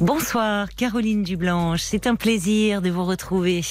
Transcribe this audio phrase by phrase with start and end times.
[0.00, 3.62] Bonsoir Caroline Dublanche, c'est un plaisir de vous retrouver.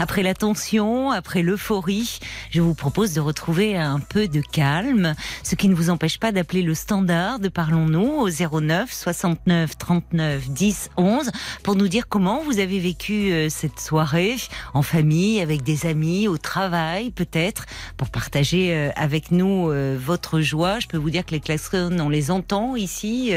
[0.00, 2.18] Après la tension, après l'euphorie,
[2.50, 6.32] je vous propose de retrouver un peu de calme, ce qui ne vous empêche pas
[6.32, 11.30] d'appeler le standard de Parlons-nous au 09 69 39 10 11
[11.62, 14.34] pour nous dire comment vous avez vécu euh, cette soirée
[14.74, 17.66] en famille, avec des amis, au travail peut-être,
[17.96, 20.80] pour partager euh, avec nous euh, votre joie.
[20.80, 23.32] Je peux vous dire que les klaxons, on les entend ici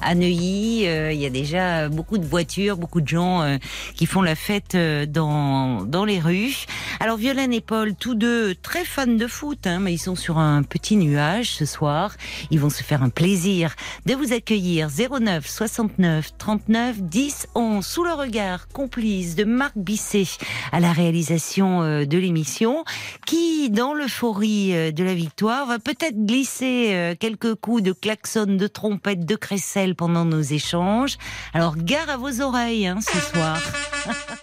[0.00, 0.84] à Neuilly.
[0.84, 3.58] Il y a déjà beaucoup de voitures, beaucoup de gens euh,
[3.94, 6.66] qui font la fête euh, dans, dans les rues.
[7.00, 10.38] Alors Violaine et Paul, tous deux très fans de foot, hein, mais ils sont sur
[10.38, 12.14] un petit nuage ce soir.
[12.50, 13.74] Ils vont se faire un plaisir
[14.06, 20.38] de vous accueillir 09 69 39 10 11 sous le regard complice de Marc Bisset
[20.72, 22.84] à la réalisation euh, de l'émission,
[23.26, 29.24] qui dans l'euphorie de la victoire va peut-être glisser quelques coups de klaxon, de trompette,
[29.24, 31.18] de crécelle pendant nos échanges.
[31.54, 33.60] Alors gare à vos oreilles hein, ce soir.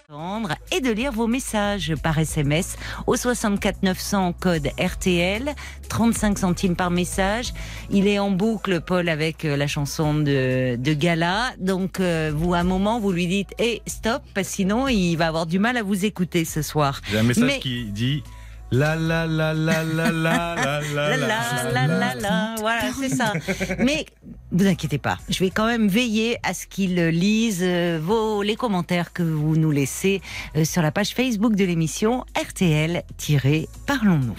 [0.72, 5.54] et de lire vos messages par SMS au 64 900 code RTL,
[5.88, 7.52] 35 centimes par message.
[7.90, 11.52] Il est en boucle, Paul, avec euh, la chanson de, de Gala.
[11.58, 15.28] Donc, euh, vous, à un moment, vous lui dites "Eh, stop", parce sinon, il va
[15.28, 17.00] avoir du mal à vous écouter ce soir.
[17.10, 18.22] J'ai un message qui dit
[18.70, 23.32] la la la la la la la la la la la voilà c'est ça.
[23.78, 24.06] Mais
[24.52, 27.64] vous inquiétez pas, je vais quand même veiller à ce qu'ils lisent
[28.00, 30.20] vos les commentaires que vous nous laissez
[30.64, 34.36] sur la page Facebook de l'émission RTL-Parlons-nous.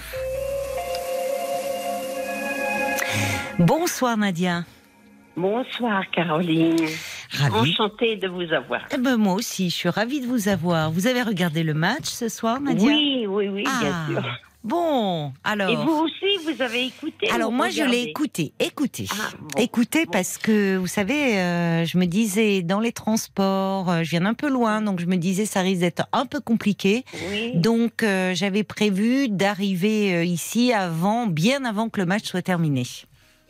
[3.59, 4.63] Bonsoir Nadia.
[5.37, 6.75] Bonsoir Caroline.
[7.53, 8.81] Enchantée de vous avoir.
[8.93, 10.91] Eh ben, moi aussi, je suis ravie de vous avoir.
[10.91, 12.87] Vous avez regardé le match ce soir, Nadia?
[12.87, 14.23] Oui, oui, oui, bien Ah, sûr.
[14.63, 15.69] Bon, alors.
[15.71, 20.05] Et vous aussi, vous avez écouté Alors moi je l'ai écouté, écouté, Ah, bon, écouté
[20.05, 20.11] bon.
[20.11, 24.35] parce que vous savez, euh, je me disais dans les transports, euh, je viens d'un
[24.35, 27.05] peu loin, donc je me disais ça risque d'être un peu compliqué.
[27.31, 27.53] Oui.
[27.55, 32.83] Donc euh, j'avais prévu d'arriver ici avant, bien avant que le match soit terminé.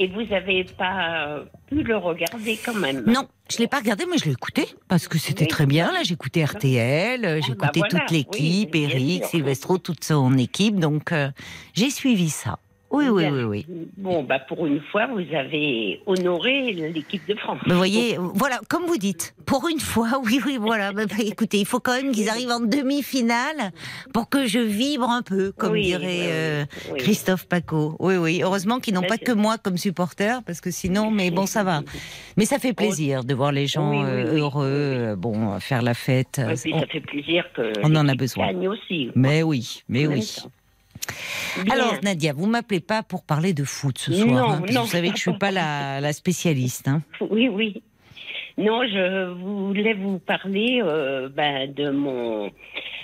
[0.04, 4.06] Et vous n'avez pas euh, pu le regarder quand même Non, je l'ai pas regardé,
[4.10, 5.48] mais je l'ai écouté parce que c'était Oui.
[5.48, 5.92] très bien.
[5.92, 9.26] Là, j'ai écouté RTL, Ah, bah écouté voilà, toute l'équipe, oui, Eric.
[9.26, 11.30] Silvestro, toute son équipe, donc euh,
[11.76, 12.58] j'ai suivi ça.
[12.92, 13.66] Oui, oui, oui, oui.
[13.98, 17.60] Bon, bah pour une fois, vous avez honoré l'équipe de France.
[17.66, 20.92] Vous voyez, voilà, comme vous dites, pour une fois, oui, oui, voilà.
[20.92, 23.72] Bah, bah, écoutez, il faut quand même qu'ils arrivent en demi-finale
[24.14, 26.66] pour que je vibre un peu, comme Oui, dirait oui, euh.
[26.98, 27.96] Christophe Paco.
[28.00, 28.42] Oui, oui.
[28.44, 31.64] Heureusement qu'ils n'ont Bah, pas que moi comme supporter, parce que sinon, mais bon, ça
[31.64, 31.82] va.
[32.38, 36.40] Mais ça fait plaisir de voir les gens euh, heureux, bon, faire la fête.
[36.40, 38.54] Et puis On- ça fait plaisir que on en a besoin.
[38.68, 39.10] aussi.
[39.16, 40.36] Mais oui, mais oui.
[41.64, 41.74] Bien.
[41.74, 44.88] Alors Nadia, vous m'appelez pas pour parler de foot ce soir, Non, hein, non, vous
[44.88, 46.88] savez que je suis pas la, la spécialiste.
[46.88, 47.02] Hein.
[47.30, 47.84] Oui, oui.
[48.58, 52.52] Non, je voulais vous parler euh, ben, de mon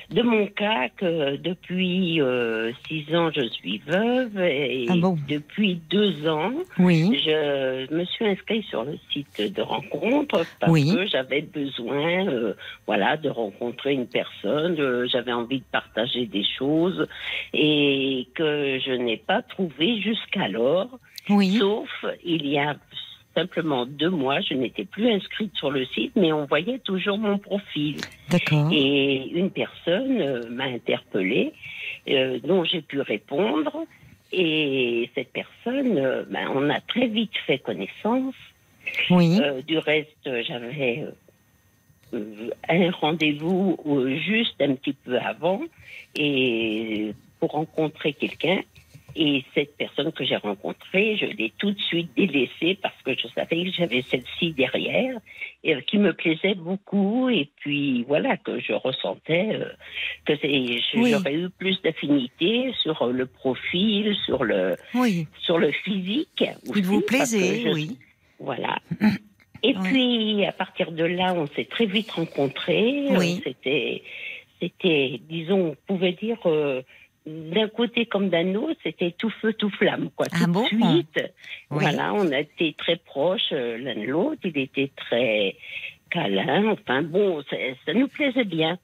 [0.09, 5.17] de mon cas que depuis euh, six ans je suis veuve et Ah bon?
[5.27, 7.19] depuis deux ans Oui.
[7.25, 10.89] je me suis inscrite sur le site de rencontre parce Oui.
[10.95, 12.53] que j'avais besoin euh,
[12.85, 17.05] voilà de rencontrer une personne euh, j'avais envie de partager des choses
[17.53, 20.89] et que je n'ai pas trouvé jusqu'alors
[21.29, 21.57] Oui.
[21.59, 21.89] Sauf,
[22.23, 22.77] il y a
[23.37, 27.37] simplement deux mois, je n'étais plus inscrite sur le site, mais on voyait toujours mon
[27.37, 27.97] profil.
[28.29, 28.69] D'accord.
[28.71, 31.53] Et une personne euh, m'a interpellée,
[32.09, 33.85] euh, dont j'ai pu répondre.
[34.33, 38.35] Et cette personne, euh, ben, on a très vite fait connaissance.
[39.11, 39.39] Oui.
[39.67, 41.05] Du reste, j'avais
[42.13, 43.77] un rendez-vous
[44.25, 45.61] juste un petit peu avant
[46.15, 48.61] et pour rencontrer quelqu'un.
[49.15, 53.27] Et cette personne que j'ai rencontrée, je l'ai tout de suite délaissée parce que je
[53.29, 55.17] savais que j'avais celle-ci derrière
[55.63, 57.29] et euh, qui me plaisait beaucoup.
[57.29, 59.69] Et puis voilà que je ressentais euh,
[60.25, 60.33] que
[60.97, 61.11] Oui.
[61.11, 65.27] j'aurais eu plus d'affinité sur euh, le profil, sur le Oui.
[65.41, 66.43] sur le physique.
[66.75, 67.97] Il vous aussi, parce que plaisait, je- oui.
[68.39, 68.77] voilà.
[69.63, 69.89] Et Oui.
[69.89, 73.05] puis, à partir de là, on s'est très vite rencontrés.
[73.17, 73.41] Oui.
[73.43, 74.03] C'était,
[74.61, 76.83] c'était, disons, on pouvait dire, euh,
[77.27, 80.09] d'un côté comme d'un autre, c'était tout feu, tout flamme.
[80.15, 80.27] Quoi.
[80.31, 80.65] Ah bon?
[80.71, 81.29] de
[81.69, 84.41] voilà, on a été très proches euh, l'un de l'autre.
[84.45, 85.55] Il était très
[86.09, 86.71] câlin.
[86.71, 88.77] Enfin bon, ça, nous plaisait bien.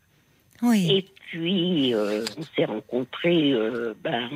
[0.61, 0.91] Oui.
[0.91, 4.29] Et puis, euh, on s'est rencontrés euh, ben,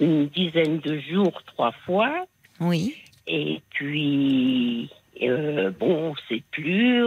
[0.00, 2.26] une dizaine de jours, trois fois.
[2.60, 2.96] Oui.
[3.28, 7.04] Et puis, bon, on ne sait plus.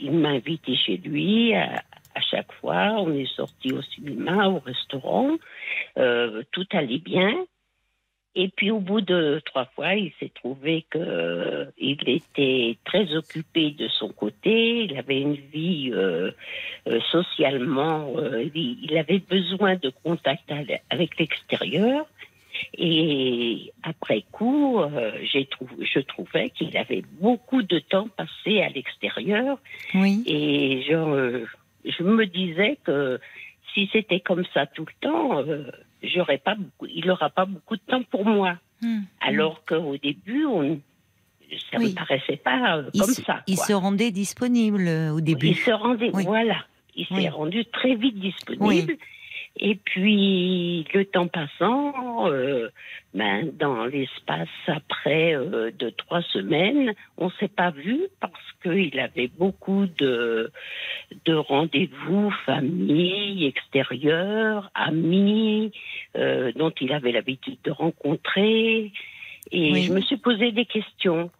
[0.00, 1.82] il m'a invité chez lui à,
[2.20, 5.36] à chaque fois, on est sorti au cinéma, au restaurant.
[5.96, 7.34] Euh, tout allait bien.
[8.36, 13.70] Et puis au bout de trois fois, il s'est trouvé que euh, était très occupé
[13.70, 14.84] de son côté.
[14.84, 16.30] Il avait une vie euh,
[16.86, 18.14] euh, socialement,
[18.54, 20.52] il avait besoin de contact
[20.90, 22.06] avec l'extérieur.
[22.76, 25.48] Et après coup, euh, j'ai
[25.80, 29.58] je trouvais qu'il avait beaucoup de temps passé à l'extérieur.
[29.94, 30.22] Oui.
[30.26, 31.46] Et je, euh,
[31.84, 33.20] je me disais que
[33.74, 35.70] si c'était comme ça tout le temps, euh,
[36.02, 38.56] j'aurais pas beaucoup, il n'aura pas beaucoup de temps pour moi.
[38.82, 39.02] Hmm.
[39.20, 40.80] Alors qu'au début, on,
[41.70, 41.90] ça Oui.
[41.90, 43.42] me paraissait pas euh, comme se, ça.
[43.46, 43.64] il quoi.
[43.66, 45.48] se rendait disponible euh, au début.
[45.48, 46.24] Il se rendait, Oui.
[46.24, 46.64] voilà.
[46.96, 48.94] Il s'est rendu très vite disponible.
[49.56, 52.68] Et puis, le temps passant, euh,
[53.14, 58.32] ben, dans l'espace après euh, de trois semaines, on s'est pas vu parce
[58.62, 60.52] qu'il avait beaucoup de,
[61.24, 65.72] de rendez-vous, famille, extérieur, amis,
[66.16, 68.92] euh, dont il avait l'habitude de rencontrer.
[69.50, 69.82] Et Oui.
[69.82, 71.30] je me suis posé des questions.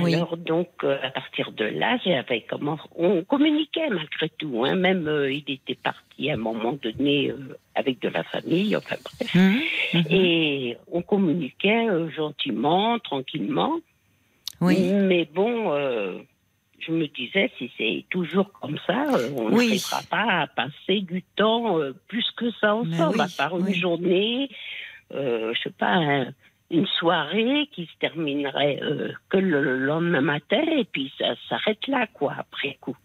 [0.00, 0.14] Oui.
[0.14, 4.64] Alors donc euh, à partir de là, j'avais comment on communiquait malgré tout.
[4.64, 8.74] Hein, même euh, il était parti à un moment donné euh, avec de la famille.
[8.74, 9.34] Enfin bref.
[9.34, 9.60] Mhm.
[9.94, 10.04] Mhm.
[10.10, 13.78] Et on communiquait euh, gentiment, tranquillement.
[14.62, 14.78] Oui.
[14.80, 16.18] Mais bon, euh,
[16.78, 19.66] je me disais si c'est toujours comme ça, euh, on Oui.
[19.66, 23.74] n'arrivera pas à passer du temps euh, plus que ça ensemble, oui, à part une
[23.74, 24.48] journée,
[25.12, 25.92] euh, je sais pas.
[25.96, 26.32] un-
[26.72, 32.06] une soirée qui se terminerait euh, que le lendemain matin et puis ça s'arrête là
[32.12, 32.96] quoi après coup.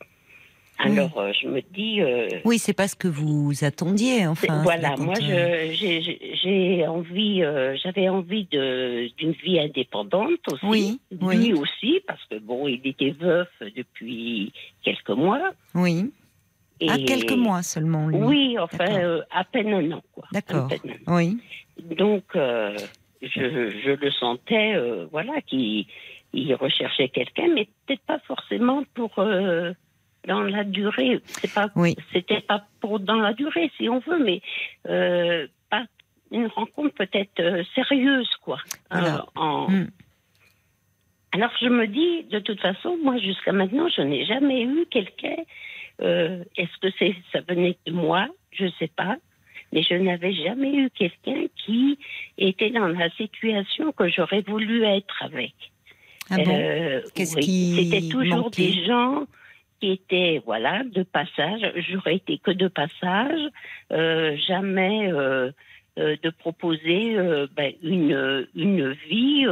[0.80, 4.62] Alors euh, je me dis euh, Oui, c'est pas ce que vous attendiez, enfin.
[4.62, 10.66] voilà, moi j'ai- envie, euh, j'avais envie de d'une vie indépendante aussi.
[10.68, 11.54] Oui, Lui oui.
[11.54, 14.54] aussi, parce que bon, il était veuf depuis
[14.84, 15.52] quelques mois.
[15.74, 16.12] Oui.
[16.80, 18.18] Et À quelques mois seulement, lui.
[18.20, 20.26] Oui, enfin à peine un an quoi.
[20.32, 20.70] D'accord.
[21.08, 21.38] Oui.
[21.98, 22.24] Donc
[23.22, 25.86] je, je le sentais, euh, voilà, qu'il
[26.34, 29.74] il recherchait quelqu'un, mais peut-être pas forcément pour euh,
[30.28, 31.20] dans la durée.
[31.26, 31.96] C'est pas Oui.
[32.14, 34.42] c'était pas pour dans la durée, si on veut, mais
[34.88, 35.86] euh, pas
[36.32, 38.60] une rencontre peut-être sérieuse, quoi.
[38.92, 39.16] Voilà.
[39.16, 39.88] Euh, en- Mm.
[41.34, 45.36] Alors je me dis, de toute façon, moi jusqu'à maintenant, je n'ai jamais eu quelqu'un.
[46.00, 48.28] Est-ce que c'est ça venait de moi?
[48.52, 49.18] Je ne sais pas,
[49.72, 52.00] mais je n'avais jamais eu quelqu'un qui
[52.38, 55.54] était dans la situation que j'aurais voulu être avec.
[56.30, 56.56] Ah bon?
[56.56, 58.64] Euh, Qu'est-ce oui, qui C'était toujours manquait?
[58.64, 59.26] des gens
[59.80, 61.62] qui étaient, voilà, de passage.
[61.90, 63.40] J'aurais été que de passage.
[63.92, 65.52] Euh, jamais euh,
[65.98, 67.16] de proposer
[67.56, 69.46] ben, une, une vie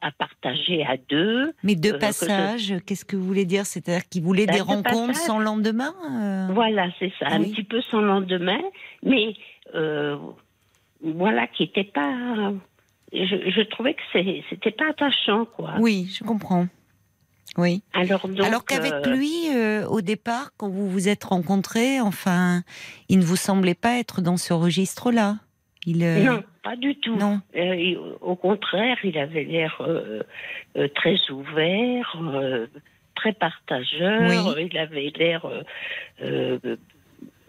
[0.00, 1.52] à partager à deux.
[1.62, 3.66] Mais de euh, que passage, qu'est-ce que vous voulez dire?
[3.66, 6.48] C'est-à-dire qu'il voulait Bah, des de rencontres sans lendemain euh?
[6.52, 8.60] Voilà, c'est ça, un petit peu sans lendemain,
[9.02, 9.34] mais
[9.74, 10.16] euh,
[11.02, 12.52] voilà, qui n'était pas.
[13.12, 14.00] Je, je trouvais que
[14.48, 15.74] c'était pas attachant, quoi.
[15.80, 16.66] Oui, je comprends.
[17.58, 17.82] Oui.
[17.92, 19.48] Alors, qu'avec lui,
[19.88, 22.62] au départ, quand vous vous êtes rencontrés, enfin,
[23.08, 25.38] il ne vous semblait pas être dans ce registre-là.
[25.86, 27.16] Il, euh, Non, pas du tout.
[27.16, 27.40] non.
[27.56, 30.22] Euh, il- au contraire, il avait l'air euh,
[30.94, 32.16] très ouvert,
[33.14, 34.58] très partageur.
[34.58, 35.46] Il avait l'air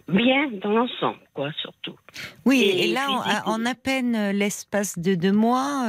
[0.07, 1.95] bien dans l'ensemble, quoi, surtout.
[2.45, 3.07] Oui, Et et, là,
[3.45, 5.85] en, à peine l'espace de deux mois,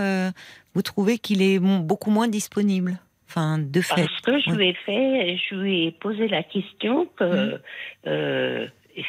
[0.75, 2.99] vous trouvez qu'il est beaucoup moins disponible.
[3.29, 3.95] Enfin, de fait.
[3.95, 7.59] Parce que je lui ai fait, je lui ai posé la question que
[8.05, 8.71] Mhm.
[8.99, 9.03] Euh,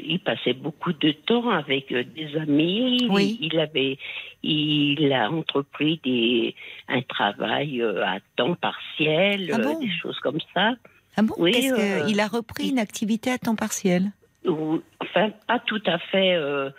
[0.00, 3.06] qu'il passait beaucoup de temps avec euh, des amis.
[3.10, 3.38] Oui.
[3.40, 3.98] Il, il avait,
[4.42, 6.54] il a entrepris des,
[6.88, 10.74] un travail euh, à temps partiel, Ah bon des choses comme ça.
[11.16, 14.10] Ah bon Oui, Qu'est-ce que- euh, Il a repris une activité à temps partiel.
[14.46, 16.34] Ou- enfin, pas tout à fait.
[16.34, 16.70] euh,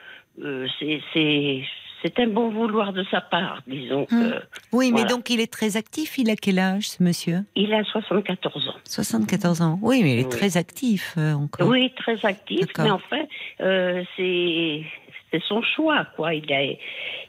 [0.41, 1.63] euh, c'est, c'est,
[2.01, 4.07] c'est un bon vouloir de sa part, disons.
[4.11, 4.39] Mhm.
[4.71, 6.17] Oui, mais donc il est très actif.
[6.17, 7.39] Il a quel âge, ce monsieur?
[7.55, 8.75] Il a 74 ans.
[8.85, 9.79] 74 ans.
[9.81, 10.29] Oui, mais il est Oui.
[10.29, 11.67] très actif euh, encore.
[11.67, 13.21] Oui, très actif, mais enfin,
[13.61, 14.83] euh, c'est
[15.31, 16.33] c'est son choix, quoi.
[16.33, 16.77] Il, a, il,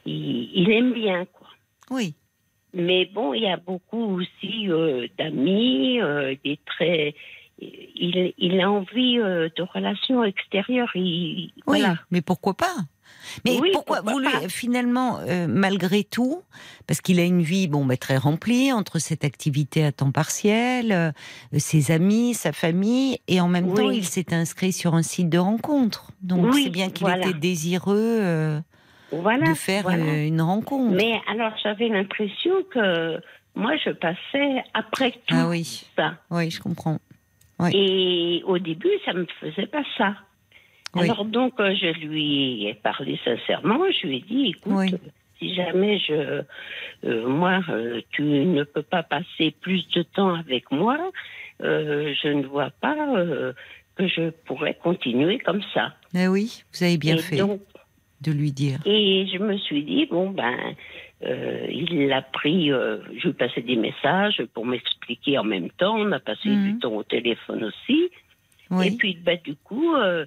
[0.05, 1.47] il aime bien, quoi.
[1.91, 2.15] Oui.
[2.73, 5.99] Mais bon, il y a beaucoup aussi euh, d'amis,
[6.43, 7.13] des très.
[7.59, 10.89] Il, il a envie de relations extérieures.
[10.95, 11.95] Il, Oui, voilà.
[12.09, 12.75] mais pourquoi pas?
[13.45, 16.41] Mais Oui, pourquoi, pourquoi vous lui- finalement, euh, malgré tout,
[16.87, 20.91] parce qu'il a une vie bon, bah, très remplie entre cette activité à temps partiel,
[20.91, 21.11] euh,
[21.57, 23.75] ses amis, sa famille, et en même Oui.
[23.75, 26.11] temps, il s'est inscrit sur un site de rencontre.
[26.21, 27.27] Donc Oui, c'est bien qu'il voilà.
[27.27, 28.59] était désireux euh,
[29.11, 29.49] Voilà.
[29.49, 30.23] de faire voilà.
[30.23, 30.93] une rencontre.
[30.95, 33.19] Mais alors, j'avais l'impression que
[33.55, 36.15] moi, je passais après tout Ah oui, ça.
[36.31, 36.97] oui, je comprends.
[37.73, 40.15] Et au début, ça me faisait pas ça.
[40.95, 41.03] Oui.
[41.03, 43.79] Alors donc, euh, je lui ai parlé sincèrement.
[44.01, 44.91] Je lui ai dit, écoute, Oui.
[45.39, 46.41] si jamais je,
[47.05, 50.97] euh, moi, euh, tu ne peux pas passer plus de temps avec moi,
[51.63, 52.95] euh, je ne vois pas
[53.95, 55.93] que je pourrais continuer comme ça.
[56.13, 57.61] Eh oui, vous avez bien et fait donc,
[58.21, 58.79] de lui dire.
[58.85, 60.75] et je me suis dit, bon, ben,
[61.23, 65.95] euh, il l'a pris, euh, je lui passais des messages pour m'expliquer en même temps.
[65.97, 66.63] On a passé Mhm.
[66.73, 68.09] du temps au téléphone aussi.
[68.85, 70.25] Et puis, ben, du coup, euh,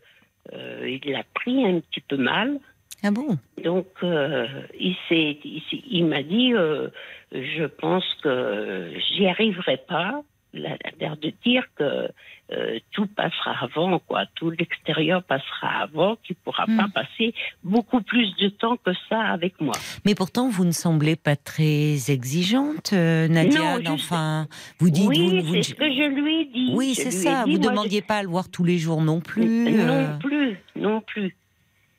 [0.52, 2.58] euh, il l'a pris un petit peu mal.
[3.02, 3.36] Ah bon?
[3.62, 4.46] Donc, euh,
[4.78, 6.88] il, s'est, il, s'est- il m'a dit, euh,
[7.32, 10.22] je pense que j'y arriverai pas.
[10.54, 12.08] L'air de dire que
[12.52, 14.24] euh, tout passera avant, quoi.
[14.36, 16.76] Tout l'extérieur passera avant, qu'il pourra Hmm.
[16.76, 17.34] pas passer
[17.64, 19.74] beaucoup plus de temps que ça avec moi.
[20.04, 23.78] Mais pourtant, vous ne semblez pas très exigeante, euh, Nadia.
[23.80, 24.46] Non, enfin,
[24.78, 25.08] vous dites.
[25.08, 26.70] oui, vous, vous- c'est ce que je lui ai dit.
[26.74, 27.44] Oui, c'est ça.
[27.44, 29.66] dit, Vous je- demandiez pas à le voir tous les jours non plus.
[29.68, 31.36] euh, Non plus, non plus.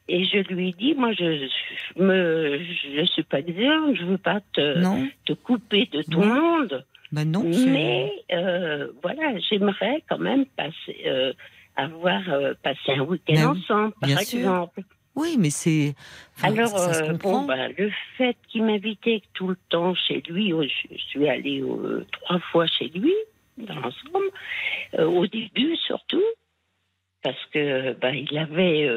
[0.08, 1.48] Et je lui ai dit, moi, je,
[1.98, 2.60] je me,
[3.00, 6.86] je suis pas exigeante, je veux pas te, Non, te couper de tout le monde.
[7.16, 7.44] Bah non.
[7.46, 11.32] Mais euh, voilà, j'aimerais quand même passer, euh,
[11.78, 14.40] avoir euh, passé un week-end Ben oui, ensemble, par sûr.
[14.40, 14.82] exemple.
[15.16, 15.96] Oui, mais c'est.
[16.36, 17.44] enfin, Alors, ça, se comprend.
[17.44, 21.64] bon, ben, le fait qu'il m'invitait tout le temps chez lui, oh, je, suis allée
[22.12, 23.14] trois fois chez lui,
[23.58, 24.30] dans l'ensemble,
[25.00, 26.22] au début surtout,
[27.24, 28.90] parce que ben, il avait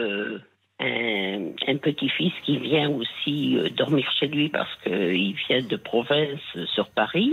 [0.81, 6.41] un, un petit-fils qui vient aussi euh, dormir chez lui parce qu'il vient de province
[6.57, 7.33] euh, sur Paris.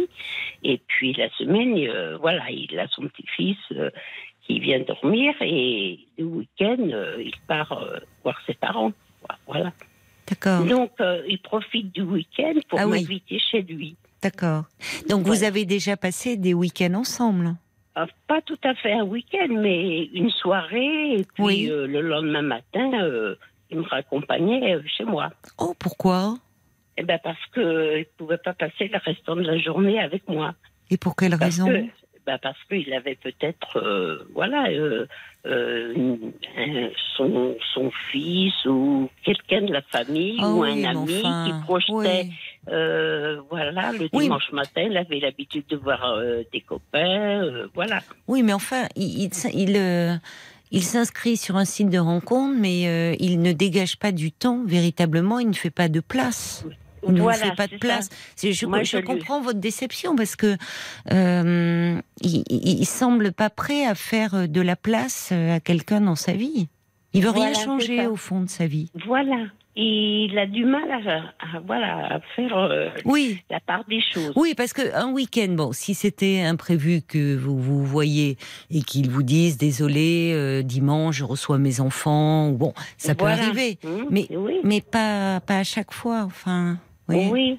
[0.64, 3.90] Et puis la semaine, euh, voilà, il a son petit-fils euh,
[4.48, 8.92] qui vient dormir et le week-end, euh, il part euh, voir ses parents.
[9.48, 9.74] Voilà.
[10.28, 13.02] D'accord, Donc, euh, il profite du week-end pour Ah oui.
[13.02, 13.96] m'inviter chez lui.
[14.24, 14.64] d'accord.
[15.08, 17.56] Donc vous avez déjà passé des week-ends ensemble?
[17.98, 21.14] Euh, pas tout à fait un week-end, mais une soirée.
[21.20, 21.70] Et puis Oui.
[21.70, 23.36] euh, le lendemain matin, euh,
[23.70, 25.32] il me raccompagnait chez moi.
[25.58, 26.36] Oh, pourquoi?
[26.98, 30.28] Eh ben parce que euh, il pouvait pas passer le restant de la journée avec
[30.30, 30.54] moi.
[30.90, 31.68] Et pour quelle Parce raison?
[31.68, 31.86] que
[32.26, 35.06] ben parce qu'il avait peut-être euh, voilà euh,
[35.46, 36.18] euh,
[37.16, 41.66] son, son fils ou quelqu'un de la famille Ah ou oui, un ami enfin, qui
[41.66, 42.34] projetait oui.
[43.50, 44.24] Voilà, le Oui.
[44.24, 46.20] dimanche matin, il avait l'habitude de voir
[46.52, 48.00] des copains, voilà.
[48.28, 50.20] Oui, mais enfin, il, il, il,
[50.72, 55.38] il s'inscrit sur un site de rencontre, mais il ne dégage pas du temps véritablement,
[55.38, 56.66] il ne fait pas de place.
[57.12, 58.10] Ne vous voilà, fait pas de place.
[58.42, 60.56] Je, Moi, je je lui- comprends votre déception parce que
[61.12, 66.68] euh, il, semble pas prêt à faire de la place à quelqu'un dans sa vie.
[67.14, 68.92] Il veut Voilà, rien changer au fond de sa vie.
[69.06, 69.46] Voilà.
[69.78, 74.32] Il a du mal à, à, voilà, à faire euh, Oui, la part des choses.
[74.38, 78.38] Oui, parce que un week-end, bon, si c'était imprévu que vous vous voyez
[78.72, 83.78] et qu'ils vous disent désolé, euh, dimanche je reçois mes enfants, bon, ça peut arriver,
[83.84, 84.60] Hum, mais- oui.
[84.64, 86.22] mais pas pas à chaque fois.
[86.26, 86.78] Enfin,
[87.10, 87.28] oui.
[87.32, 87.58] oui.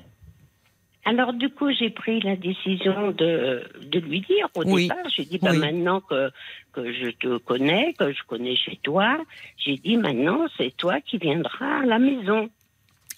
[1.05, 4.89] Alors du coup, j'ai pris la décision de, de lui dire au Oui.
[4.89, 5.09] départ.
[5.15, 5.59] J'ai dit, bah, Oui.
[5.59, 6.31] maintenant que,
[6.73, 9.17] que je te connais, que je connais chez toi,
[9.57, 12.51] j'ai dit, maintenant, c'est toi qui viendras à la maison.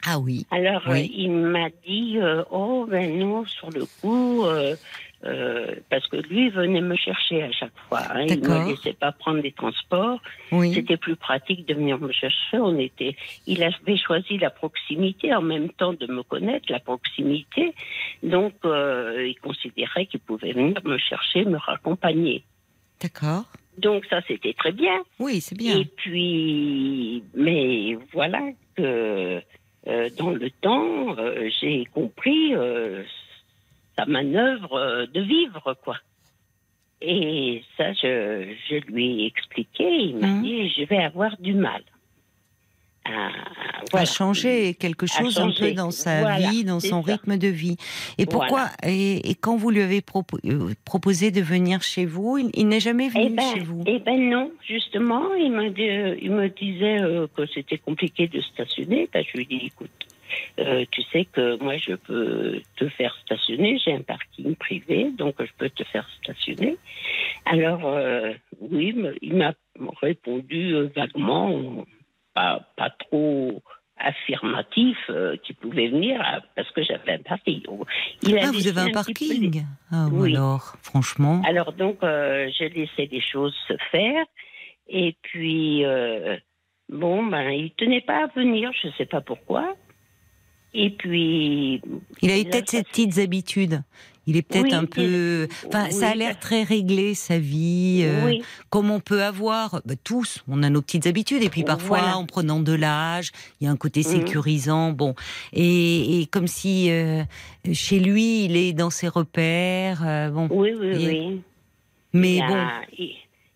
[0.05, 0.47] Ah oui.
[0.51, 1.01] Alors, Oui.
[1.01, 4.77] euh, il m'a dit, euh, oh, ben non, sur le coup, euh,
[5.25, 8.01] euh, parce que lui venait me chercher à chaque fois.
[8.11, 8.23] hein.
[8.29, 8.65] il D'accord.
[8.65, 10.21] me laissait pas prendre les transports.
[10.53, 10.73] Oui.
[10.73, 12.59] C'était plus pratique de venir me chercher.
[12.59, 17.75] On était, il avait choisi la proximité en même temps de me connaître, la proximité.
[18.23, 22.45] Donc, euh, il considérait qu'il pouvait venir me chercher, me raccompagner.
[23.03, 23.45] D'accord.
[23.77, 25.03] Donc, ça, c'était très bien.
[25.19, 25.79] Oui, c'est bien.
[25.79, 28.41] Et puis, mais voilà
[28.77, 29.41] que
[29.89, 31.17] euh, dans le temps,
[31.61, 32.55] j'ai compris
[33.99, 35.97] sa manœuvre euh, de vivre, quoi.
[37.01, 39.85] Et ça, je, je lui ai expliqué.
[39.89, 40.43] Il m'a Mhm.
[40.43, 41.83] dit, je vais avoir du mal.
[43.05, 47.13] À, changer quelque chose un peu dans sa Voilà, vie, dans son ça.
[47.13, 47.77] rythme de vie.
[48.19, 52.37] Et pourquoi et, et quand vous lui avez propo- euh, proposé de venir chez vous,
[52.37, 53.83] il, il n'est jamais venu Eh ben, chez vous?
[53.87, 58.41] eh ben non, justement, il, m'a dit- il me disait euh, que c'était compliqué de
[58.43, 59.09] stationner.
[59.13, 59.91] Ben, je lui ai dit, écoute,
[60.59, 63.79] euh, tu sais que moi, je peux te faire stationner.
[63.79, 66.77] J'ai un parking privé, donc je peux te faire stationner.
[67.45, 69.55] Alors, euh, oui, il m'a
[70.03, 71.85] répondu euh, vaguement,
[72.35, 73.63] pas, pas trop
[73.97, 77.63] affirmatif euh, qu'il pouvait venir euh, parce que j'avais un parking.
[78.23, 79.65] Il a Ah, vous avez un parking?
[79.91, 80.35] Ah, ou Oui.
[80.35, 81.43] alors, franchement?
[81.45, 84.25] alors donc, euh, j'ai laissé les choses se faire.
[84.89, 86.37] Et puis, euh,
[86.89, 89.75] bon, ben, il tenait pas à venir, je sais pas pourquoi.
[90.75, 91.81] Et puis.
[92.23, 93.83] Il a eu peut-être ses petites habitudes.
[94.27, 95.49] Il est peut-être Oui, un peu.
[95.69, 98.43] Enfin, ça a l'air très réglé sa vie, euh, Oui.
[98.69, 99.81] comme on peut avoir.
[99.87, 101.43] bah, tous, on a nos petites habitudes.
[101.43, 102.19] Et puis parfois, Voilà.
[102.19, 104.07] en prenant de l'âge, il y a un côté Mhm.
[104.07, 104.93] sécurisant.
[104.93, 105.15] Bon,
[105.55, 107.23] et, et comme si euh,
[107.73, 110.03] chez lui, il est dans ses repères.
[110.07, 111.41] euh, bon, Oui, oui, Et- oui.
[112.13, 112.55] mais il, bon.
[112.55, 112.83] a,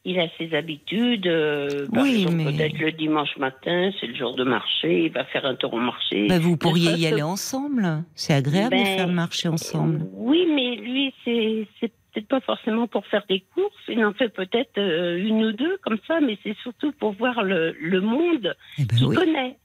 [0.05, 1.27] il, a ses habitudes.
[1.27, 5.13] euh, par Oui, exemple, mais- Peut-être le dimanche matin, c'est le jour de marché, il
[5.13, 6.27] va faire un tour au marché.
[6.29, 8.05] bah, vous pourriez y que- aller ensemble.
[8.15, 10.07] C'est agréable de Ben, faire le marché ensemble.
[10.13, 13.73] Oui, mais lui, c'est c'est peut-être pas forcément pour faire des courses.
[13.89, 17.43] Il en fait peut-être euh, une ou deux comme ça, mais c'est surtout pour voir
[17.43, 19.17] le, le monde Eh ben qu'il oui.
[19.17, 19.57] connaît.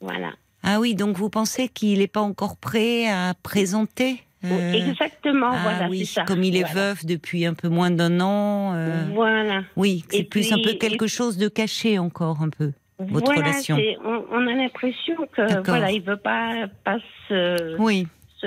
[0.00, 0.32] Voilà.
[0.64, 5.58] Ah oui, donc vous pensez qu'il n'est pas encore prêt à présenter euh, Exactement, ah
[5.62, 6.24] voilà, oui, ça.
[6.24, 6.90] comme il est Voilà.
[6.92, 8.72] veuf depuis un peu moins d'un an.
[8.74, 9.62] euh, Voilà.
[9.76, 12.72] Oui, c'est Et plus un peu quelque chose de caché encore un peu.
[13.00, 13.76] Votre voilà, relation.
[14.04, 18.06] On, on a l'impression que voilà, il veut pas, pas se, Oui,
[18.40, 18.46] se,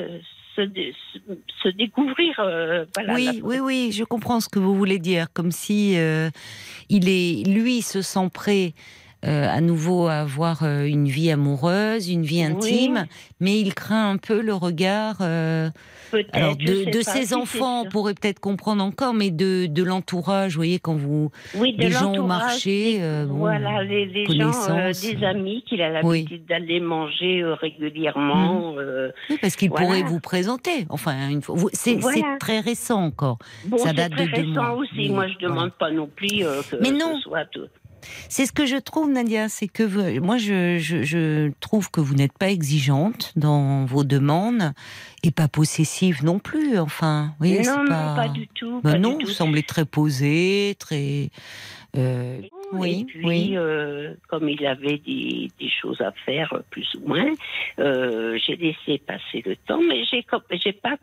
[0.56, 1.20] se dé- se-
[1.64, 2.36] se découvrir.
[2.40, 5.28] euh, voilà, oui, la- oui, oui, je comprends ce que vous voulez dire.
[5.34, 5.96] Comme si
[6.90, 8.74] il est, lui, se sent prêt.
[9.26, 13.06] Euh, à nouveau à avoir euh, une vie amoureuse, une vie intime,
[13.40, 15.70] mais il craint un peu le regard euh,
[16.34, 20.54] alors de, de ses si enfants, on pourrait peut-être comprendre encore, mais de, de l'entourage,
[20.54, 24.52] vous voyez, quand vous oui, des gens au marché, euh, bon, voilà, les, les gens,
[24.70, 26.20] euh, des euh, amis qu'il a oui.
[26.24, 28.74] l'habitude d'aller manger euh, régulièrement.
[28.78, 29.86] euh, Oui, parce qu'il Voilà.
[29.86, 30.86] pourrait vous présenter.
[30.90, 32.38] Enfin, une fois, c'est Voilà.
[32.40, 33.38] très récent encore.
[33.66, 34.74] Bon, Ça c'est date très de deux récent mois.
[34.78, 34.92] aussi.
[34.98, 37.20] Oui, Moi, je demande pas non plus euh, que Mais ce non.
[37.22, 37.68] soit tout.
[38.30, 42.02] C'est ce que je trouve, Nadia, c'est que vous- moi, je, je, je trouve que
[42.02, 44.74] vous n'êtes pas exigeante dans vos demandes
[45.24, 46.78] et pas possessive non plus.
[46.80, 48.16] Enfin, voyez, non, non, pas...
[48.16, 48.82] pas du tout.
[48.84, 49.36] Ben pas non, du vous tout.
[49.36, 51.30] semblez très posée, très.
[51.98, 52.40] euh,
[52.74, 53.52] oui, et puis, oui.
[53.58, 57.28] euh, comme il avait des, des choses à faire, plus ou moins,
[57.80, 60.26] euh, j'ai laissé passer le temps, mais j'ai
[60.64, 60.96] j'ai pas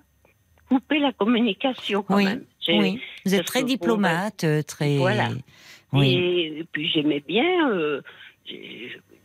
[0.68, 2.44] coupé la communication quand Oui, même.
[2.68, 3.00] Oui.
[3.24, 4.96] Vous êtes très diplomate, très.
[4.98, 5.28] Voilà.
[5.92, 6.14] Oui.
[6.14, 7.70] Et, puis j'aimais bien.
[7.70, 8.00] euh,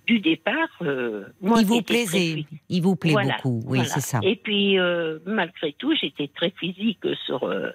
[0.06, 3.86] du départ, euh, moi, il vous très plaisait, il vous plaît Voilà, beaucoup, oui, voilà.
[3.86, 4.20] c'est ça.
[4.22, 7.44] Et puis, euh, malgré tout, j'étais très physique sur.
[7.46, 7.70] euh,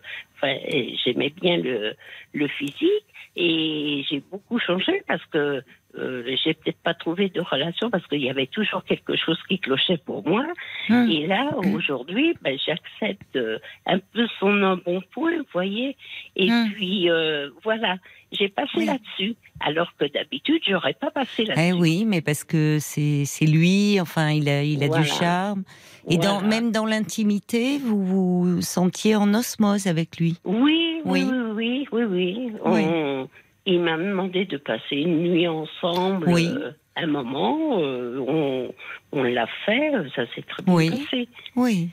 [1.05, 1.95] j'aimais bien le,
[2.35, 5.63] le physique et j'ai beaucoup changé parce que
[5.99, 9.59] euh, j'ai peut-être pas trouvé de relation parce qu'il y avait toujours quelque chose qui
[9.59, 10.47] clochait pour moi.
[10.91, 11.11] Hum.
[11.11, 15.97] Et là, aujourd'hui, ben, j'accepte euh, un peu son embonpoint, vous voyez.
[16.37, 16.71] Et Hum.
[16.73, 17.97] puis, euh, voilà,
[18.33, 18.87] j'ai passé Oui.
[18.87, 19.35] là-dessus.
[19.61, 21.67] Alors que d'habitude, j'aurais pas passé là-dessus.
[21.71, 25.03] Eh oui, mais parce que c'est c'est lui, enfin, il a, il a Voilà.
[25.03, 25.65] du charme.
[26.09, 30.37] Et dans, même dans l'intimité, vous vous sentiez en osmose avec lui.
[30.45, 31.31] Oui, oui, Oui.
[31.55, 32.53] oui, oui, oui, oui.
[32.65, 32.83] Oui.
[32.87, 33.29] On-
[33.69, 36.29] il m'a demandé de passer une nuit ensemble.
[36.29, 36.49] Oui.
[36.51, 38.75] euh, un moment, euh, on,
[39.13, 40.91] on l'a fait, ça s'est très bien Oui.
[40.91, 41.29] passé.
[41.55, 41.89] Oui.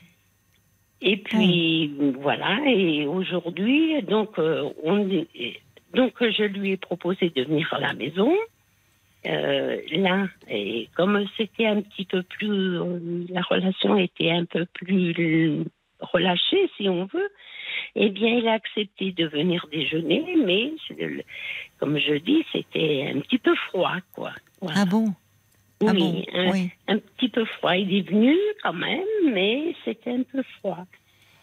[1.02, 5.28] Et puis voilà, et aujourd'hui, donc euh, on est-
[5.94, 8.34] donc je lui ai proposé de venir à la maison.
[9.28, 12.78] Euh, là, et comme c'était un petit peu plus,
[13.30, 15.64] la relation était un peu plus
[16.00, 17.30] relâchée, si on veut,
[17.96, 20.72] eh bien, il a accepté de venir déjeuner, mais
[21.80, 24.32] comme je dis, c'était un petit peu froid, quoi.
[24.62, 24.82] Voilà.
[24.82, 25.14] Ah bon?
[25.86, 26.24] Ah oui, bon?
[26.34, 26.70] un, Oui.
[26.88, 27.76] un petit peu froid.
[27.76, 29.02] Il est venu quand même,
[29.34, 30.86] mais c'était un peu froid.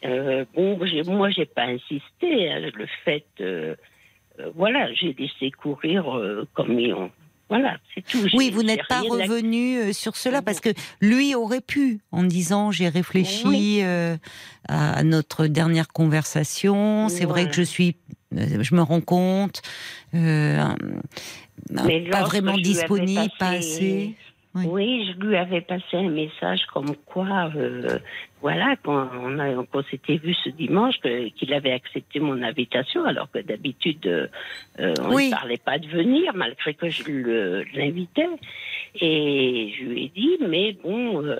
[0.04, 2.50] Euh, bon, moi, j'ai pas insisté.
[2.50, 3.76] hein, le fait, euh,
[4.40, 7.10] euh, voilà, j'ai laissé courir euh, comme ils ont.
[7.48, 8.26] Voilà, c'est tout.
[8.32, 10.70] Oui, vous n'êtes pas revenu sur cela parce que
[11.02, 13.82] lui aurait pu, en disant j'ai réfléchi Oui.
[14.68, 17.10] à notre dernière conversation.
[17.10, 17.96] C'est vrai que je suis,
[18.36, 19.62] je me rends compte,
[20.14, 20.64] euh,
[21.70, 24.14] Mais pas vraiment disponible, pas assez.
[24.54, 24.66] Oui.
[24.66, 27.98] Oui, je lui avais passé un message comme quoi, euh,
[28.42, 30.96] voilà, quand on, s'était vu ce dimanche,
[31.36, 34.26] qu'il avait accepté mon invitation, alors que d'habitude, euh,
[34.78, 35.28] euh, on Oui.
[35.28, 37.02] ne parlait pas de venir, malgré que je
[37.74, 38.28] l'invitais.
[39.00, 41.36] Et je lui ai dit, mais bon, euh,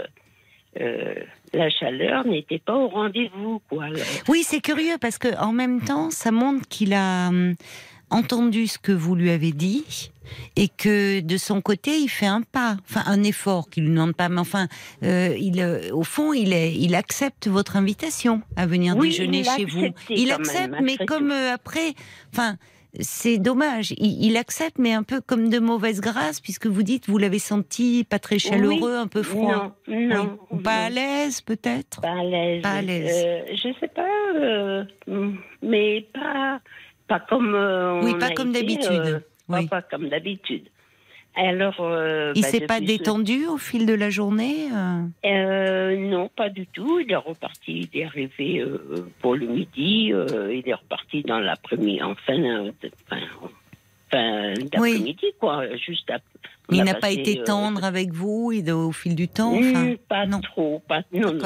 [0.81, 1.15] euh,
[1.53, 3.87] la chaleur n'était pas au rendez-vous, quoi.
[4.29, 7.55] Oui, c'est curieux parce que en même temps, ça montre qu'il a hum,
[8.11, 10.11] entendu ce que vous lui avez dit
[10.57, 14.15] et que de son côté, il fait un pas, enfin un effort qu'il ne demande
[14.15, 14.69] pas, mais enfin,
[15.03, 19.45] euh, il, euh, au fond, il, est, il accepte votre invitation à venir Oui, déjeuner
[19.45, 19.87] chez vous.
[20.09, 21.95] Il même, accepte, mais comme euh, après,
[22.33, 22.57] enfin.
[23.01, 23.93] C'est dommage.
[23.97, 27.39] Il, il accepte, mais un peu comme de mauvaise grâce, puisque vous dites, vous l'avez
[27.39, 29.75] senti pas très chaleureux, un peu froid.
[29.89, 30.39] Non, non.
[30.51, 30.63] Oui.
[30.63, 32.03] Pas à l'aise, peut-être?
[32.03, 32.63] Pas à l'aise.
[32.63, 33.25] Pas à l'aise.
[33.25, 34.85] Euh, je sais pas, euh,
[35.63, 36.61] mais pas,
[37.09, 37.55] pas comme.
[37.55, 39.23] euh, Oui, on pas a comme été, d'habitude.
[39.49, 39.67] pas- Oui.
[39.69, 40.69] Pas, comme d'habitude.
[41.35, 45.03] Alors, euh, Il bah, s'est pas ce- détendu au fil de la journée euh?
[45.25, 47.01] Euh, non, pas du tout.
[47.01, 51.39] Il est reparti, il est arrivé euh, pour le midi, euh, il est reparti dans
[51.39, 52.75] l'après-midi, en fin, de-
[53.09, 53.17] fin,
[54.11, 55.65] fin d'après-midi, quoi.
[55.77, 56.13] Juste
[56.71, 60.41] Il n'a pas été euh, tendre avec vous au fil du temps enfin, Pas non.
[60.41, 61.01] trop, pas.
[61.13, 61.39] Non.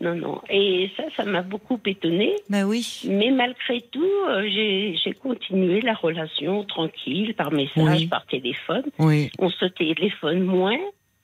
[0.00, 0.40] Non, non.
[0.50, 2.34] Et ça, ça m'a beaucoup étonnée.
[2.50, 3.02] Bah oui.
[3.08, 8.06] Mais malgré tout, euh, j'ai continué la relation tranquille, par message, Oui.
[8.08, 8.84] par téléphone.
[8.98, 10.78] Oui, On se téléphone moins.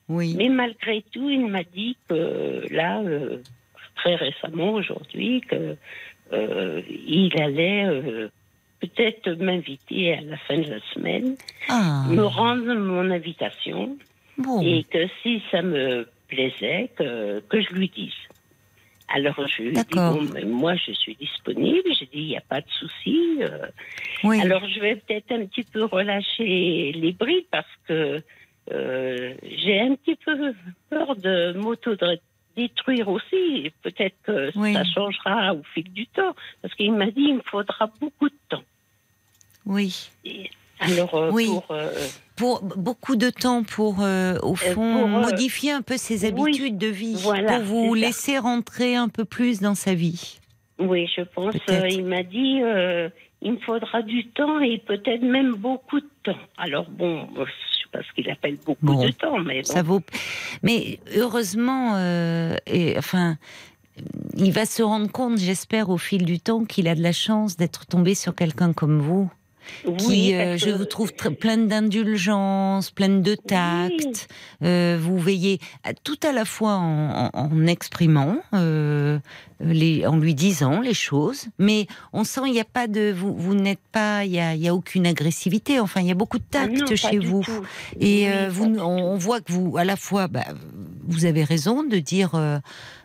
[0.09, 0.35] oui.
[0.39, 3.39] Mais malgré tout, il m'a dit que là, euh,
[3.97, 5.77] très récemment, aujourd'hui, que
[6.33, 8.29] euh, il allait euh,
[8.81, 11.37] peut-être m'inviter à la fin de la semaine,
[11.69, 13.97] Ah, me rendre mon invitation,
[14.39, 14.63] bon.
[14.63, 18.13] et que si ça me plaisait, que, que je lui dise.
[19.13, 20.15] Alors je lui ai dit, D'accord.
[20.15, 23.39] bon, mais moi je suis disponible, j'ai dit, il n'y a pas de souci.
[23.41, 23.67] euh,
[24.23, 24.41] Oui.
[24.41, 28.23] alors je vais peut-être un petit peu relâcher les brides parce que
[28.71, 30.55] euh, j'ai un petit peu
[30.91, 33.73] peur de m'auto-détruire aussi.
[33.83, 34.75] Peut-être que Oui.
[34.75, 36.35] ça changera au fil du temps.
[36.63, 38.63] Parce qu'il m'a dit il me faudra beaucoup de temps.
[39.67, 40.11] Oui.
[40.25, 41.47] Et alors euh, Oui.
[41.47, 41.67] pour...
[42.41, 46.25] Pour beaucoup de temps pour, euh, au Euh, fond, pour, euh, modifier un peu ses
[46.25, 46.29] oui.
[46.29, 48.01] habitudes de vie, Voilà, pour vous ça.
[48.01, 50.41] laisser rentrer un peu plus dans sa vie.
[50.79, 51.55] oui, je pense.
[51.91, 52.61] Il m'a dit
[53.43, 56.39] il me faudra du temps et peut-être même beaucoup de temps.
[56.59, 59.05] Alors bon, je sais pas ce qu'il appelle beaucoup Bon.
[59.05, 59.65] de temps, mais bon.
[59.73, 60.01] Ça vaut.
[60.63, 63.37] Mais heureusement, euh, et, enfin,
[64.37, 67.57] il va se rendre compte, j'espère, au fil du temps, qu'il a de la chance
[67.57, 69.31] d'être tombé sur quelqu'un comme vous,
[69.99, 74.29] qui, euh, je que- vous trouve très- pleine d'indulgence, pleine de tact.
[74.63, 79.19] Euh, vous veillez à- tout à la fois en, en- en exprimant, euh,
[79.61, 83.35] les, en lui disant les choses, mais on sent il n'y a pas de, vous,
[83.37, 85.81] vous n'êtes pas, il y a, y a aucune agressivité.
[85.81, 87.43] Enfin, il y a beaucoup de Ah tact non, chez vous.
[87.43, 87.63] tout.
[88.01, 90.45] Et Oui, vous, on, voit que vous, à la fois, bah,
[91.07, 92.31] vous avez raison de dire,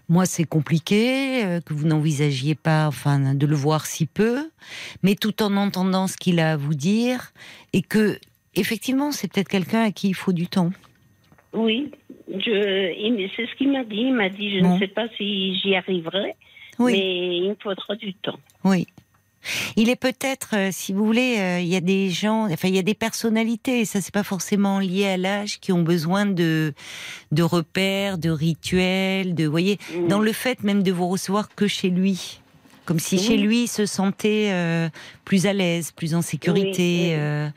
[0.10, 4.50] moi c'est compliqué, euh, que vous n'envisagiez pas, enfin, de le voir si peu,
[5.04, 7.32] mais tout en entendant ce qu'il a à vous dire,
[7.74, 8.18] et que
[8.56, 10.72] effectivement, c'est peut-être quelqu'un à qui il faut du temps.
[11.54, 11.92] Oui,
[12.30, 13.96] je, c'est ce qu'il m'a dit.
[14.08, 14.74] Il m'a dit, je Bon.
[14.76, 16.36] ne sais pas si j'y arriverai,
[16.80, 18.40] Oui, mais il me faudra du temps.
[18.64, 18.88] oui.
[19.76, 22.76] Il est peut-être, euh, si vous voulez, euh, il y a des gens, enfin, il
[22.76, 26.26] y a des personnalités, et ça c'est pas forcément lié à l'âge, qui ont besoin
[26.26, 26.74] de,
[27.32, 29.80] de repères, de rituels, de, vous voyez,
[30.10, 32.42] dans le fait même de vous recevoir que chez lui.
[32.86, 34.90] Comme si chez lui, il se sentait euh,
[35.24, 37.18] plus à l'aise, plus en sécurité.
[37.18, 37.52] Oui,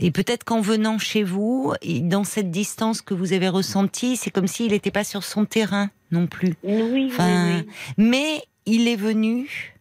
[0.00, 4.30] et peut-être qu'en venant chez vous, et dans cette distance que vous avez ressentie, c'est
[4.30, 6.54] comme s'il n'était pas sur son terrain non plus.
[6.64, 7.72] Oui, Enfin, oui, oui.
[7.96, 9.73] Mais il est venu,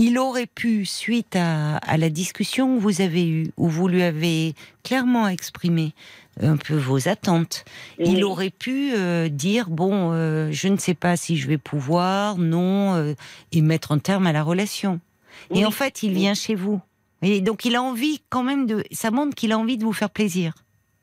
[0.00, 4.02] il aurait pu, suite à, à la discussion que vous avez eue, où vous lui
[4.02, 5.92] avez clairement exprimé
[6.40, 7.66] un peu vos attentes,
[7.98, 12.38] il aurait pu euh, dire bon, euh, je ne sais pas si je vais pouvoir,
[12.38, 13.12] non, euh,
[13.52, 15.00] et mettre un terme à la relation.
[15.54, 16.80] Et en fait, il vient chez vous.
[17.20, 18.82] Et donc, il a envie quand même de.
[18.92, 20.54] Ça montre qu'il a envie de vous faire plaisir.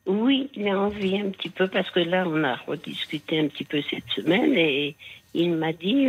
[0.08, 3.66] Oui, il a envie un petit peu parce que là, on a rediscuté un petit
[3.66, 4.96] peu cette semaine et
[5.36, 6.08] il m'a dit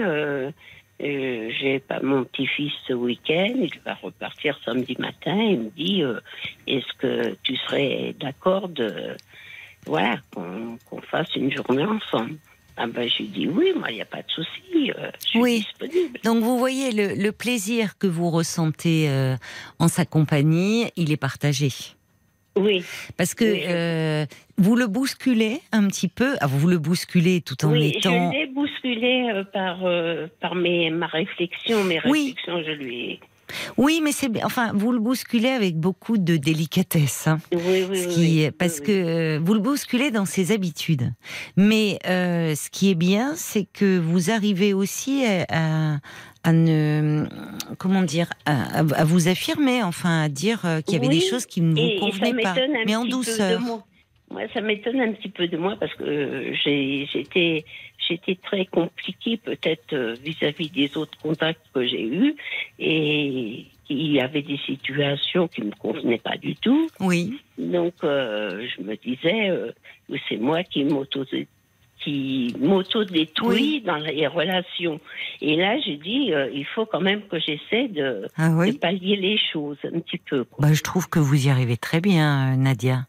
[1.03, 5.37] euh, j'ai pas mon petit-fils ce week-end, il va repartir samedi matin.
[5.37, 6.21] Il me dit euh,
[6.67, 9.17] est-ce que tu serais d'accord de
[9.87, 12.37] voilà qu'on fasse une journée ensemble?
[12.77, 15.29] Ah ben je lui dis oui, moi il n'y a pas de souci, euh, je
[15.29, 15.59] suis Oui.
[15.59, 16.21] disponible.
[16.23, 19.35] Donc, vous voyez, le, le plaisir que vous ressentez euh,
[19.81, 21.71] en sa compagnie, il est partagé.
[22.59, 22.85] Oui,
[23.17, 27.65] Parce que Oui, euh, vous le bousculez un petit peu, ah, vous le bousculez tout
[27.65, 28.33] en oui, étant.
[28.33, 32.35] je l'ai bousculé euh, par euh, par mes ma réflexion, mes Oui.
[32.35, 33.21] réflexions, je lui ai
[33.79, 34.29] Oui, mais c'est.
[34.45, 37.27] Enfin, vous le bousculez avec beaucoup de délicatesse.
[37.29, 37.39] hein.
[37.53, 41.13] Oui, oui, Ce oui, qui, oui, parce que euh, vous le bousculez dans ses habitudes.
[41.57, 45.47] Mais euh, ce qui est bien, c'est que vous arrivez aussi à,
[45.95, 45.99] à-
[46.49, 47.27] à ne,
[47.79, 51.27] comment dire, à, à vous affirmer, enfin, à dire euh, qu'il y avait Oui, des
[51.27, 52.55] choses qui ne vous Et, et ça convenaient pas,
[52.87, 53.61] mais en douceur.
[53.61, 53.85] moi.
[54.31, 57.65] Moi, ça m'étonne un petit peu de moi parce que euh, j'étais
[58.09, 62.35] j'étais très compliquée peut-être euh, vis-à-vis des autres contacts que j'ai eus
[62.79, 66.89] et il y avait des situations qui me convenaient pas du tout.
[67.01, 69.73] Oui, Donc euh, je me disais euh,
[70.29, 71.25] c'est moi qui m'auto
[72.09, 73.83] qui m'auto-détruit Oui.
[73.85, 75.01] dans les relations.
[75.41, 79.17] Et là, j'ai dit, euh, il faut quand même que j'essaie de, ah de pallier
[79.17, 80.45] les choses un petit peu.
[80.59, 83.07] Bah, je trouve que vous y arrivez très bien, euh, Nadia.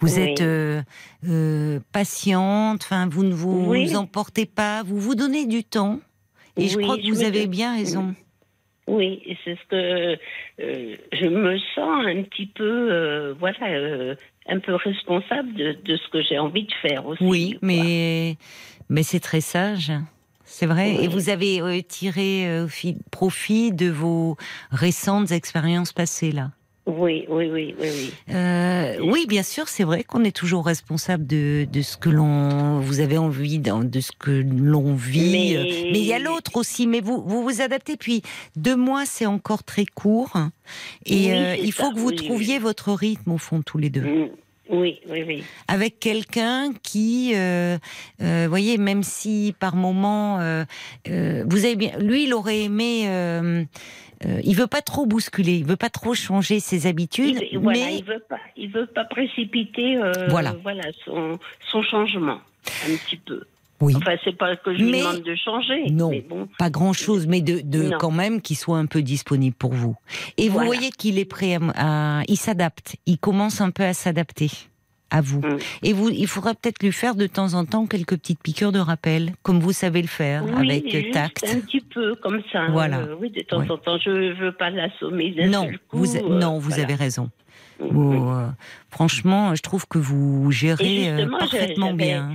[0.00, 0.22] Vous Oui.
[0.22, 0.82] êtes euh,
[1.28, 6.00] euh, patiente, enfin, vous ne vous emportez pas, vous vous donnez du temps.
[6.56, 8.14] Et je crois que je vous avez donne- bien raison.
[8.86, 10.18] Oui, c'est ce que
[10.60, 15.96] euh, je me sens un petit peu, euh, voilà, euh, un peu responsable de, de
[15.96, 17.22] ce que j'ai envie de faire aussi.
[17.24, 17.58] Oui, quoi.
[17.62, 18.36] mais,
[18.88, 19.92] mais c'est très sage.
[20.44, 20.96] C'est vrai.
[20.98, 21.04] Oui.
[21.04, 24.36] Et vous avez euh, tiré euh, fi- profit de vos
[24.72, 26.50] récentes expériences passées là?
[26.98, 28.12] Oui, oui, oui, oui, oui.
[28.34, 32.80] Euh, oui, bien sûr, c'est vrai qu'on est toujours responsable de, de ce que l'on,
[32.80, 35.30] vous avez envie, de ce que l'on vit.
[35.30, 36.86] Mais- euh, Mais il y a l'autre aussi.
[36.86, 37.96] Mais vous, vous vous adaptez.
[37.96, 38.22] Puis
[38.56, 40.32] deux mois, c'est encore très court.
[41.06, 43.90] Et Oui, euh, il faut ça, que vous trouviez votre rythme au fond tous les
[43.90, 44.02] deux.
[44.02, 44.28] Mm.
[44.72, 45.42] Oui, oui, oui.
[45.66, 47.76] avec quelqu'un qui, euh,
[48.22, 50.64] euh, voyez, même si par moment, euh,
[51.08, 53.66] vous avez bien, lui, il aurait aimé.
[54.26, 57.78] Euh, il veut pas trop bousculer, il veut pas trop changer ses habitudes, Il, voilà,
[57.78, 60.54] mais il veut pas, il veut pas précipiter, euh, Voilà.
[60.62, 61.38] voilà, son,
[61.70, 62.38] son changement,
[62.86, 63.44] un petit peu.
[63.80, 66.10] oui, Enfin, c'est pas que je lui Mais- demande de changer, Non.
[66.10, 66.48] mais bon.
[66.58, 69.96] pas grand chose, mais de, de quand même qu'il soit un peu disponible pour vous.
[70.36, 73.94] Et vous voyez qu'il est prêt à, à- il s'adapte, il commence un peu à
[73.94, 74.50] s'adapter
[75.10, 75.40] à vous.
[75.40, 75.58] Mm.
[75.82, 78.78] Et vous, il faudra peut-être lui faire de temps en temps quelques petites piqûres de
[78.78, 81.44] rappel, comme vous savez le faire, Oui, avec juste tact.
[81.48, 82.66] un petit peu comme ça.
[82.70, 82.98] Voilà.
[82.98, 83.70] euh, oui, de temps Oui.
[83.70, 85.98] en temps, je veux pas l'assommer d'un Non, seul coup.
[85.98, 86.84] vous, euh, non, vous voilà.
[86.84, 87.30] avez raison.
[87.80, 87.86] Mm.
[87.90, 88.46] Vous, euh,
[88.90, 92.30] franchement, je trouve que vous gérez parfaitement bien.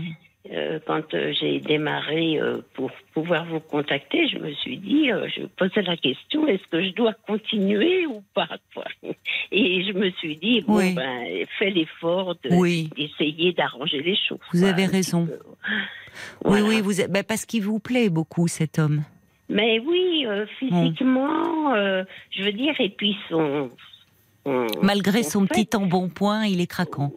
[0.51, 5.27] Euh, quand euh, j'ai démarré euh, pour pouvoir vous contacter, je me suis dit, euh,
[5.35, 8.85] je posais la question, est-ce que je dois continuer ou pas quoi?
[9.51, 10.93] Et je me suis dit, bon, Oui.
[10.93, 14.37] ben, fais l'effort de- Oui, d'essayer d'arranger les choses.
[14.53, 15.27] Vous quoi, avez raison.
[16.43, 19.01] oui, oui, vous, bah, parce qu'il vous plaît beaucoup cet homme.
[19.49, 20.25] Mais oui,
[20.59, 23.71] physiquement, je veux dire, et puis son...
[24.45, 27.11] son- Malgré son fait, petit embonpoint, il est craquant.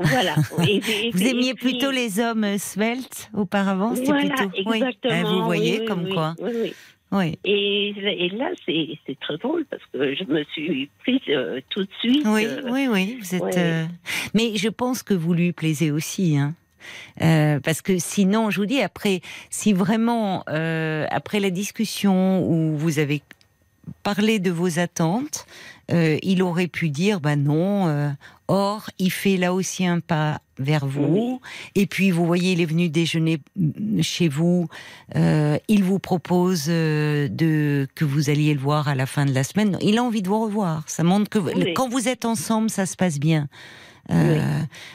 [0.00, 0.34] Voilà.
[0.68, 4.50] Et- et- Vous aimiez puis- plutôt les hommes euh, sveltes auparavant C'était Voilà, plutôt.
[4.70, 4.76] Oui.
[4.78, 5.38] exactement.
[5.38, 6.34] Vous voyez, oui, comme oui, quoi.
[7.12, 7.38] oui.
[7.44, 11.84] Et, et là, c'est c'est très drôle parce que je me suis prise euh, tout
[11.84, 12.22] de suite.
[12.26, 13.42] Oui, euh, oui, oui, vous êtes.
[13.42, 13.50] ouais.
[13.56, 13.84] euh,
[14.34, 16.54] Mais je pense que vous lui plaisez aussi, hein.
[17.22, 22.76] Euh, parce que sinon, je vous dis après, si vraiment euh, après la discussion où
[22.76, 23.22] vous avez
[24.02, 25.46] parlé de vos attentes,
[25.92, 27.88] euh, il aurait pu dire bah non.
[27.88, 28.10] euh,
[28.48, 31.40] or, il fait là aussi un pas vers vous.
[31.74, 34.68] Et puis, vous voyez, il est venu déjeuner mm, chez vous.
[35.16, 39.44] Euh, il vous propose de que vous alliez le voir à la fin de la
[39.44, 39.78] semaine.
[39.80, 40.84] Il a envie de vous revoir.
[40.86, 41.74] Ça montre que Oui.
[41.74, 43.48] quand vous êtes ensemble, ça se passe bien.
[44.10, 44.38] Euh,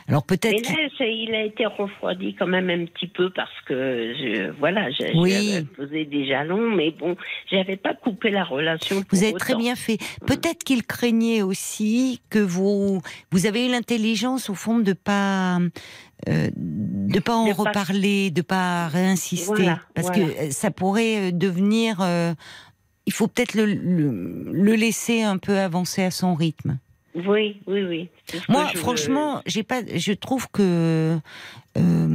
[0.08, 0.72] Alors Mais peut-être.
[1.00, 5.32] il a été refroidi quand même un petit peu parce que, je, voilà, Oui.
[5.32, 7.16] j'avais posé des jalons, mais bon,
[7.52, 9.02] j'avais pas coupé la relation.
[9.10, 9.98] Vous avez très bien fait.
[10.28, 15.58] Peut-être qu'il craignait aussi que vous vous avez eu l'intelligence au fond de pas
[16.28, 20.24] euh, de pas en De pas- reparler, de pas réinsister, Voilà, parce voilà.
[20.34, 21.98] que euh, ça pourrait euh, devenir.
[22.02, 22.34] euh,
[23.06, 26.78] il faut peut-être le, le, le laisser un peu avancer à son rythme.
[27.16, 28.10] Oui, oui, oui.
[28.50, 29.82] Moi, veux- franchement, j'ai pas.
[29.96, 31.18] Je trouve que
[31.78, 32.08] euh,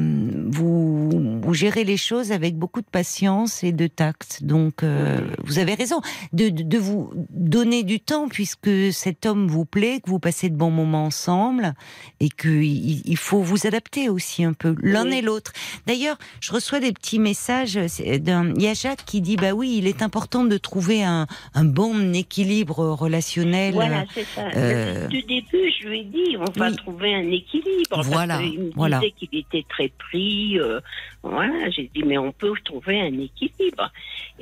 [0.51, 4.43] vous vous gérez les choses avec beaucoup de patience et de tact.
[4.43, 6.01] Donc, euh, vous avez raison
[6.33, 10.49] de, de, de vous donner du temps puisque cet homme vous plaît, que vous passez
[10.51, 11.75] de bons moments ensemble
[12.21, 15.19] et que il, il faut vous adapter aussi un peu l'un Oui.
[15.19, 15.53] et l'autre.
[15.87, 17.79] D'ailleurs, je reçois des petits messages.
[17.99, 21.65] Il y a Jacques qui dit bah oui, il est important de trouver un, un
[21.65, 23.75] bon équilibre relationnel.
[23.75, 24.49] Voilà, c'est ça.
[24.57, 26.77] euh, Du début, je lui ai dit, on va oui.
[26.77, 28.03] trouver un équilibre.
[28.05, 28.99] Voilà, Parce qu'il me voilà.
[29.01, 30.59] disait qu'il était très pris.
[30.59, 30.81] euh,
[31.23, 33.91] voilà, j'ai dit, mais on peut trouver un équilibre.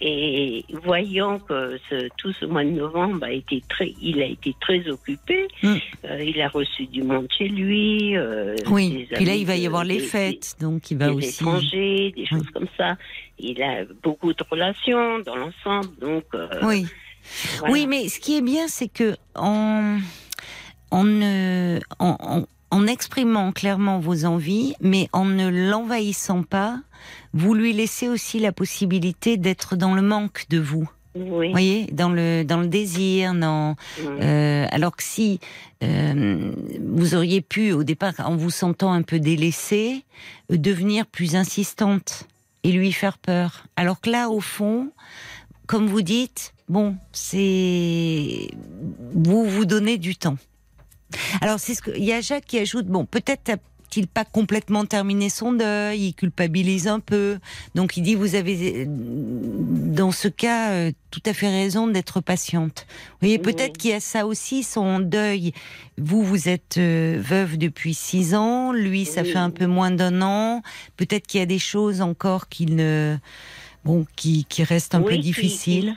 [0.01, 4.55] Et voyant que ce- tout ce mois de novembre a été très, il a été
[4.61, 5.49] très occupé.
[5.63, 5.75] Mm.
[6.07, 8.17] euh, il a reçu du monde chez lui.
[8.17, 11.13] euh, Oui, puis là il va y avoir les des- fêtes, donc il va des
[11.15, 11.29] aussi.
[11.43, 12.97] étrangers, des choses comme ça.
[13.39, 16.25] Il a beaucoup de relations dans l'ensemble, donc.
[16.35, 16.87] euh, Oui.
[17.59, 17.73] voilà.
[17.75, 19.99] oui, mais ce qui est bien, c'est que en,
[20.93, 26.81] ne- en, en- exprimant clairement vos envies, mais en ne l'envahissant pas,
[27.33, 30.91] vous lui laissez aussi la possibilité d'être dans le manque de vous.
[31.15, 31.47] Oui.
[31.47, 34.19] Vous voyez, dans le dans le désir, dans Mm.
[34.23, 35.41] Euh, alors que si
[35.85, 40.05] euh, vous auriez pu, au départ, en vous sentant un peu délaissée,
[40.49, 42.27] devenir plus insistante
[42.65, 43.65] et lui faire peur.
[43.77, 44.91] Alors que là, au fond,
[45.67, 48.49] comme vous dites, bon, c'est
[49.15, 50.39] vous vous donnez du temps.
[51.41, 54.85] Alors c'est ce que il y a Jacques qui ajoute, bon, peut-être a-t-il pas complètement
[54.87, 57.39] terminé son deuil, il culpabilise un peu,
[57.75, 62.21] donc il dit vous avez euh, dans ce cas euh, tout à fait raison d'être
[62.23, 62.87] patiente.
[62.89, 63.43] Vous voyez, Oui.
[63.53, 65.53] peut-être qu'il y a ça aussi, son deuil.
[65.99, 69.33] Vous, vous êtes euh, veuve depuis six ans, lui, ça Oui.
[69.33, 70.63] fait un peu moins d'un an.
[70.97, 73.19] Peut-être qu'il y a des choses encore qu'il ne
[73.85, 75.95] bon, qui, qui restent un Oui, peu qui- difficiles.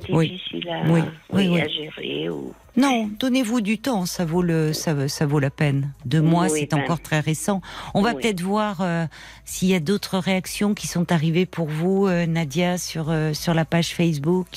[0.00, 0.30] Qui sont Oui.
[0.30, 1.60] difficiles à, Oui, oui, oui, oui.
[1.60, 2.28] à gérer.
[2.28, 2.52] Ou...
[2.76, 5.92] Non, donnez-vous du temps, ça vaut le, ça, ça vaut la peine.
[6.06, 6.82] Deux mois, Oui, c'est ben.
[6.82, 7.62] encore très récent.
[7.94, 8.20] On va Oui.
[8.20, 9.06] peut-être voir euh,
[9.44, 13.54] s'il y a d'autres réactions qui sont arrivées pour vous, euh, Nadia, sur euh, sur
[13.54, 14.48] la page Facebook.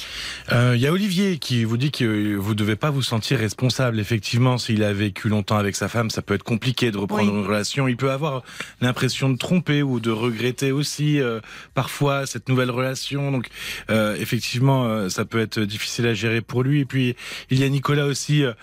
[0.52, 4.00] Euh, Il y a Olivier qui vous dit que vous devez pas vous sentir responsable.
[4.00, 7.38] Effectivement, s'il a vécu longtemps avec sa femme, ça peut être compliqué de reprendre Oui.
[7.40, 7.88] une relation.
[7.88, 8.42] Il peut avoir
[8.82, 11.40] l'impression de tromper ou de regretter aussi euh,
[11.76, 13.32] parfois cette nouvelle relation.
[13.32, 13.48] Donc,
[13.90, 16.82] euh, effectivement, euh, ça peut être difficile à gérer pour lui.
[16.82, 17.16] Et puis,
[17.50, 18.44] il y a Nicolas aussi.
[18.44, 18.54] euh,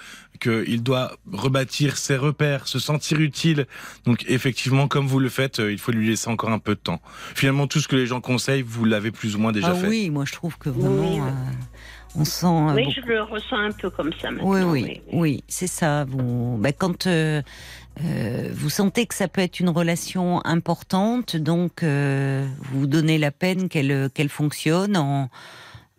[0.40, 3.66] qu'il doit rebâtir ses repères, se sentir utile.
[4.04, 7.00] Donc effectivement, comme vous le faites, il faut lui laisser encore un peu de temps.
[7.34, 9.86] Finalement, tout ce que les gens conseillent, vous l'avez plus ou moins déjà ah fait.
[9.86, 11.30] oui, moi je trouve que vraiment, Oui, euh,
[12.16, 12.46] on sent.
[12.48, 14.70] Oui, beaucoup- je le ressens un peu comme ça maintenant.
[14.70, 16.04] Oui, oui, oui, c'est ça.
[16.04, 17.40] Vous, ben, quand euh,
[18.02, 23.30] euh, vous sentez que ça peut être une relation importante, donc euh, vous donnez la
[23.30, 24.96] peine qu'elle qu'elle fonctionne.
[24.96, 25.30] En,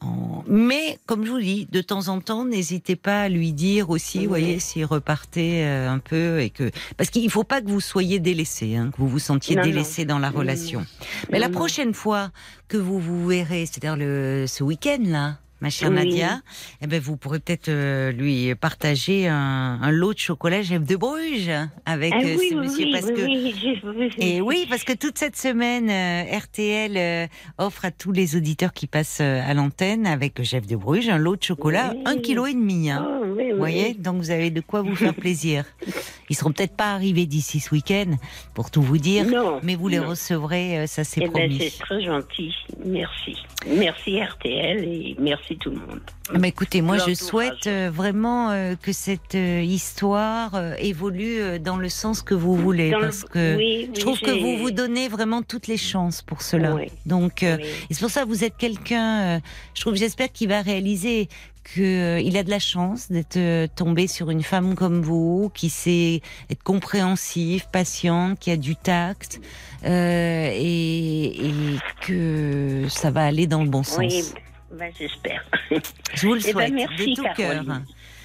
[0.01, 3.89] en- Mais comme je vous dis, de temps en temps, n'hésitez pas à lui dire
[3.89, 7.69] aussi, vous voyez, s'il repartait euh, un peu et que parce qu'il faut pas que
[7.69, 9.69] vous soyez délaissé, hein, que vous vous sentiez Non, non.
[9.69, 10.86] délaissé dans la Non, relation.
[11.31, 12.31] Mais la prochaine fois
[12.67, 15.95] que vous vous verrez, c'est-à-dire le ce week-end là, ma chère Oui.
[15.95, 16.41] Nadia,
[16.82, 20.95] eh ben vous pourrez peut-être euh, lui partager un, un lot de chocolat Jeff de
[20.95, 21.49] Bruges
[21.88, 24.67] avec Ah euh, oui, ce oui, monsieur parce oui, que oui, j'ai- oui, et oui,
[24.69, 27.25] parce que toute cette semaine, euh, RTL euh,
[27.58, 31.36] offre à tous les auditeurs qui passent à l'antenne avec chef de Bruges un lot
[31.36, 32.91] de chocolat, un kilo et demi.
[32.91, 33.04] Hein.
[33.10, 33.25] Oh.
[33.25, 35.65] Vous voyez, donc vous avez de quoi vous faire plaisir.
[36.30, 38.15] Ils seront peut-être pas arrivés d'ici ce week-end,
[38.54, 40.10] pour tout vous dire, Non, mais vous les non.
[40.10, 41.58] recevrez, ça c'est Eh ben, promis.
[41.60, 42.54] c'est très gentil.
[42.86, 43.36] Merci.
[43.67, 46.02] Merci RTL et merci tout le monde.
[46.39, 51.89] Mais écoutez, moi je souhaite euh, vraiment euh, que cette euh, histoire évolue dans le
[51.89, 55.08] sens que vous voulez, Dans le- parce que oui, je trouve que vous vous donnez
[55.08, 56.74] vraiment toutes les chances pour cela.
[56.76, 56.88] Oui.
[57.06, 57.65] Donc, Oui.
[57.91, 59.41] c'est pour ça que vous êtes quelqu'un.
[59.74, 61.30] je trouve, j'espère qu'il va réaliser
[61.76, 63.39] que euh, il a de la chance d'être
[63.76, 69.41] tombé sur une femme comme vous, qui sait être compréhensive, patiente, qui a du tact,
[69.84, 71.52] euh, et, et
[72.02, 73.98] que ça va aller dans le bon sens.
[73.98, 74.24] Oui,
[74.75, 75.43] ben, j'espère.
[76.13, 77.63] Je vous le Eh ben, souhaite merci, de tout cœur.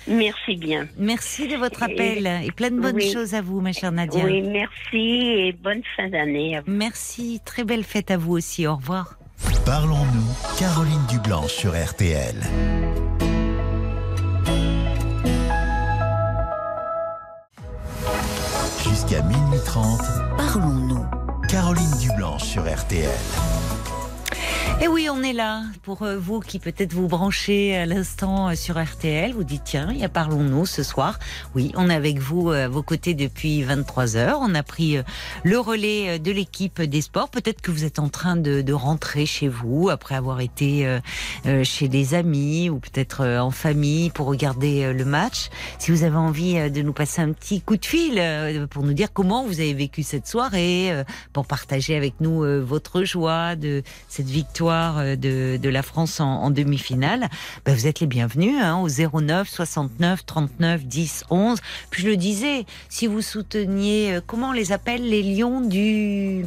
[0.09, 0.89] Merci bien.
[0.99, 3.13] Merci de votre appel et plein de bonnes Oui.
[3.13, 4.25] choses à vous, ma chère Nadia.
[4.25, 6.71] Oui, merci et bonne fin d'année à vous.
[6.71, 8.67] Merci, très belle fête à vous aussi.
[8.67, 9.17] Au revoir.
[9.65, 12.35] Parlons-nous, Caroline Dublanche sur RTL.
[18.85, 20.01] Jusqu'à minuit 30,
[20.37, 21.05] Parlons-nous.
[21.49, 23.09] Caroline Dublanche sur RTL.
[24.83, 28.55] Et oui, on est là pour euh, vous qui peut-être vous branchez à l'instant euh,
[28.55, 29.35] sur RTL.
[29.35, 31.19] Vous dites tiens, y a parlons-nous ce soir.
[31.55, 34.39] Oui, on est avec vous euh, à vos côtés depuis 23 heures.
[34.41, 34.97] On a pris
[35.45, 37.29] le relais de l'équipe des sports.
[37.29, 40.99] Peut-être que vous êtes en train de, de rentrer chez vous après avoir été
[41.63, 45.51] chez des amis ou peut-être en famille pour regarder le match.
[45.79, 49.13] Si vous avez envie de nous passer un petit coup de fil pour nous dire
[49.13, 54.70] comment vous avez vécu cette soirée, pour partager avec nous votre joie de cette victoire
[54.71, 57.29] euh, de, la France en, demi-finale,
[57.65, 61.59] ben vous êtes les bienvenus hein, au 09 69 39 10 11.
[61.91, 66.45] Puis je le disais, si vous souteniez, euh, comment on les appelle les lions du...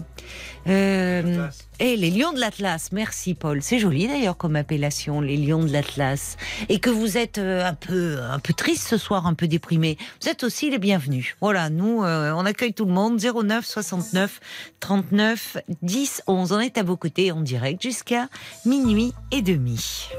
[0.67, 1.49] Euh,
[1.79, 3.61] eh, les lions de l'Atlas, merci Paul.
[3.61, 6.37] C'est joli d'ailleurs comme appellation, les lions de l'Atlas.
[6.69, 9.97] Et que vous êtes euh, un peu, un peu triste ce soir, un peu déprimé.
[10.21, 11.35] Vous êtes aussi les bienvenus.
[11.41, 13.19] Voilà, nous, euh, on accueille tout le monde.
[13.19, 14.39] 09 69
[14.79, 16.51] 39 10 11.
[16.53, 18.27] On est à vos côtés en direct jusqu'à
[18.65, 20.09] minuit et demi.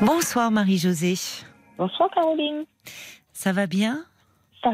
[0.00, 1.16] Bonsoir Marie-Josée.
[1.76, 2.64] Bonsoir Caroline.
[3.32, 4.04] Ça va bien?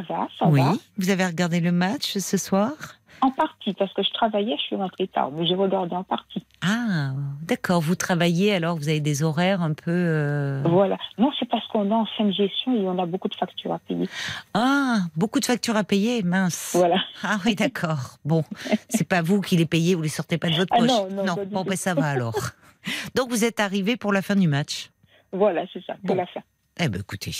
[0.06, 0.60] Ça va, ça Oui.
[0.60, 0.72] va.
[0.98, 2.72] Vous avez regardé le match ce soir?
[3.20, 6.44] En partie, parce que je travaillais, je suis rentrée tard, mais j'ai regardé en partie.
[6.62, 7.80] Ah, d'accord.
[7.80, 9.90] Vous travaillez alors, vous avez des horaires un peu.
[9.90, 10.98] euh, Voilà.
[11.16, 13.72] Non, c'est parce qu'on est en fin de gestion et on a beaucoup de factures
[13.72, 14.08] à payer.
[14.52, 16.72] Ah, beaucoup de factures à payer, mince.
[16.74, 16.96] Voilà.
[17.22, 18.18] Ah oui, d'accord.
[18.24, 18.42] Bon,
[18.90, 20.88] c'est pas vous qui les payez, vous les sortez pas de votre Ah poche.
[20.88, 21.70] non, non, pas du bon, tout.
[21.70, 22.34] ben ça va alors.
[23.14, 24.90] Donc vous êtes arrivé pour la fin du match.
[25.32, 26.08] Voilà, c'est ça, Bon.
[26.08, 26.40] pour la fin.
[26.78, 27.30] Eh ben écoutez,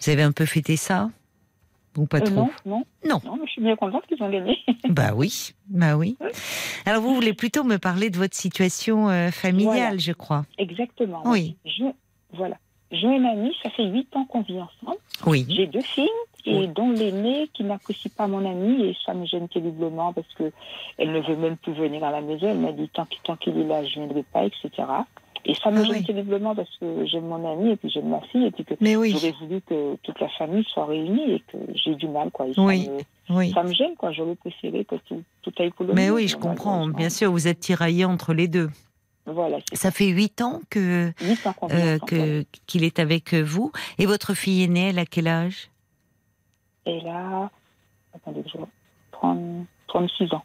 [0.00, 1.10] vous avez un peu fêté ça?
[1.98, 3.20] Ou pas Euh, trop non, non, Non.
[3.24, 4.56] non, mais je suis bien contente qu'ils ont gagné.
[4.88, 6.16] Bah oui, bah oui.
[6.86, 9.96] Alors vous voulez plutôt me parler de votre situation euh, familiale, Voilà.
[9.98, 10.44] je crois.
[10.56, 11.22] Exactement.
[11.26, 11.56] Oui.
[11.66, 11.84] Je,
[12.32, 12.56] voilà.
[12.90, 14.96] J'ai une amie, ça fait huit ans qu'on vit ensemble.
[15.26, 15.44] Oui.
[15.50, 16.08] J'ai deux filles,
[16.46, 16.68] et Oui.
[16.68, 20.50] dont l'aînée qui n'apprécie pas mon amie, et ça me gêne terriblement parce que
[20.96, 22.48] elle ne veut même plus venir à la maison.
[22.48, 24.70] Elle m'a dit tant qu'il tant qu'il est là, je ne viendrai pas, etc.
[25.44, 26.04] Et ça me Ah gêne oui.
[26.04, 29.12] terriblement parce que j'aime mon amie et puis j'aime ma fille et puis que oui.
[29.12, 32.46] j'aurais voulu que toute la famille soit réunie et que j'ai du mal quoi.
[32.56, 32.84] Oui.
[33.28, 33.52] ça me-.
[33.52, 34.10] Ça me gêne, quoi.
[34.12, 36.88] J'aurais préféré que tout, tout aille pour le Mais oui, je comprends.
[36.88, 38.70] Bien sûr, vous êtes tiraillé entre les deux.
[39.26, 41.12] Voilà, Ça fait huit ans que
[41.72, 43.72] euh, qu'il est avec vous.
[43.98, 45.68] Et votre fille aînée, elle a quel âge?
[46.86, 47.50] Et là,
[48.14, 48.68] attendez, je vois,
[49.12, 50.42] 30 36 ans.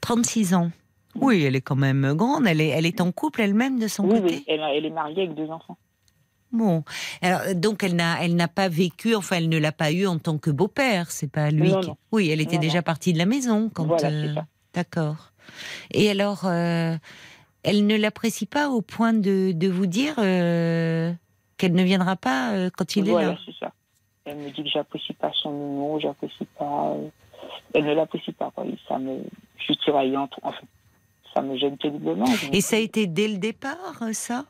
[0.00, 0.70] 36 ans.
[1.14, 2.46] Oui, elle est quand même grande.
[2.46, 4.34] Elle est, elle est en couple elle-même de son Oui, côté.
[4.36, 5.76] oui, elle, elle est mariée avec deux enfants.
[6.52, 6.84] Bon,
[7.22, 10.18] alors donc elle n'a, elle n'a pas vécu, enfin elle ne l'a pas eu en
[10.18, 11.10] tant que beau-père.
[11.10, 11.70] C'est pas lui.
[11.70, 11.96] Non, qui- non.
[12.12, 13.86] Oui, elle était Non, déjà partie de la maison quand.
[13.86, 14.34] Voilà, euh.
[14.74, 15.32] D'accord.
[15.92, 16.94] Et alors, euh,
[17.62, 21.12] elle ne l'apprécie pas au point de, de vous dire euh,
[21.56, 23.38] qu'elle ne viendra pas euh, quand il est voilà, là.
[23.46, 23.72] c'est ça.
[24.26, 26.94] Elle me dit que j'apprécie pas son humour, j'apprécie pas.
[27.74, 28.64] Elle ne l'apprécie pas, quoi.
[28.88, 29.22] Ça me,
[29.56, 30.38] je suis tiraillée entre.
[30.42, 30.60] Enfin,
[31.34, 32.26] ça me gêne terriblement.
[32.52, 34.44] Et ça a été dès le départ, euh, ça?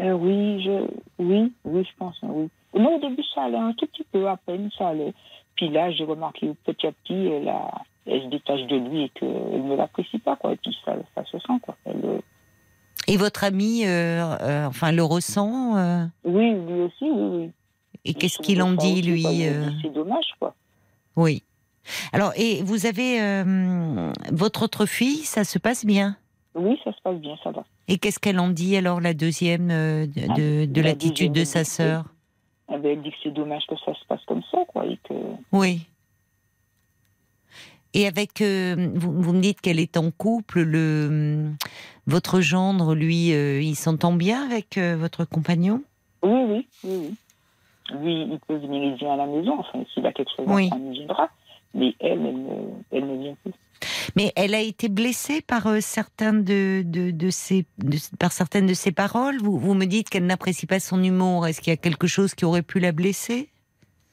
[0.00, 0.86] Euh, oui, je,
[1.18, 2.48] oui, oui, je pense, oui.
[2.74, 5.12] Non, au début, ça allait un tout petit peu, à peine, ça allait.
[5.56, 9.08] Puis là, j'ai remarqué petit à petit, elle, a, elle se détache de lui et
[9.10, 10.52] qu'elle ne l'apprécie pas, quoi.
[10.52, 11.76] Et puis ça, ça se sent, quoi.
[11.84, 12.18] Elle, euh,
[13.08, 17.50] Et votre ami, euh, euh, enfin, le ressent euh, oui, lui aussi, oui, oui.
[18.06, 20.54] Et qu'est-ce qu'il en dit, lui euh, dit, C'est dommage, quoi.
[21.16, 21.42] Oui.
[22.12, 26.16] Alors, et vous avez euh, votre autre fille, ça se passe bien?
[26.54, 27.64] Oui, ça se passe bien, ça va.
[27.88, 31.32] Et qu'est-ce qu'elle en dit alors, la deuxième, euh, de, Ah, de, de la l'attitude
[31.32, 32.04] de sa sœur?
[32.72, 34.86] elle dit que c'est dommage que ça se passe comme ça, quoi.
[34.86, 35.14] Et que...
[35.52, 35.86] Oui.
[37.94, 41.50] Et avec, euh, vous, vous me dites qu'elle est en couple, le,
[42.06, 45.82] votre gendre, lui, euh, il s'entend bien avec euh, votre compagnon?
[46.22, 47.14] Oui, oui, oui, oui.
[48.00, 49.58] Lui, il peut venir, vient à la maison.
[49.58, 50.68] Enfin, s'il a quelque chose Oui.
[50.72, 51.28] à il viendra.
[51.74, 52.56] Mais elle, elle ne,
[52.90, 53.52] elle ne vient plus.
[54.16, 58.66] Mais elle a été blessée par euh, certains de, de, de ses, de- par certaines
[58.66, 59.38] de ses paroles.
[59.40, 61.46] Vous, vous me dites qu'elle n'apprécie pas son humour.
[61.46, 63.48] Est-ce qu'il y a quelque chose qui aurait pu la blesser?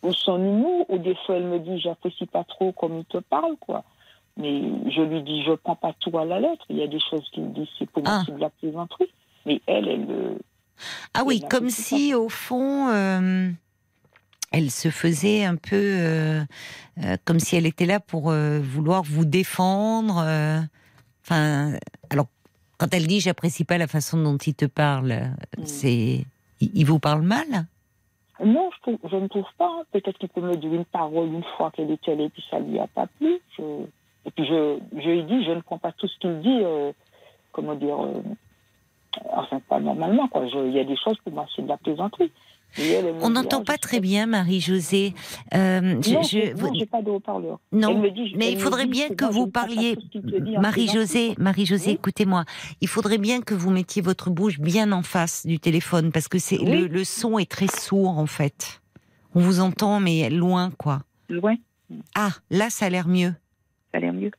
[0.03, 3.17] Ou son humour, ou des fois, elle me dit, j'apprécie pas trop comme il te
[3.17, 3.83] parle, quoi.
[4.37, 6.63] Mais je lui dis, je prends pas tout à la lettre.
[6.69, 8.31] Il y a des choses qu'il dit, c'est pour moi, Ah.
[8.31, 9.11] de la plaisanterie.
[9.47, 10.35] Mais elle, elle, euh,
[11.15, 13.49] Ah oui, comme si au fond, euh,
[14.51, 16.41] elle se faisait un peu euh,
[17.03, 20.23] euh, comme si elle était là pour euh, vouloir vous défendre.
[21.23, 21.73] Enfin,
[22.09, 22.27] alors
[22.77, 25.13] quand elle dit j'apprécie pas la façon dont il te parle,
[25.57, 25.65] Mm.
[25.65, 26.25] c'est
[26.61, 27.47] il il vous parle mal?
[28.43, 29.81] Non, je, trouve- je ne trouve pas.
[29.91, 32.77] Peut-être qu'il peut me dire une parole une fois qu'elle est allée, puis ça lui
[32.79, 33.39] a pas plu.
[33.57, 33.85] Je-
[34.25, 36.61] Et puis je, je lui dis, je ne prends pas tout ce qu'il dit,
[37.51, 37.97] comment dire,
[39.31, 40.45] enfin pas normalement, quoi.
[40.45, 42.31] Il y a des choses pour moi, c'est de la plaisanterie.
[43.21, 45.13] On n'entend ah, pas très bien, Marie-Josée.
[45.55, 47.59] Euh, je- Non, je- j'ai- vous- non, j'ai pas de haut-parleur.
[47.71, 49.97] non, Elle me dit- mais il faudrait dit bien que vous parliez.
[50.59, 51.95] Marie-Josée, Marie-Josée, Oui.
[51.95, 52.45] écoutez-moi.
[52.81, 56.39] Il faudrait bien que vous mettiez votre bouche bien en face du téléphone parce que
[56.39, 56.81] c'est Oui.
[56.81, 58.81] le, le son est très sourd en fait.
[59.33, 61.01] On vous entend mais loin quoi.
[61.29, 61.55] Loin,
[62.15, 63.33] Ah, là ça a l'air mieux.
[63.91, 64.31] ça a l'air mieux.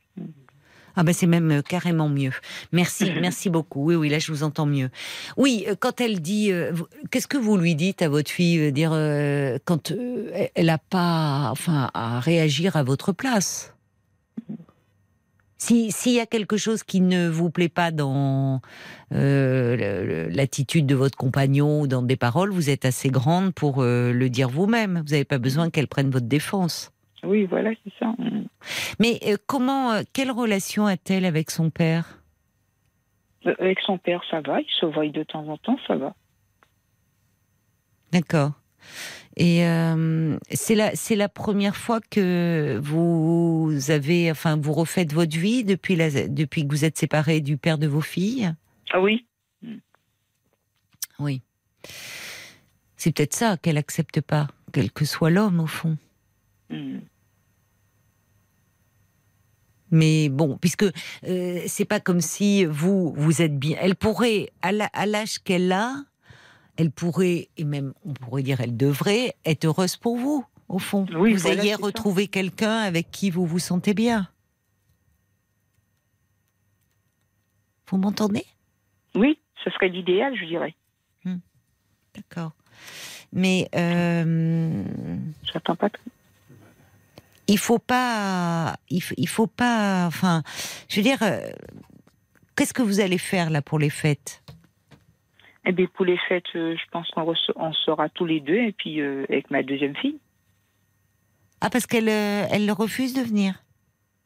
[0.95, 2.31] Ah ben c'est même euh, carrément mieux.
[2.71, 3.85] Merci, merci beaucoup.
[3.85, 4.89] Oui, oui, là je vous entends mieux.
[5.37, 6.73] Oui, euh, quand elle dit, euh,
[7.11, 11.49] qu'est-ce que vous lui dites à votre fille, dire euh, quand euh, elle n'a pas,
[11.51, 13.73] enfin, à réagir à votre place?
[15.61, 18.61] Si s'il y a quelque chose qui ne vous plaît pas dans
[19.11, 24.47] l'attitude de votre compagnon ou dans des paroles, vous êtes assez grande pour le dire
[24.47, 25.03] vous-même.
[25.05, 26.93] Vous n'avez pas besoin qu'elle prenne votre défense.
[27.23, 28.13] Oui, voilà, c'est ça.
[28.99, 32.21] Mais euh, comment, euh, quelle relation a-t-elle avec son père?
[33.45, 34.61] Euh, Avec son père, ça va.
[34.61, 36.13] Il se voit de temps en temps, ça va.
[38.11, 38.51] D'accord.
[39.37, 39.61] Et
[40.51, 45.95] c'est la c'est la première fois que vous avez enfin vous refaites votre vie depuis
[45.95, 48.51] la depuis que vous êtes séparés du père de vos filles?
[48.91, 49.25] Ah oui
[51.19, 51.41] Oui.
[52.97, 55.97] C'est peut-être ça qu'elle accepte pas, quel que soit l'homme au fond.
[56.69, 56.99] Mm.
[59.91, 60.85] Mais bon, puisque
[61.23, 63.77] euh, c'est pas comme si vous vous êtes bien.
[63.81, 65.95] Elle pourrait à l'âge qu'elle a,
[66.77, 71.07] elle pourrait et même on pourrait dire elle devrait être heureuse pour vous au fond.
[71.15, 74.29] Oui, vous voilà, ayez retrouvé quelqu'un avec qui vous vous sentez bien.
[77.87, 78.45] Vous m'entendez?
[79.15, 80.75] Oui, ce serait l'idéal, je dirais.
[82.15, 82.51] D'accord.
[83.31, 84.83] Mais euh,
[85.43, 86.01] J'attends pas tout.
[87.49, 90.43] Il faut pas, il, faut- il faut pas, enfin,
[90.87, 91.41] je veux dire, euh,
[92.55, 94.43] qu'est-ce que vous allez faire là pour les fêtes?
[95.65, 98.71] Eh bien, pour les fêtes, euh, je pense qu'on on sera tous les deux, et
[98.71, 100.19] puis euh, avec ma deuxième fille.
[101.61, 103.61] Ah, parce qu'elle elle refuse de venir?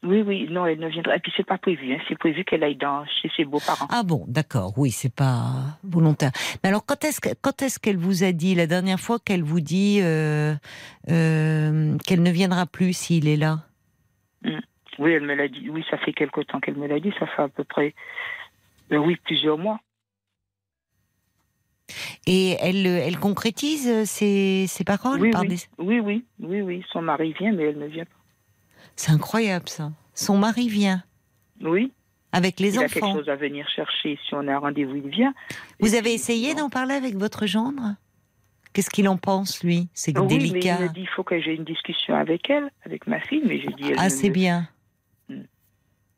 [0.04, 1.16] Oui, oui, non, elle ne viendra.
[1.16, 1.94] Et puis c'est pas prévu.
[1.94, 1.98] Hein.
[2.08, 3.86] C'est prévu qu'elle aille dans chez ses beaux-parents.
[3.90, 4.74] Ah bon, d'accord.
[4.76, 6.30] Oui, c'est pas volontaire.
[6.62, 9.42] Mais alors, quand est-ce que- quand est-ce qu'elle vous a dit la dernière fois qu'elle
[9.42, 10.54] vous dit euh,
[11.10, 13.60] euh, qu'elle ne viendra plus s'il est là?
[14.98, 15.68] Oui, elle me l'a dit.
[15.70, 17.12] Oui, ça fait quelque temps qu'elle me l'a dit.
[17.18, 17.94] Ça fait à peu près,
[18.92, 19.80] euh, oui, plusieurs mois.
[22.26, 25.48] Et elle, elle concrétise ses, ses paroles oui, par oui.
[25.48, 26.84] des- oui, oui, oui, oui.
[26.92, 28.10] Son mari vient, mais elle ne vient pas.
[28.96, 29.92] C'est incroyable ça.
[30.14, 31.02] Son mari vient
[31.62, 31.92] Oui,
[32.32, 33.14] avec les il a quelque enfants.
[33.18, 34.18] chose à venir chercher.
[34.26, 35.34] Si on a un rendez-vous, il vient.
[35.80, 37.94] Vous Et avez essayé d'en parler avec votre gendre?
[38.72, 39.88] Qu'est-ce qu'il en pense lui?
[39.94, 40.76] C'est Oui, mais délicat.
[40.80, 43.60] il m'a dit il faut que j'ai une discussion avec elle, avec ma fille, mais
[43.60, 43.90] j'ai dit.
[43.90, 44.68] elle Ah, c'est me- bien.
[45.28, 45.42] Hmm.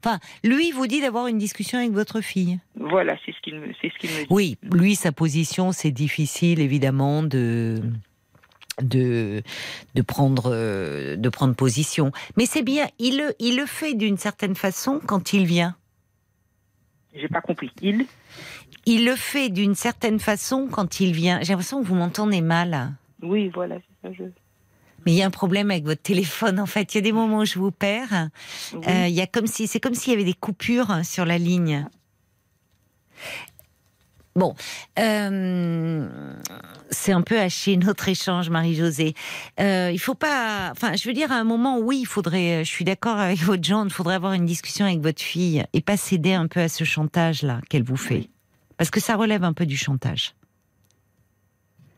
[0.04, 2.58] Enfin, lui vous dit d'avoir une discussion avec votre fille.
[2.76, 4.26] Voilà, c'est ce qu'il me, c'est ce qu'il me dit.
[4.30, 7.80] Oui, lui, sa position, c'est difficile, évidemment, de.
[8.82, 9.42] De,
[9.94, 14.18] de prendre euh, de prendre position mais c'est bien il le il le fait d'une
[14.18, 15.76] certaine façon quand il vient
[17.14, 17.70] J'ai pas compris.
[17.80, 18.04] Il.
[18.84, 22.92] il le fait d'une certaine façon quand il vient j'ai l'impression que vous m'entendez mal
[23.22, 24.12] Oui, voilà, c'est ça.
[24.12, 24.24] Je...
[25.06, 27.12] mais il y a un problème avec votre téléphone en fait il y a des
[27.12, 28.28] moments où je vous perds
[28.74, 28.80] Oui.
[28.88, 31.38] Euh, il y a comme si c'est comme s'il y avait des coupures sur la
[31.38, 31.86] ligne.
[34.36, 34.54] Bon,
[34.98, 36.08] euh,
[36.90, 39.14] c'est un peu haché notre échange, Marie-Josée.
[39.58, 42.62] Euh, il faut pas, enfin, je veux dire, à un moment, oui, il faudrait.
[42.62, 45.80] Je suis d'accord avec votre genre, il faudrait avoir une discussion avec votre fille et
[45.80, 48.28] pas céder un peu à ce chantage-là qu'elle vous fait,
[48.76, 50.34] parce que ça relève un peu du chantage.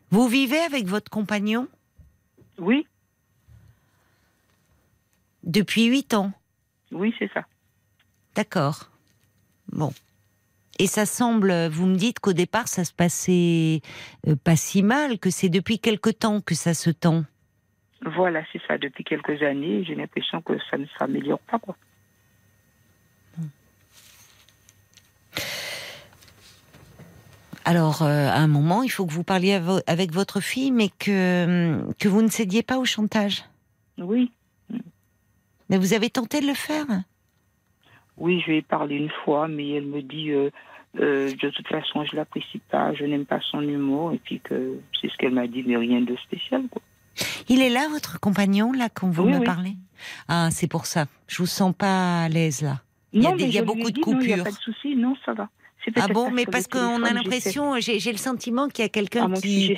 [0.09, 1.67] Vous vivez avec votre compagnon?
[2.57, 2.87] Oui,
[5.43, 6.31] depuis huit ans?
[6.91, 7.45] oui, c'est ça.
[8.35, 8.89] D'accord.
[9.71, 9.91] Bon.
[10.81, 13.81] Et ça semble, vous me dites qu'au départ, ça se passait
[14.27, 17.25] euh, pas si mal, que c'est depuis quelque temps que ça se tend.
[18.05, 18.77] Voilà, c'est ça.
[18.77, 21.75] Depuis quelques années, j'ai l'impression que ça ne s'améliore pas, quoi.
[27.65, 31.43] Alors, euh, à un moment, il faut que vous parliez avec votre fille, mais que,
[31.45, 33.43] hum, que vous ne cédiez pas au chantage.
[33.97, 34.31] Oui,
[35.69, 36.85] Mais vous avez tenté de le faire?
[38.19, 40.49] Oui, je lui ai parlé une fois, mais elle me dit euh,
[40.99, 44.75] euh, de toute façon, je l'apprécie pas, je n'aime pas son humour, et puis que
[44.99, 46.81] c'est ce qu'elle m'a dit, mais rien de spécial, quoi.
[47.49, 49.45] Il est là, votre compagnon, là, quand vous Oui, me oui.
[49.45, 49.73] parlez?
[50.27, 51.05] Ah, c'est pour ça.
[51.27, 52.81] Je vous sens pas à l'aise, là.
[53.11, 54.27] Il y a non, des- mais il y a je lui beaucoup de non, Il
[54.27, 54.43] n'y a coupures.
[54.45, 55.49] pas de souci, non, ça va.
[55.95, 59.39] Ah bon, mais parce qu'on a l'impression, j'ai le sentiment qu'il y a quelqu'un mon
[59.39, 59.71] qui,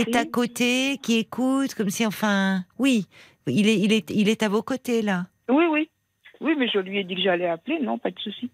[0.00, 3.06] est à côté, qui écoute, comme si, enfin, oui,
[3.46, 5.26] il est, il est, il est à vos côtés là.
[5.50, 5.90] Oui, oui.
[6.42, 8.50] Oui, mais je lui ai dit que j'allais appeler, non, pas de souci.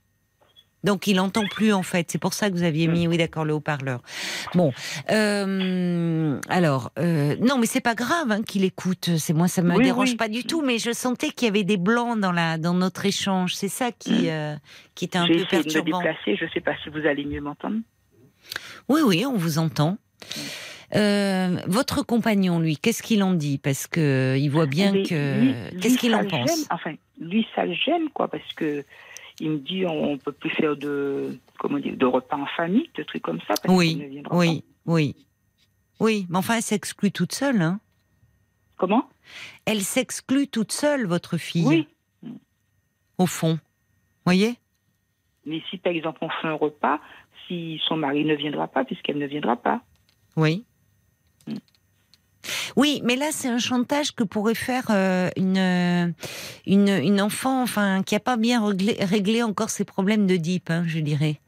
[0.84, 2.08] Donc il entend plus en fait.
[2.08, 4.00] C'est pour ça que vous aviez mis, oui, d'accord, le haut-parleur.
[4.54, 4.72] Bon,
[5.10, 9.10] euh, alors, euh, non, mais c'est pas grave hein, qu'il écoute.
[9.18, 10.16] C'est moi, ça me Oui, dérange oui.
[10.16, 10.62] pas du tout.
[10.62, 13.56] Mais je sentais qu'il y avait des blancs dans la, dans notre échange.
[13.56, 14.54] C'est ça qui, euh,
[14.94, 15.98] qui était un peu essayé de me perturbant.
[15.98, 17.78] déplacer, je ne sais pas si vous allez mieux m'entendre.
[18.88, 19.98] Oui, oui, on vous entend.
[20.94, 23.58] Euh, votre compagnon, lui, qu'est-ce qu'il en dit?
[23.58, 25.78] Parce que il voit bien Mais que.
[25.80, 26.66] Qu'est-ce qu'il en pense gêne.
[26.70, 28.84] Enfin, lui, ça le gêne, quoi, parce que
[29.40, 32.90] il me dit on, on peut plus faire de comment dire de repas en famille,
[32.96, 33.54] de trucs comme ça.
[33.62, 35.16] Parce qu'il ne Oui, viendra oui, oui,
[36.00, 36.26] oui.
[36.30, 37.60] Mais enfin, elle s'exclut toute seule.
[37.60, 37.80] Hein.
[38.78, 38.86] pas.
[38.86, 39.08] Comment?
[39.66, 41.66] Elle s'exclut toute seule, votre fille.
[41.66, 41.88] Oui.
[43.18, 43.58] Au fond,
[44.24, 44.54] voyez?
[45.44, 47.00] Mais si par exemple on fait un repas,
[47.46, 49.82] si son mari ne viendra pas, puisqu'elle ne viendra pas.
[50.36, 50.64] Oui.
[52.76, 56.08] Oui, mais là, c'est un chantage que pourrait faire euh, une, euh,
[56.66, 60.70] une, une enfant enfin, qui n'a pas bien réglé, réglé encore ses problèmes de deep,
[60.70, 61.40] hein, je dirais.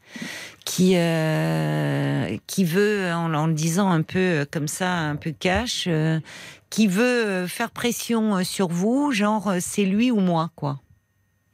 [0.64, 5.84] Qui, euh, qui veut, en, en le disant un peu comme ça, un peu cash,
[5.86, 6.20] euh,
[6.68, 10.80] qui veut faire pression sur vous, genre c'est lui ou moi, quoi.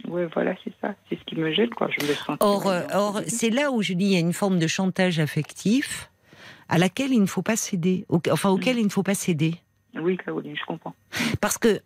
[0.08, 0.94] Oui, voilà, c'est ça.
[1.08, 1.88] C'est ce qui me gêne, quoi.
[1.98, 2.36] Je me sens.
[2.40, 6.10] Or, or c'est là où je dis il y a une forme de chantage affectif
[6.68, 9.54] à laquelle il ne faut pas céder, au- enfin auquel il ne faut pas céder.
[10.00, 10.94] Oui, Caroline, je comprends.
[11.40, 11.80] Parce que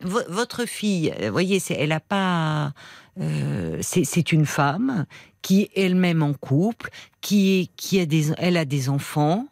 [0.00, 2.72] vo- votre fille, euh, voyez, elle a pas.
[3.20, 5.06] euh, c'est une femme
[5.42, 9.46] qui est elle-même en couple, qui, est, qui a des, elle a des enfants.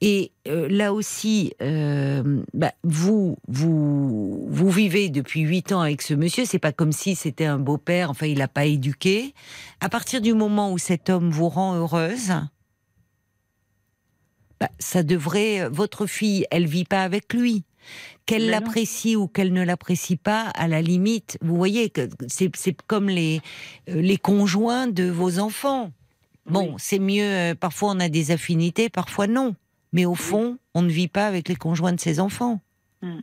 [0.00, 6.14] Et euh, là aussi, euh, bah, vous, vous, vous vivez depuis huit ans avec ce
[6.14, 6.44] monsieur.
[6.44, 8.10] C'est pas comme si c'était un beau-père.
[8.10, 9.34] Enfin, il n'a pas éduqué.
[9.80, 12.32] À partir du moment où cet homme vous rend heureuse,
[14.62, 15.68] bah, ça devrait.
[15.68, 17.64] Votre fille, elle vit pas avec lui.
[18.26, 22.52] Qu'elle l'apprécie ou qu'elle ne l'apprécie pas, à la limite, vous voyez que c'est
[22.86, 23.40] comme les
[23.88, 25.90] euh, les conjoints de vos enfants.
[26.46, 26.74] Bon, Oui.
[26.78, 27.24] c'est mieux.
[27.24, 29.56] euh, parfois, on a des affinités, parfois non.
[29.92, 32.60] Mais au fond, on ne vit pas avec les conjoints de ses enfants.
[33.02, 33.18] Mm.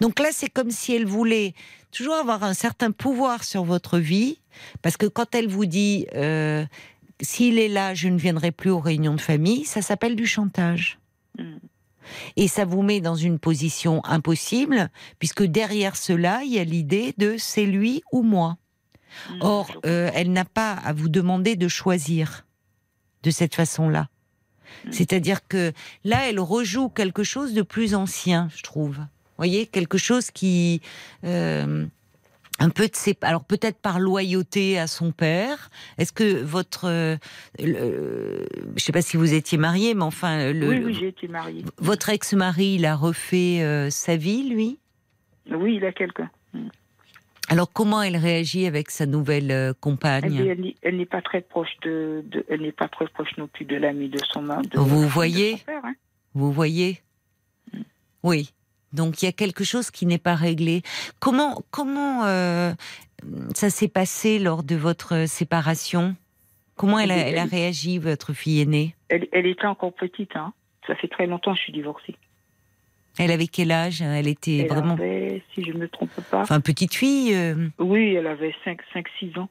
[0.00, 1.52] Donc là, c'est comme si elle voulait
[1.92, 4.38] toujours avoir un certain pouvoir sur votre vie,
[4.80, 6.64] parce que quand elle vous dit euh,
[7.22, 10.98] s'il est là, je ne viendrai plus aux réunions de famille, ça s'appelle du chantage.
[11.38, 11.56] Mm.
[12.36, 17.14] Et ça vous met dans une position impossible, puisque derrière cela, il y a l'idée
[17.18, 18.56] de c'est lui ou moi.
[19.30, 19.38] Mm.
[19.40, 22.46] Or, euh, elle n'a pas à vous demander de choisir
[23.22, 24.08] de cette façon-là.
[24.84, 24.92] Mm.
[24.92, 25.72] C'est-à-dire que
[26.04, 28.96] là, elle rejoue quelque chose de plus ancien, je trouve.
[28.96, 30.80] Vous voyez, quelque chose qui...
[31.24, 31.86] euh,
[32.60, 33.16] un peu de ses...
[33.22, 35.70] Alors peut-être par loyauté à son père.
[35.98, 36.84] Est-ce que votre...
[36.88, 37.16] euh,
[37.58, 38.46] le-
[38.76, 40.52] je sais pas si vous étiez marié, mais enfin...
[40.52, 41.64] Le, oui, oui, j'ai été mariée.
[41.78, 44.78] votre ex-mari, il a refait euh, sa vie, lui?
[45.50, 46.30] Oui, il a quelqu'un.
[47.48, 50.32] Alors comment elle réagit avec sa nouvelle euh, compagne?
[50.36, 53.48] elle n'est- elle n'est pas très proche de, de- elle n'est pas très proche non
[53.48, 54.68] plus de l'ami de son mari.
[54.68, 55.56] de- Vous voyez?
[55.66, 55.94] père, hein.
[56.34, 57.00] Vous voyez?
[58.22, 58.52] Oui.
[58.92, 60.82] Donc il y a quelque chose qui n'est pas réglé.
[61.20, 62.72] Comment comment euh,
[63.54, 66.16] ça s'est passé lors de votre séparation?
[66.76, 68.94] Comment elle a, elle a réagi, votre fille aînée?
[69.08, 70.54] Elle, elle était encore petite, hein.
[70.86, 72.16] Ça fait très longtemps que je suis divorcée.
[73.18, 74.00] Elle avait quel âge?
[74.00, 74.94] Elle était Elle vraiment...
[74.94, 78.80] avait, si je ne me trompe pas, Enfin, petite fille euh, oui, elle avait 5,
[78.94, 79.48] 5, 6 ans.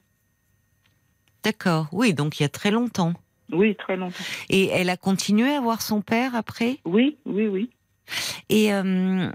[1.44, 1.88] D'accord.
[1.92, 3.14] Oui, donc il y a très longtemps.
[3.52, 4.24] Oui, très longtemps.
[4.50, 6.80] Et elle a continué à voir son père après?
[6.86, 7.70] Oui, oui, oui.
[8.50, 9.30] Et, euh,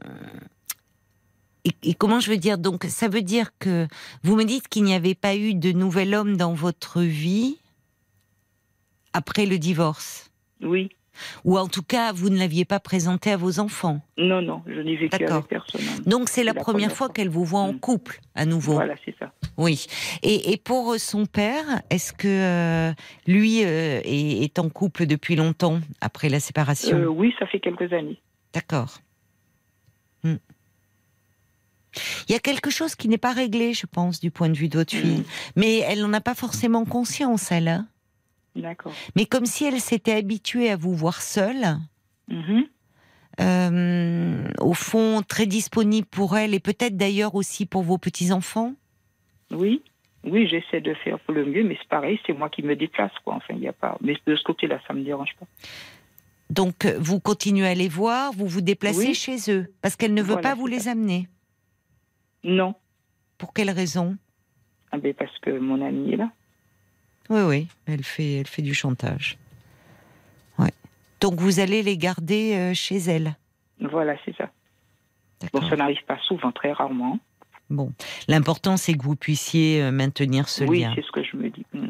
[1.64, 2.58] et, et comment je veux dire?
[2.58, 3.86] Donc, ça veut dire que
[4.22, 7.58] vous me dites qu'il n'y avait pas eu de nouvel homme dans votre vie
[9.12, 10.90] après le divorce, Oui.
[11.44, 14.00] ou en tout cas, vous ne l'aviez pas présenté à vos enfants?
[14.18, 15.80] Non, non, je n'ai vécu avec personne.
[15.88, 16.02] hein.
[16.04, 17.14] Donc, c'est la, la première première fois fois.
[17.14, 17.78] qu'elle vous voit en Mm.
[17.78, 18.72] couple à nouveau.
[18.74, 19.32] Voilà, c'est ça.
[19.56, 19.86] Oui.
[20.24, 22.92] Et, et pour son père, est-ce que euh,
[23.28, 26.96] lui euh, est, est en couple depuis longtemps après la séparation?
[26.98, 28.18] Euh, oui, ça fait quelques années.
[28.54, 28.98] D'accord.
[30.22, 30.36] Hmm.
[32.28, 34.68] Il y a quelque chose qui n'est pas réglé, je pense, du point de vue
[34.68, 35.24] de votre fille.
[35.54, 37.68] Mais elle n'en a pas forcément conscience, elle.
[37.68, 37.86] hein.
[38.56, 38.92] D'accord.
[39.16, 41.76] Mais comme si elle s'était habituée à vous voir seule,
[42.28, 42.64] Mhm.
[43.40, 48.74] euh, au fond, très disponible pour elle et peut-être d'ailleurs aussi pour vos petits-enfants.
[49.50, 49.82] Oui.
[50.24, 53.12] Oui, j'essaie de faire pour le mieux, mais c'est pareil, c'est moi qui me déplace,
[53.24, 53.34] quoi.
[53.34, 53.98] Enfin, il n'y a pas.
[54.00, 55.46] Mais de ce côté-là, ça me dérange pas.
[56.54, 59.14] Donc, euh, vous continuez à les voir, vous vous déplacez Oui.
[59.14, 61.28] chez eux, parce qu'elle ne veut Voilà, pas vous les amener.
[62.44, 62.76] Non.
[63.38, 64.16] Pour quelle raison?
[64.92, 66.30] Ah ben parce que mon ami est là.
[67.28, 69.36] Oui, oui, elle fait, elle fait du chantage.
[70.58, 70.70] Ouais.
[71.20, 73.34] Donc vous allez les garder euh, chez elle.
[73.80, 74.48] Voilà, c'est ça.
[75.52, 77.18] Bon, ça n'arrive pas souvent, très rarement.
[77.68, 77.92] Bon,
[78.28, 80.92] l'important c'est que vous puissiez euh, maintenir ce oui, lien.
[80.94, 81.66] c'est ce que je me dis.
[81.72, 81.88] Mm.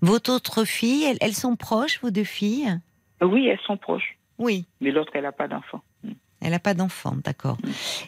[0.00, 2.80] Votre autre fille, elles, elles sont proches, vos deux filles?
[3.22, 4.16] Oui, elles sont proches.
[4.38, 4.64] Oui.
[4.80, 5.82] Mais l'autre, elle n'a pas d'enfant.
[6.04, 6.12] Mm.
[6.42, 7.58] Elle n'a pas d'enfant, d'accord.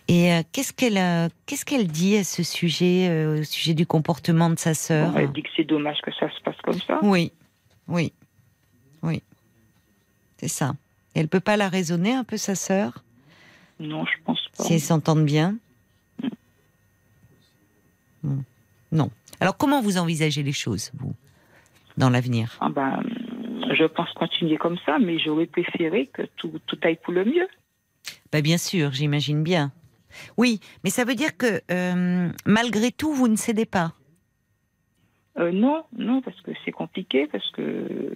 [0.08, 3.84] Et euh, qu'est-ce qu'elle a- qu'est-ce qu'elle dit à ce sujet, euh, au sujet du
[3.86, 5.10] comportement de sa sœur?
[5.12, 6.98] Bon, elle dit que c'est dommage que ça se passe comme ça.
[7.02, 7.30] Oui,
[7.88, 8.10] oui,
[9.02, 9.22] oui.
[10.38, 10.74] C'est ça.
[11.14, 13.04] Et elle peut pas la raisonner un peu sa sœur,
[13.78, 14.64] Non, je pense pas.
[14.64, 15.56] si elles s'entendent bien?
[18.22, 18.40] Hmm.
[18.92, 19.10] Non.
[19.40, 21.14] Alors comment vous envisagez les choses, vous,
[21.96, 22.56] dans l'avenir?
[22.60, 23.02] Ah ben,
[23.74, 27.48] je pense continuer comme ça, mais j'aurais préféré que tout, tout aille pour le mieux.
[28.32, 29.72] Bah, Bien sûr, j'imagine bien.
[30.36, 33.92] Oui, mais ça veut dire que euh, malgré tout, vous ne cédez pas?
[35.38, 38.14] Euh, non, non, parce que c'est compliqué, parce que,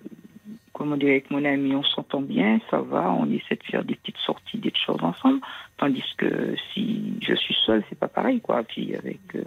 [0.75, 3.95] comment dire, avec mon ami, on s'entend bien, ça va, on essaie de faire des
[3.95, 5.41] petites sorties, des choses ensemble,
[5.79, 8.63] tandis que si je suis seule, c'est pas pareil, quoi.
[8.63, 9.21] Puis avec.
[9.35, 9.45] euh,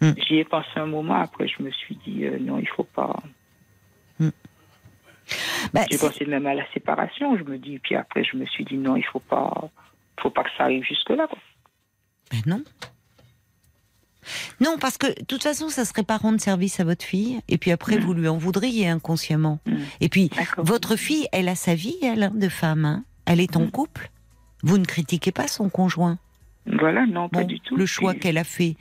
[0.00, 0.14] Hmm.
[0.26, 3.22] J'y ai pensé un moment, après je me suis dit, euh, non, il faut pas.
[5.72, 8.64] Bah, J'ai pensé même à la séparation, je me dis, puis après je me suis
[8.64, 9.70] dit, non, il faut pas.
[10.20, 11.28] faut pas que ça arrive jusque-là.
[12.30, 12.62] Ben non.
[14.60, 17.40] Non, parce que de toute façon, ça serait pas rendre service à votre fille.
[17.48, 19.58] Et puis après, vous lui en voudriez inconsciemment.
[19.66, 19.76] Mm.
[20.00, 22.84] Et puis, votre fille, elle a sa vie, elle, de femme.
[22.84, 23.04] hein.
[23.26, 24.10] Elle est en couple.
[24.62, 26.18] Vous ne critiquez pas son conjoint.
[26.66, 27.74] Voilà, non, pas du tout.
[27.76, 28.76] le choix qu'elle a fait.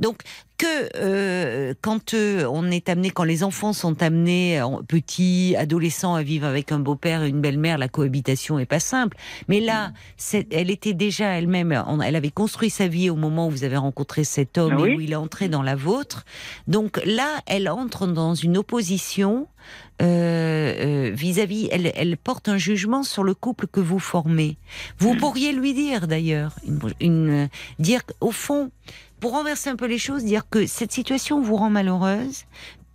[0.00, 0.22] Donc
[0.56, 6.14] que euh, quand euh, on est amené, quand les enfants sont amenés en- petits, adolescents
[6.14, 9.16] à vivre avec un beau-père et une belle-mère, la cohabitation est pas simple.
[9.48, 11.72] Mais là, c'est- elle était déjà elle-même,
[12.04, 14.90] elle avait construit sa vie au moment où vous avez rencontré cet homme Ah oui.
[14.90, 16.24] et où il est entré dans la vôtre.
[16.68, 19.48] Donc là, elle entre dans une opposition
[20.02, 21.68] euh, euh, vis-à-vis.
[21.72, 24.58] elle, elle porte un jugement sur le couple que vous formez.
[24.98, 27.48] Vous pourriez lui dire d'ailleurs, une, une-
[27.78, 28.70] dire au fond,
[29.20, 32.44] pour renverser un peu les choses, dire que cette situation vous rend malheureuse,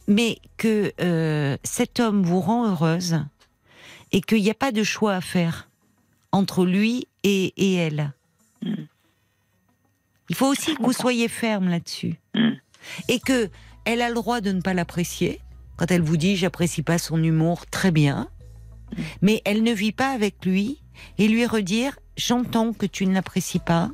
[0.08, 3.24] mais que euh, cet homme vous rend heureuse
[4.12, 5.70] et qu'il n'y a pas de choix à faire
[6.32, 8.14] entre lui et, et elle.
[8.62, 8.74] Mm.
[10.30, 12.16] Il faut aussi que vous soyez ferme là-dessus.
[12.36, 12.52] Mm.
[13.10, 13.50] Et que
[13.86, 15.42] elle a le droit de ne pas l'apprécier.
[15.78, 18.30] Quand elle vous dit j'apprécie pas son humour, très bien.
[19.22, 20.82] Mais elle ne vit pas avec lui
[21.18, 23.90] et lui redire j'entends que tu ne l'apprécies pas,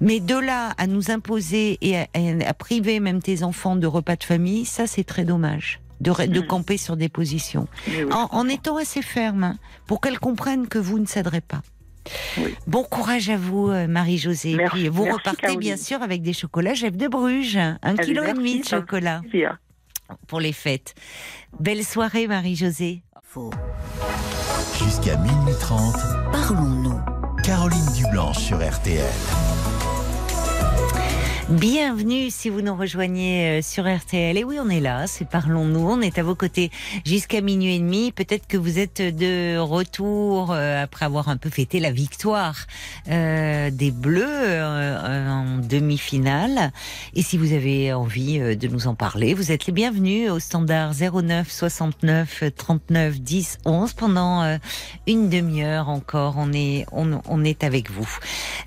[0.00, 2.06] mais de là à nous imposer et à,
[2.46, 5.80] à priver même tes enfants de repas de famille, ça c'est très dommage.
[6.00, 6.46] De, re- de Mm.
[6.46, 7.66] camper sur des positions.
[7.88, 11.60] Oui, En, étant assez ferme, hein, pour qu'elle comprenne que vous ne céderez pas.
[12.38, 12.54] Oui.
[12.68, 14.56] Bon courage à vous, euh, Marie-Josée.
[14.70, 15.60] Puis vous merci, repartez Caroline.
[15.60, 18.76] bien sûr avec des chocolats Jeff de Bruges, un Allez, kilo et demi de fait
[18.76, 19.58] chocolat plaisir.
[20.28, 20.94] pour les fêtes.
[21.58, 23.02] Belle soirée, Marie-Josée.
[23.24, 23.50] Faux.
[24.78, 25.96] Jusqu'à minuit 30,
[26.32, 27.00] Parlons-nous.
[27.42, 29.02] Caroline Dublanche sur RTL.
[31.50, 34.36] Bienvenue si vous nous rejoignez euh, sur RTL.
[34.36, 36.70] Et oui, on est là, c'est Parlons-nous, on est à vos côtés
[37.06, 38.12] jusqu'à minuit et demi.
[38.12, 42.66] Peut-être que vous êtes de retour euh, après avoir un peu fêté la victoire
[43.08, 44.26] euh, des Bleus
[45.68, 46.72] demi-finale.
[47.14, 50.38] Et si vous avez envie euh, de nous en parler, vous êtes les bienvenus au
[50.38, 54.56] standard 09 69 39 10 11 pendant euh,
[55.06, 56.34] une demi-heure encore.
[56.38, 58.08] On est, on, on est avec vous.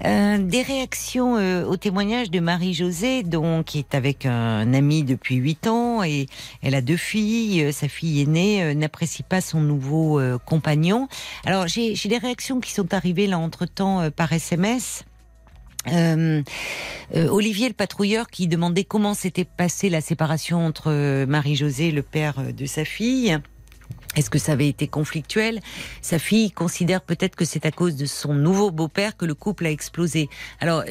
[0.06, 5.36] Euh, des réactions euh, au témoignage de Marie-Josée, donc qui est avec un ami depuis
[5.36, 6.28] huit ans et
[6.62, 7.64] elle a deux filles.
[7.64, 11.08] Euh, sa fille aînée n'apprécie pas son nouveau compagnon.
[11.46, 15.04] Alors j'ai j'ai des réactions qui sont arrivées là entre temps par SMS.
[15.88, 16.42] Euh,
[17.16, 22.04] euh, Olivier le patrouilleur qui demandait comment s'était passée la séparation entre euh, Marie-Josée, le
[22.04, 23.38] père de sa fille.
[24.18, 25.62] Est-ce que ça avait été conflictuel?
[26.02, 29.66] Sa fille considère peut-être que c'est à cause de son nouveau beau-père que le couple
[29.66, 30.28] a explosé.
[30.60, 30.84] Alors,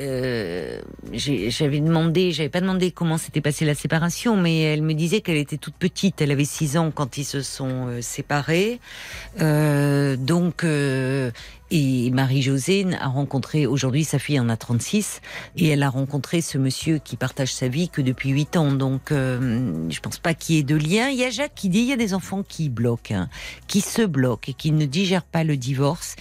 [1.13, 5.37] j'avais demandé, j'avais pas demandé comment s'était passée la séparation, mais elle me disait qu'elle
[5.37, 6.23] était toute petite.
[6.23, 8.81] Elle avait 6 ans quand ils se sont séparés.
[9.39, 10.65] Donc,
[11.71, 15.21] et Marie-Josée a rencontré, aujourd'hui sa fille en a 36,
[15.57, 18.73] et elle a rencontré ce monsieur qui partage sa vie que depuis 8 ans.
[18.73, 21.09] Donc, euh, je pense pas qu'il y ait de lien.
[21.09, 23.29] Il y a Jacques qui dit, il y a des enfants qui bloquent, hein,
[23.67, 26.17] qui se bloquent et qui ne digèrent pas le divorce.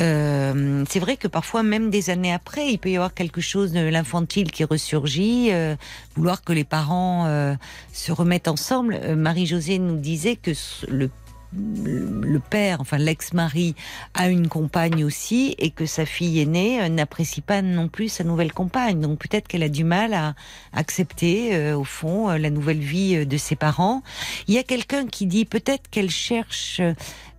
[0.00, 3.72] Euh, c'est vrai que parfois, même des années après, il peut y avoir quelque chose
[3.72, 5.76] de l'infantile qui ressurgit, euh,
[6.16, 7.54] vouloir que les parents euh,
[7.92, 8.98] se remettent ensemble.
[9.16, 10.52] Marie-Josée nous disait que
[10.88, 11.10] le
[11.52, 13.74] le père, enfin l'ex-mari,
[14.14, 18.24] a une compagne aussi et que sa fille aînée euh, n'apprécie pas non plus sa
[18.24, 19.00] nouvelle compagne.
[19.00, 20.34] Donc peut-être qu'elle a du mal à
[20.72, 24.02] accepter, euh, au fond, euh, la nouvelle vie euh, de ses parents.
[24.46, 26.80] Il y a quelqu'un qui dit peut-être qu'elle cherche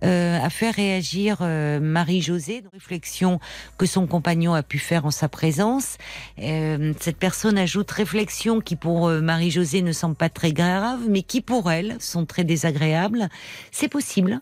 [0.02, 3.40] à faire réagir euh, Marie-Josée, réflexion
[3.78, 5.98] que son compagnon a pu faire en sa présence.
[6.40, 11.22] Euh, cette personne ajoute réflexion qui pour euh, Marie-Josée ne semble pas très grave, mais
[11.22, 13.28] qui pour elle sont très désagréables.
[13.70, 14.40] C'est possible.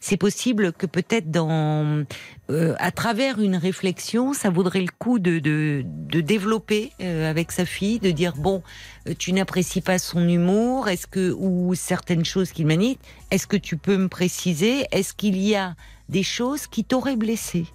[0.00, 2.04] C'est possible que peut-être dans,
[2.50, 7.52] euh, à travers une réflexion, ça vaudrait le coup de, de, de développer euh, avec
[7.52, 8.62] sa fille, de dire bon,
[9.08, 12.98] euh, tu n'apprécies pas son humour, est-ce que ou certaines choses qu'il manie,
[13.30, 15.74] est-ce que tu peux me préciser, est-ce qu'il y a
[16.08, 17.66] des choses qui t'auraient blessé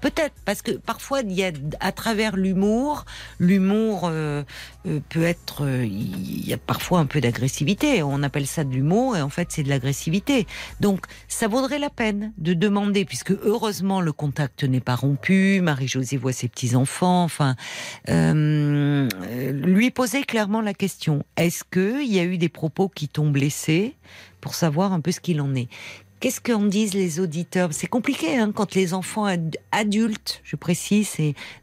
[0.00, 3.04] Peut-être parce que parfois il y a à travers l'humour,
[3.38, 4.42] l'humour euh,
[4.86, 8.02] euh, peut être, euh, il y a parfois un peu d'agressivité.
[8.02, 10.46] On appelle ça de l'humour et en fait c'est de l'agressivité.
[10.80, 15.60] Donc ça vaudrait la peine de demander, puisque heureusement le contact n'est pas rompu.
[15.60, 17.24] Marie-Josée voit ses petits enfants.
[17.24, 17.56] Enfin,
[18.08, 19.08] euh,
[19.52, 23.30] lui poser clairement la question est-ce que il y a eu des propos qui t'ont
[23.30, 23.96] blessé
[24.40, 25.68] pour savoir un peu ce qu'il en est?
[26.20, 27.70] Qu'est-ce qu'en disent les auditeurs?
[27.72, 31.16] C'est compliqué hein, quand les enfants ad- adultes, je précise,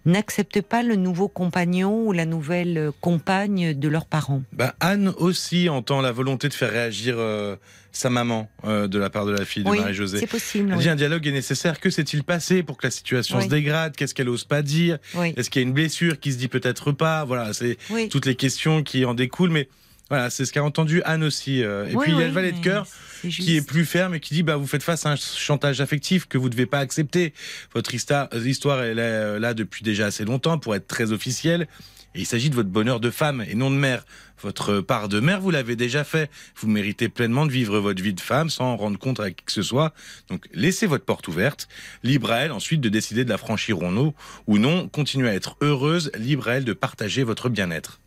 [0.06, 4.42] n'acceptent pas le nouveau compagnon ou la nouvelle euh, compagne de leurs parents.
[4.54, 7.56] Bah, Anne aussi entend la volonté de faire réagir euh,
[7.92, 10.20] sa maman euh, de la part de la fille de oui, Marie-Josée.
[10.20, 10.72] c'est possible.
[10.72, 10.90] Elle oui.
[10.90, 11.80] un dialogue est nécessaire.
[11.80, 13.44] Que s'est-il passé pour que la situation Oui.
[13.44, 13.96] se dégrade?
[13.96, 14.98] Qu'est-ce qu'elle ose pas dire?
[15.36, 17.26] Est-ce qu'il y a une blessure qui se dit peut-être pas?
[17.26, 17.78] Voilà, c'est
[18.10, 19.52] toutes les questions qui en découlent.
[19.52, 19.70] Mais
[20.10, 21.64] voilà, c'est ce qu'a entendu Anne aussi.
[21.64, 21.86] euh.
[21.88, 22.88] Et puis il y a le valet de cœur
[23.44, 26.28] qui est plus ferme et qui dit bah vous faites face à un chantage affectif
[26.28, 27.34] que vous devez pas accepter.
[27.74, 31.68] Votre hista- histoire elle est euh, là depuis déjà assez longtemps pour être très officielle.
[32.16, 34.04] Et il s'agit de votre bonheur de femme et non de mère.
[34.42, 36.32] Votre part de mère, vous l'avez déjà fait.
[36.56, 39.44] Vous méritez pleinement de vivre votre vie de femme sans en rendre compte à qui
[39.44, 39.94] que ce soit.
[40.30, 41.68] Donc laissez votre porte ouverte.
[42.04, 44.14] Libre à elle ensuite de décider de la franchir ou non.
[44.48, 46.12] Ou non, continuez à être heureuse.
[46.18, 48.00] Libre à elle de partager votre bien-être.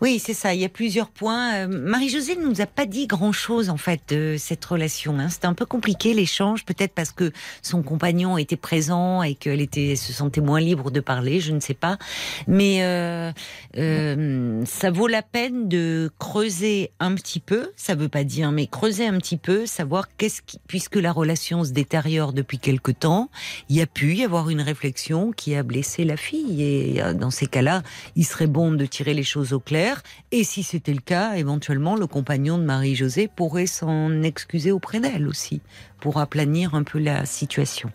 [0.00, 0.54] Oui, c'est ça.
[0.54, 1.56] Il y a plusieurs points.
[1.56, 5.18] Euh, Marie-Josée ne nous a pas dit grand-chose en fait de cette relation.
[5.18, 5.28] Hein.
[5.28, 9.96] C'était un peu compliqué l'échange, peut-être parce que son compagnon était présent et qu'elle était
[9.96, 11.40] se sentait moins libre de parler.
[11.40, 11.98] Je ne sais pas,
[12.46, 13.30] mais euh,
[13.76, 17.70] euh, ça vaut la peine de creuser un petit peu.
[17.76, 21.62] Ça veut pas dire, mais creuser un petit peu, savoir qu'est-ce qui, puisque la relation
[21.62, 23.28] se détériore depuis quelque temps,
[23.68, 26.62] il y a pu y avoir une réflexion qui a blessé la fille.
[26.62, 27.82] Et euh, dans ces cas-là,
[28.16, 29.89] il serait bon de tirer les choses au clair
[30.32, 35.26] et si c'était le cas, éventuellement, le compagnon de Marie-Josée pourrait s'en excuser auprès d'elle
[35.26, 35.60] aussi,
[36.00, 37.90] pour aplanir un peu la situation.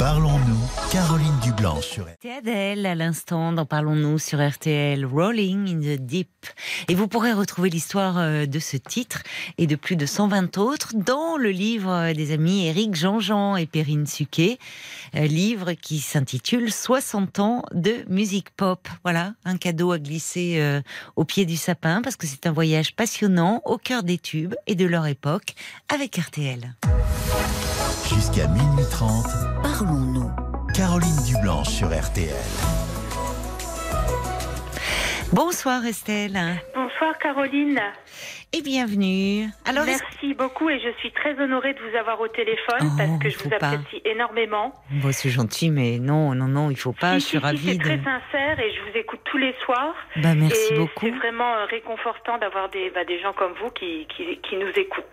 [0.00, 0.56] Parlons-nous,
[0.90, 6.46] Caroline Dublanc sur Adèle à l'instant dans Parlons-nous sur RTL, Rolling in the Deep.
[6.88, 9.22] Et vous pourrez retrouver l'histoire euh, de ce titre
[9.58, 14.06] et de plus de 120 autres dans le livre des amis Éric Jean-Jean et Perrine
[14.06, 14.56] Suquet,
[15.16, 18.88] euh, livre qui s'intitule 60 ans de musique pop.
[19.02, 20.80] Voilà, un cadeau à glisser euh,
[21.16, 24.76] au pied du sapin parce que c'est un voyage passionnant au cœur des tubes et
[24.76, 25.52] de leur époque
[25.90, 26.74] avec RTL.
[28.14, 29.24] Jusqu'à minuit 30,
[29.62, 30.30] Parlons-nous.
[30.74, 32.34] Caroline Dublanc sur RTL.
[35.32, 36.38] Bonsoir Estelle
[36.74, 37.80] Bonsoir Caroline.
[38.52, 39.46] et bienvenue.
[39.64, 43.18] Alors, Merci beaucoup et je suis très honorée de vous avoir au téléphone Oh, parce
[43.22, 43.56] que je vous pas.
[43.70, 44.74] apprécie énormément.
[44.90, 47.20] Bon, c'est gentil, mais non, non, non, il faut pas.
[47.20, 47.82] Si, je suis si, si, ravie c'est de.
[47.82, 49.94] très sincère et je vous écoute tous les soirs.
[50.16, 51.06] Bah, merci et beaucoup.
[51.06, 54.70] C'est vraiment euh, réconfortant d'avoir des, bah, des gens comme vous qui, qui, qui nous
[54.76, 55.04] écoutent.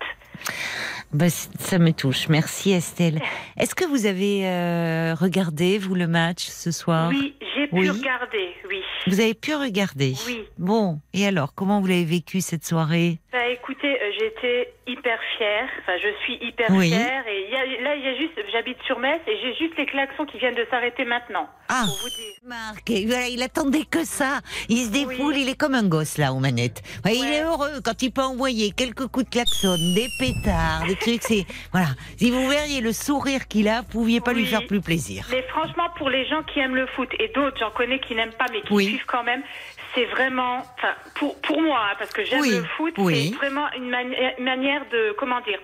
[1.14, 2.28] Bah, ça me touche.
[2.28, 3.22] Merci Estelle.
[3.58, 7.10] Est-ce que vous avez euh, regardé vous le match ce soir?
[7.10, 7.90] Oui, j'ai pu Oui.
[7.90, 8.82] regarder, oui.
[9.08, 10.16] Vous avez pu regarder?
[10.28, 10.42] Oui.
[10.58, 13.20] Bon, et alors, comment vous l'avez vécu cette soirée?
[13.32, 15.68] Bah écoutez, j'étais hyper fière.
[15.82, 16.90] Enfin, je suis hyper Oui.
[16.90, 17.24] fière.
[17.28, 19.78] Et il y a, là, il y a juste, j'habite sur Metz et j'ai juste
[19.78, 21.48] les klaxons qui viennent de s'arrêter maintenant.
[21.70, 21.84] Ah.
[21.86, 22.34] Pour vous dire.
[22.46, 24.40] Marc, et voilà, il attendait que ça.
[24.70, 25.42] Il se défoule, Oui.
[25.44, 26.82] il est comme un gosse là aux manettes.
[27.06, 30.96] Ouais, Il est heureux quand il peut envoyer quelques coups de klaxon, des pétards, des
[30.96, 31.24] trucs.
[31.24, 31.88] C'est voilà.
[32.18, 35.28] Si vous verriez le sourire qu'il a, vous pouviez pas lui faire plus plaisir.
[35.32, 38.32] Mais franchement, pour les gens qui aiment le foot et d'autres, j'en connais qui n'aiment
[38.34, 39.44] pas mais qui suivent quand même,
[39.98, 43.32] c'est vraiment, enfin, pour pour moi, hein, parce que j'aime Oui, le foot, oui.
[43.32, 45.60] c'est vraiment une, mani- une manière de, comment dire,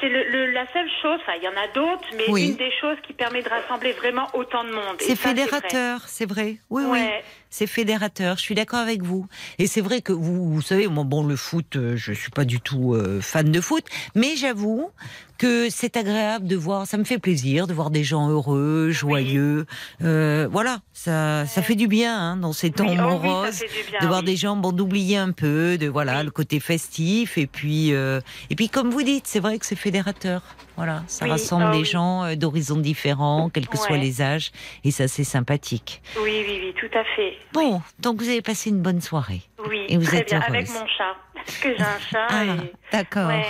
[0.00, 1.18] c'est le, le- la seule chose.
[1.22, 2.50] Enfin, il y en a d'autres, mais Oui.
[2.50, 4.96] une des choses qui permet de rassembler vraiment autant de monde.
[5.00, 6.56] C'est fédérateur, c'est vrai.
[6.70, 6.92] Oui, vrai.
[6.92, 6.98] oui.
[7.00, 7.24] Ouais.
[7.56, 9.28] C'est fédérateur, je suis d'accord avec vous.
[9.60, 12.44] Et c'est vrai que vous, vous savez, moi, bon, le foot, euh, je suis pas
[12.44, 13.84] du tout euh, fan de foot,
[14.16, 14.90] mais j'avoue
[15.38, 19.66] que c'est agréable de voir, ça me fait plaisir de voir des gens heureux, joyeux.
[20.02, 23.60] Euh, voilà, ça, ça fait du bien hein, dans ces temps Oui, oh oui, moroses,
[23.88, 24.26] bien, de voir oui.
[24.26, 28.56] des gens, bon, d'oublier un peu, de voilà, le côté festif, et puis, euh, et
[28.56, 30.42] puis comme vous dites, c'est vrai que c'est fédérateur.
[30.76, 31.84] Voilà, ça Oui, rassemble oh des oui.
[31.84, 34.50] gens euh, d'horizons différents, quels que soient les âges,
[34.84, 36.02] et ça, c'est sympathique.
[36.16, 37.34] Oui, oui, oui, tout à fait.
[37.52, 39.42] Bon, donc vous avez passé une bonne soirée.
[39.68, 40.50] Oui, Et vous très êtes bien, heureuse.
[40.54, 41.16] avec mon chat.
[41.34, 42.26] Parce que j'ai un chat.
[42.28, 42.72] Ah, et...
[42.92, 43.28] d'accord.
[43.28, 43.44] Ouais.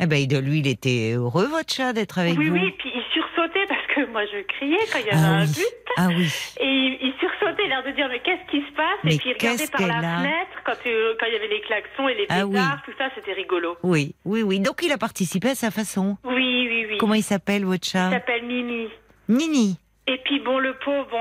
[0.00, 2.54] Eh ben, de lui, il était heureux, votre chat, d'être avec Oui, vous.
[2.54, 5.44] oui, puis il sursautait parce que moi je criais quand il y avait ah un
[5.44, 5.52] oui.
[5.52, 5.64] but.
[5.96, 6.30] Ah oui.
[6.60, 8.86] Et il, il sursautait, l'air de dire mais qu'est-ce qui se passe?
[9.02, 10.18] Mais Et puis il regardait par la a?
[10.18, 12.92] fenêtre quand, euh, quand il y avait les klaxons et les Ah pétards, oui.
[12.92, 13.76] tout ça, c'était rigolo.
[13.82, 14.60] Oui, oui, oui.
[14.60, 16.16] Donc il a participé à sa façon.
[16.22, 16.57] Oui, oui, oui.
[16.98, 18.88] Comment il s'appelle, votre Il chat s'appelle Mimi.
[19.28, 19.78] Nini.
[20.06, 21.18] Et puis bon, le pauvre, bon,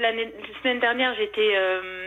[0.00, 0.10] la
[0.62, 1.99] semaine dernière, j'étais, euh,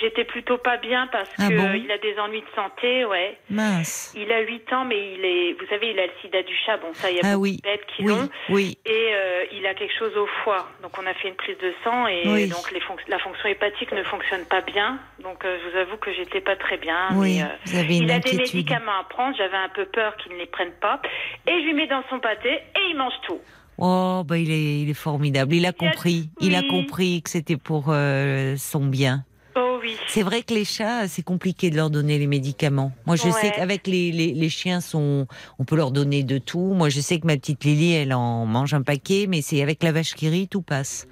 [0.00, 3.36] j'étais plutôt pas bien parce Ah bon euh, a des ennuis de santé, ouais.
[3.50, 4.12] Mince.
[4.16, 6.76] Il a 8 ans, mais il est, vous savez, il a le sida du chat.
[6.78, 7.56] Bon, ça, il y a Ah beaucoup oui.
[7.58, 8.28] de bêtes qui Oui, l'ont.
[8.50, 8.78] oui.
[8.86, 10.68] Et euh, il a quelque chose au foie.
[10.82, 12.48] Donc on a fait une prise de sang et Oui.
[12.48, 14.98] donc les fonc- la fonction hépatique ne fonctionne pas bien.
[15.22, 17.08] Donc euh, je vous avoue que j'étais pas très bien.
[17.14, 19.36] Oui, mais, vous avez une il a des médicaments à prendre.
[19.36, 21.00] J'avais un peu peur qu'il ne les prenne pas.
[21.46, 23.40] Et je lui mets dans son pâté et il mange tout.
[23.78, 25.54] Oh, bah il est, il est formidable.
[25.54, 26.30] Il a compris.
[26.40, 29.24] Il a compris que c'était pour euh, son bien.
[29.58, 29.96] Oh oui.
[30.08, 32.92] C'est vrai que les chats, c'est compliqué de leur donner les médicaments.
[33.06, 33.32] Moi, je Ouais.
[33.32, 35.26] sais qu'avec les, les, les chiens, sont,
[35.58, 36.74] on peut leur donner de tout.
[36.74, 39.82] Moi, je sais que ma petite Lily, elle en mange un paquet, mais c'est avec
[39.82, 41.08] la vache qui rit, tout passe.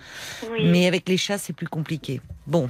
[0.52, 0.66] Oui.
[0.66, 2.20] Mais avec les chats, c'est plus compliqué.
[2.46, 2.68] Bon.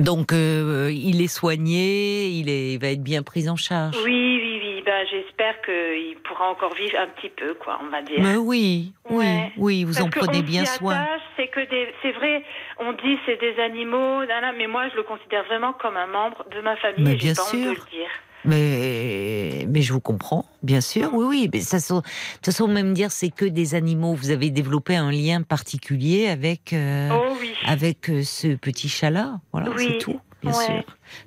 [0.00, 3.96] Donc, euh, il est soigné, il, est, il va être bien pris en charge.
[4.04, 4.82] Oui, oui, oui.
[4.86, 8.20] Ben, j'espère qu'il pourra encore vivre un petit peu, quoi, on va dire.
[8.20, 9.52] Mais oui, oui, Ouais.
[9.58, 11.04] oui, vous Parce en prenez bien soin.
[11.36, 12.42] c'est vrai,
[12.80, 14.20] on dit c'est des animaux,
[14.56, 17.34] mais moi je le considère vraiment comme un membre de ma famille Mais et bien
[17.34, 17.84] pas honte de sûr.
[17.84, 18.08] le dire.
[18.44, 21.50] Mais, mais je vous comprends, bien sûr, oui, oui.
[21.52, 24.14] Mais ça, de toute façon, même dire c'est que des animaux.
[24.14, 27.52] Vous avez développé un lien particulier avec, euh, Oh oui.
[27.66, 29.40] avec euh, ce petit chat-là.
[29.52, 30.64] Voilà, Oui, c'est tout, bien ouais.
[30.66, 30.82] sûr.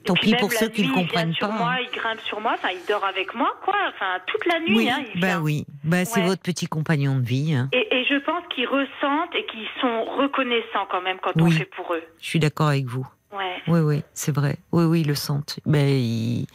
[0.06, 1.48] Tant pis pour ceux qui ne comprennent pas.
[1.50, 1.78] Moi, hein.
[1.82, 3.76] il grimpe sur moi, enfin il dort avec moi, quoi.
[3.90, 5.42] Enfin toute la nuit, Oui, hein, il bah vient.
[5.42, 6.28] oui, bah c'est Ouais.
[6.28, 7.54] votre petit compagnon de vie.
[7.56, 7.70] hein.
[7.74, 11.66] Et, et je pense qu'ils ressentent et qu'ils sont reconnaissants quand même quand on fait
[11.76, 12.04] pour eux.
[12.22, 13.08] Je suis d'accord avec vous.
[13.34, 13.62] Ouais.
[13.68, 14.58] Oui, oui, c'est vrai.
[14.74, 15.60] Oui, oui, ils le sentent.
[15.66, 16.46] Ben, il,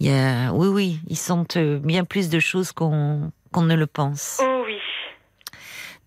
[0.00, 3.74] il y a, oui, oui, ils sentent euh, bien plus de choses qu'on qu'on ne
[3.76, 4.40] le pense.
[4.42, 4.76] Oh oui.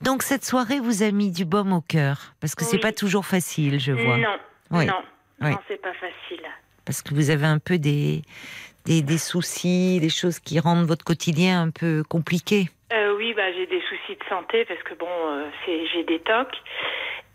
[0.01, 2.82] Donc cette soirée vous a mis du baume au cœur, parce que c'est Oui.
[2.82, 4.17] pas toujours facile, je vois.
[4.17, 4.38] Non.
[4.71, 4.86] Oui.
[4.88, 5.01] Non.
[5.41, 5.51] Oui.
[5.51, 6.43] Non, c'est pas facile.
[6.85, 8.21] Parce que vous avez un peu des,
[8.85, 12.69] des, des soucis, des choses qui rendent votre quotidien un peu compliqué.
[12.93, 16.19] Euh, oui, bah, j'ai des soucis de santé parce que bon, euh, c'est, j'ai des
[16.19, 16.55] tocs.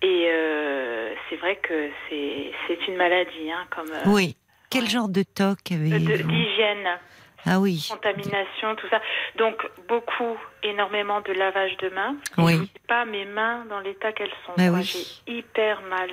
[0.03, 4.37] Et euh, c'est vrai que c'est, c'est une maladie, hein, comme euh, Oui.
[4.69, 6.99] Quel genre de toc avez-vous d'hygiène,
[7.47, 7.87] Ah oui.
[7.89, 9.01] contamination, tout ça.
[9.39, 9.57] Donc
[9.89, 12.17] beaucoup, énormément de lavage de mains.
[12.37, 12.55] Oui.
[12.75, 14.53] Je pas mes mains dans l'état qu'elles sont.
[14.59, 14.83] Bah oui.
[15.27, 16.11] J'ai hyper mal.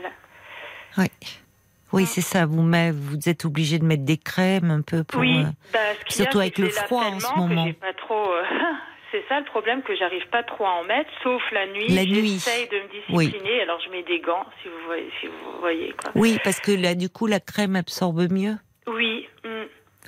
[0.97, 1.07] Oui.
[1.93, 2.45] Oui, c'est ça.
[2.45, 5.21] Vous, met- vous êtes obligé de mettre des crèmes un peu pour.
[5.21, 7.65] oui, euh, bah, ce a, surtout c'est avec le froid en ce que moment.
[7.67, 8.31] j'ai pas trop.
[8.33, 8.43] euh,
[9.11, 11.87] c'est ça le problème que j'arrive pas trop à en mettre, sauf la nuit.
[11.89, 12.33] La nuit.
[12.33, 13.27] J'essaye de me Oui.
[13.27, 16.11] discipliner, alors je mets des gants, si vous voyez, si vous voyez quoi.
[16.15, 18.55] Oui, parce que là, du coup, la crème absorbe mieux.
[18.87, 19.27] Oui.
[19.45, 19.49] mm.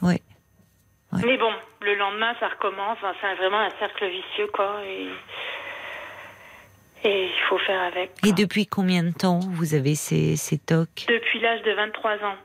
[0.01, 0.15] Oui.
[1.13, 1.21] Ouais.
[1.23, 2.97] Mais bon, le lendemain, ça recommence.
[3.21, 4.81] C'est vraiment un cercle vicieux, quoi.
[4.86, 5.07] Et,
[7.06, 8.12] et il faut faire avec.
[8.26, 12.36] Et depuis combien de temps vous avez ces, ces tocs Depuis l'âge de 23 ans.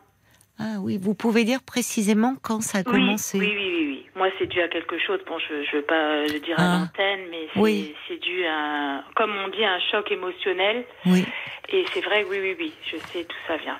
[0.62, 4.06] Ah oui, vous pouvez dire précisément quand ça a Oui, commencé oui, oui, oui, oui.
[4.14, 5.18] Moi, c'est dû à quelque chose.
[5.26, 6.62] Bon, je ne veux pas le dire Ah.
[6.74, 7.94] à l'antenne, mais c'est Oui.
[8.20, 10.84] dû à, comme on dit, un choc émotionnel.
[11.06, 11.24] Oui.
[11.70, 13.78] Et c'est vrai, oui, oui, oui, je sais d'où ça vient.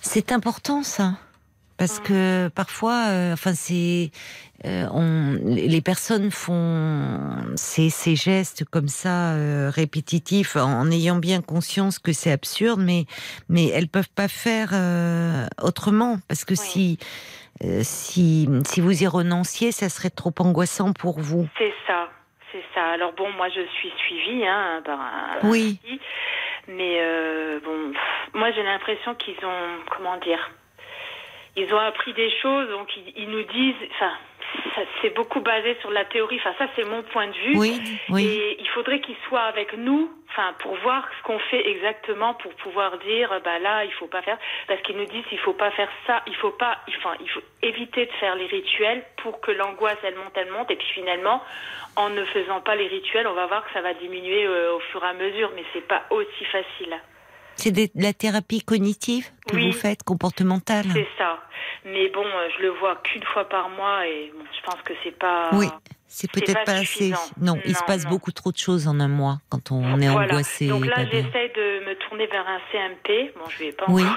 [0.00, 1.14] C'est important ça.
[1.76, 2.02] Parce Mm.
[2.04, 4.10] que parfois, euh, enfin, c'est,
[4.66, 11.40] euh, on, les personnes font ces, ces gestes comme ça euh, répétitifs en ayant bien
[11.40, 13.04] conscience que c'est absurde, mais
[13.48, 16.58] mais elles peuvent pas faire euh, autrement parce que Oui.
[16.58, 16.98] si
[17.64, 21.48] euh, si si vous y renonciez, ça serait trop angoissant pour vous.
[21.58, 22.08] C'est ça,
[22.52, 22.84] c'est ça.
[22.92, 25.78] Alors bon, moi, je suis suivie hein, par un Oui.
[26.68, 30.50] mais euh, bon, pff, moi, j'ai l'impression qu'ils ont, comment dire,
[31.56, 34.12] ils ont appris des choses, donc ils, ils nous disent, enfin,
[35.00, 36.38] c'est beaucoup basé sur la théorie.
[36.40, 37.56] Enfin, ça, c'est mon point de vue.
[37.56, 37.80] Oui,
[38.10, 38.26] oui.
[38.26, 42.52] Et il faudrait qu'ils soient avec nous, enfin, pour voir ce qu'on fait exactement, pour
[42.54, 45.70] pouvoir dire, bah là, il faut pas faire, parce qu'ils nous disent, il faut pas
[45.72, 49.50] faire ça, il faut pas, enfin, il faut éviter de faire les rituels pour que
[49.50, 51.42] l'angoisse elle monte, elle monte, et puis finalement,
[51.96, 54.80] en ne faisant pas les rituels, on va voir que ça va diminuer euh, au
[54.80, 56.98] fur et à mesure, mais c'est pas aussi facile.
[57.60, 59.66] C'est de la thérapie cognitive que Oui.
[59.66, 60.86] vous faites, comportementale?
[60.92, 61.38] C'est ça.
[61.84, 64.92] Mais bon, euh, je le vois qu'une fois par mois, et bon, je pense que
[65.04, 65.50] c'est pas.
[65.52, 65.66] Oui,
[66.06, 67.12] c'est peut-être pas pas, assez.
[67.40, 68.10] Non, il se passe non.
[68.10, 70.28] beaucoup trop de choses en un mois quand on est Voilà.
[70.32, 70.68] angoissé.
[70.68, 73.32] Donc là, j'essaye de me tourner vers un CMP.
[73.36, 74.02] Bon, je ai pas Oui.
[74.04, 74.16] encore.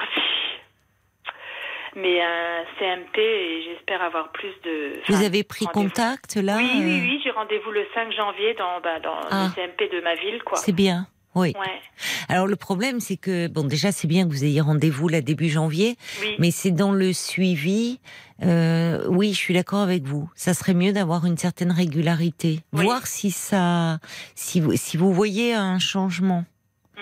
[1.95, 4.99] Mais un CMP et j'espère avoir plus de.
[5.07, 7.21] Vous avez pris contact là Oui, oui, euh, oui.
[7.23, 9.47] J'ai rendez-vous le 5 janvier dans, bah, dans Ah.
[9.49, 10.57] le CMP de ma ville, quoi.
[10.57, 11.05] C'est bien.
[11.35, 11.53] Oui.
[11.59, 11.81] Ouais.
[12.33, 15.49] Alors le problème, c'est que bon, déjà c'est bien que vous ayez rendez-vous là début
[15.49, 16.29] janvier, Oui.
[16.39, 17.99] mais c'est dans le suivi.
[18.41, 20.27] euh, oui, je suis d'accord avec vous.
[20.35, 22.85] Ça serait mieux d'avoir une certaine régularité, Oui.
[22.85, 23.99] voir si ça,
[24.33, 26.43] si vous, si vous voyez un changement.
[26.95, 26.99] Mm.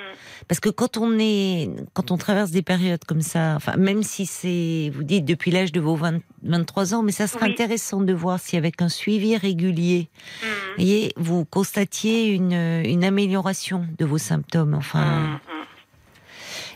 [0.47, 4.25] Parce que quand on est, quand on traverse des périodes comme ça, enfin, même si
[4.25, 7.51] c'est, vous dites depuis l'âge de vos 20 23 ans, mais ça serait Oui.
[7.51, 10.09] intéressant de voir si avec un suivi régulier,
[10.41, 10.45] Mm.
[10.77, 14.73] voyez, vous constatiez une, une amélioration de vos symptômes.
[14.73, 15.39] Enfin, mm.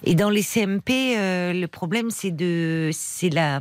[0.03, 3.59] Et dans les CMP, euh, le problème c'est de, c'est la,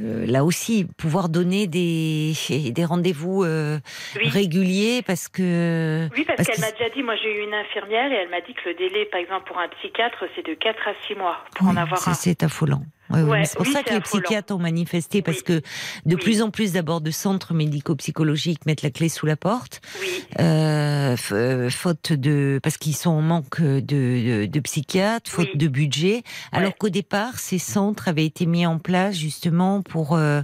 [0.00, 2.32] euh, là aussi pouvoir donner des
[2.72, 3.78] des rendez-vous euh,
[4.16, 4.28] Oui.
[4.28, 7.54] réguliers parce que Oui, parce, parce qu'elle que- m'a déjà dit, moi j'ai eu une
[7.54, 10.54] infirmière et elle m'a dit que le délai, par exemple, pour un psychiatre, c'est de
[10.54, 12.14] 4 à 6 mois pour en avoir un.
[12.14, 12.82] c'est affolant.
[13.10, 14.22] Ouais, mais c'est pour oui, ça que les affolant.
[14.22, 15.44] psychiatres ont manifesté parce Oui.
[15.44, 15.52] que
[16.06, 16.16] de Oui.
[16.16, 19.80] plus en plus d'abord de centres médico-psychologiques mettent la clé sous la porte.
[20.00, 20.08] Oui,
[20.40, 25.58] Euh, euh, faute de parce qu'ils sont en manque de, de, de psychiatres, faute Oui.
[25.58, 26.22] de budget.
[26.52, 26.76] Alors Ouais.
[26.78, 30.42] qu'au départ, ces centres avaient été mis en place justement pour euh,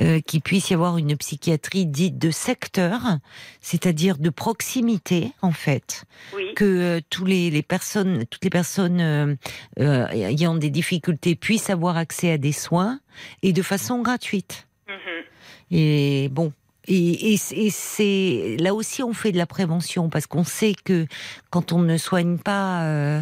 [0.00, 3.18] euh, qu'il puisse y avoir une psychiatrie dite de secteur,
[3.60, 6.04] c'est-à-dire de proximité en fait,
[6.34, 6.54] oui.
[6.56, 9.36] que euh, tous les, les personnes, toutes les personnes
[9.78, 13.00] ayant des difficultés puissent avoir accès à des soins
[13.42, 14.66] et de façon gratuite.
[14.88, 15.24] Mhm.
[15.70, 16.52] Et bon.
[16.88, 21.06] Et, et, et c'est là aussi on fait de la prévention parce qu'on sait que
[21.50, 23.20] quand on ne soigne pas euh,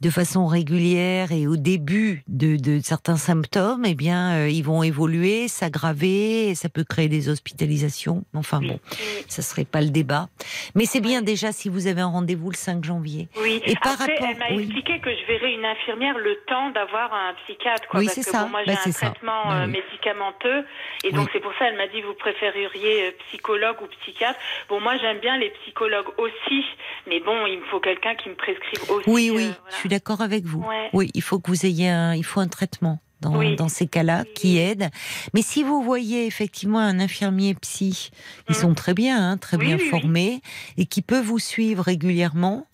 [0.00, 4.82] de façon régulière et au début de, de certains symptômes, eh bien euh, ils vont
[4.82, 8.24] évoluer, s'aggraver, et ça peut créer des hospitalisations.
[8.34, 9.24] Enfin bon, Oui.
[9.28, 10.28] ça serait pas le débat.
[10.74, 13.28] Mais c'est bien déjà si vous avez un rendez-vous le 5 janvier.
[13.40, 13.60] Oui.
[13.66, 14.64] Et par Après, rapport- elle m'a oui.
[14.64, 17.88] expliqué que je verrais une infirmière le temps d'avoir un psychiatre.
[17.88, 18.44] Quoi, Oui, parce c'est que ça.
[18.44, 20.64] Bon, moi, Bah, j'ai c'est un traitement Bah euh, médicamenteux.
[21.04, 21.30] Et donc, Oui.
[21.32, 24.38] c'est pour ça, elle m'a dit, vous préféreriez euh, psychologue ou psychiatre.
[24.68, 26.64] Bon, moi, j'aime bien les psychologues aussi,
[27.06, 29.08] mais bon, il me faut quelqu'un qui me prescrive aussi.
[29.08, 30.60] Oui, oui, euh, je suis d'accord avec vous.
[30.62, 30.88] Ouais.
[30.92, 33.54] Oui, il faut que vous ayez un, il faut un traitement dans, Oui.
[33.56, 34.88] dans ces cas-là qui aide.
[35.34, 38.10] Mais si vous voyez effectivement un infirmier psy,
[38.48, 38.60] ils Mm.
[38.60, 39.88] sont très bien, hein, très Oui, bien oui, oui.
[39.90, 40.40] formés
[40.78, 42.66] et qui peut vous suivre régulièrement.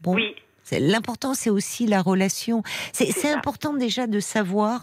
[0.00, 0.34] Bon, Oui,
[0.72, 2.62] L'important, c'est aussi la relation.
[2.92, 4.82] C'est important déjà de savoir.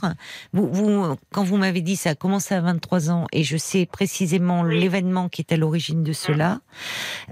[0.53, 3.85] Vous, vous, quand vous m'avez dit ça a commencé à 23 ans et je sais
[3.85, 4.79] précisément Oui.
[4.79, 6.59] l'événement qui est à l'origine de cela,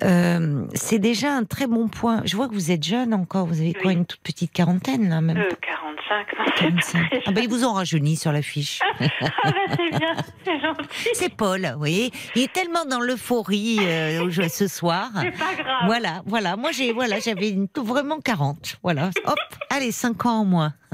[0.04, 2.22] euh, c'est déjà un très bon point.
[2.26, 3.46] Je vois que vous êtes jeune encore.
[3.46, 3.94] Vous avez quoi, Oui.
[3.94, 5.56] une toute petite quarantaine là, même euh, pas?
[5.56, 7.10] 45, non, c'est 45.
[7.10, 8.80] très Ah ben, ils vous ont rajeuni sur l'affiche.
[9.02, 11.10] Ah bah, c'est bien, c'est gentil.
[11.14, 12.12] C'est Paul, vous voyez.
[12.36, 15.10] Il est tellement dans l'euphorie euh, ce soir.
[15.22, 15.84] C'est pas grave.
[15.86, 16.56] Voilà, voilà.
[16.58, 18.39] Moi, j'ai, voilà, j'avais vraiment 40.
[18.84, 19.10] Voilà.
[19.26, 19.38] Hop,
[19.70, 20.74] allez, 5 ans en moins.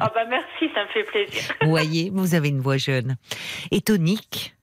[0.00, 1.54] Ah bah merci, ça me fait plaisir.
[1.62, 3.16] Vous voyez, vous avez une voix jeune.
[3.70, 4.54] Et tonique.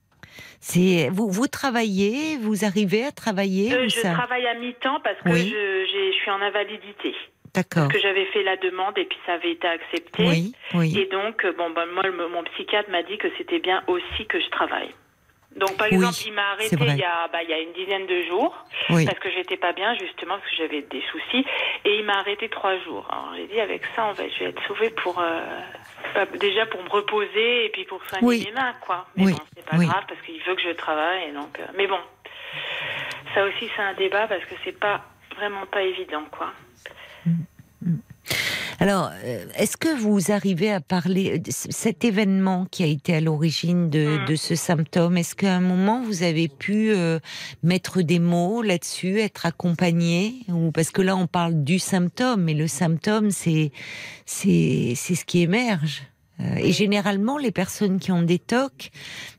[0.59, 4.99] C'est, vous, vous travaillez, vous arrivez à travailler Euh, ou je ça travaille à mi-temps
[5.03, 5.49] parce que Oui.
[5.49, 7.16] je, suis en invalidité.
[7.55, 7.88] D'accord.
[7.88, 10.24] Parce que j'avais fait la demande et puis ça avait été accepté.
[10.28, 10.97] Oui, oui.
[10.99, 14.26] Et donc, euh, bon, bah, moi, le- mon psychiatre m'a dit que c'était bien aussi
[14.28, 14.93] que je travaille.
[15.56, 17.74] Donc, par Oui, exemple, il m'a arrêté il y, a, bah, il y a une
[17.74, 18.56] dizaine de jours
[18.89, 19.06] Oui.
[19.06, 21.45] parce que j'étais pas bien, justement, parce que j'avais des soucis.
[21.84, 23.06] Et il m'a arrêté trois jours.
[23.12, 25.20] Alors, j'ai dit, avec ça, on va, je vais être sauvée pour.
[25.20, 25.39] euh,
[26.16, 28.45] bah, déjà pour me reposer et puis pour soigner Oui.
[28.47, 29.06] mes mains, quoi.
[29.18, 29.86] Mais Oui, bon, c'est pas oui.
[29.88, 31.30] grave parce qu'il veut que je travaille.
[31.30, 31.99] Et donc, euh, mais bon,
[33.36, 35.04] ça aussi, c'est un débat parce que c'est pas
[35.36, 36.52] vraiment pas évident, quoi.
[38.82, 43.13] Alors, euh, est-ce que vous arrivez à parler de c- cet événement qui a été
[43.13, 44.25] à l'origine de, Mm.
[44.25, 47.19] de ce symptôme Est-ce qu'à un moment vous avez pu euh,
[47.61, 50.34] mettre des mots là-dessus, être accompagné?
[50.47, 53.71] Ou parce que là on parle du symptôme, mais le symptôme c'est
[54.25, 56.01] c'est c'est ce qui émerge.
[56.39, 58.89] Euh, Et généralement, les personnes qui ont des TOC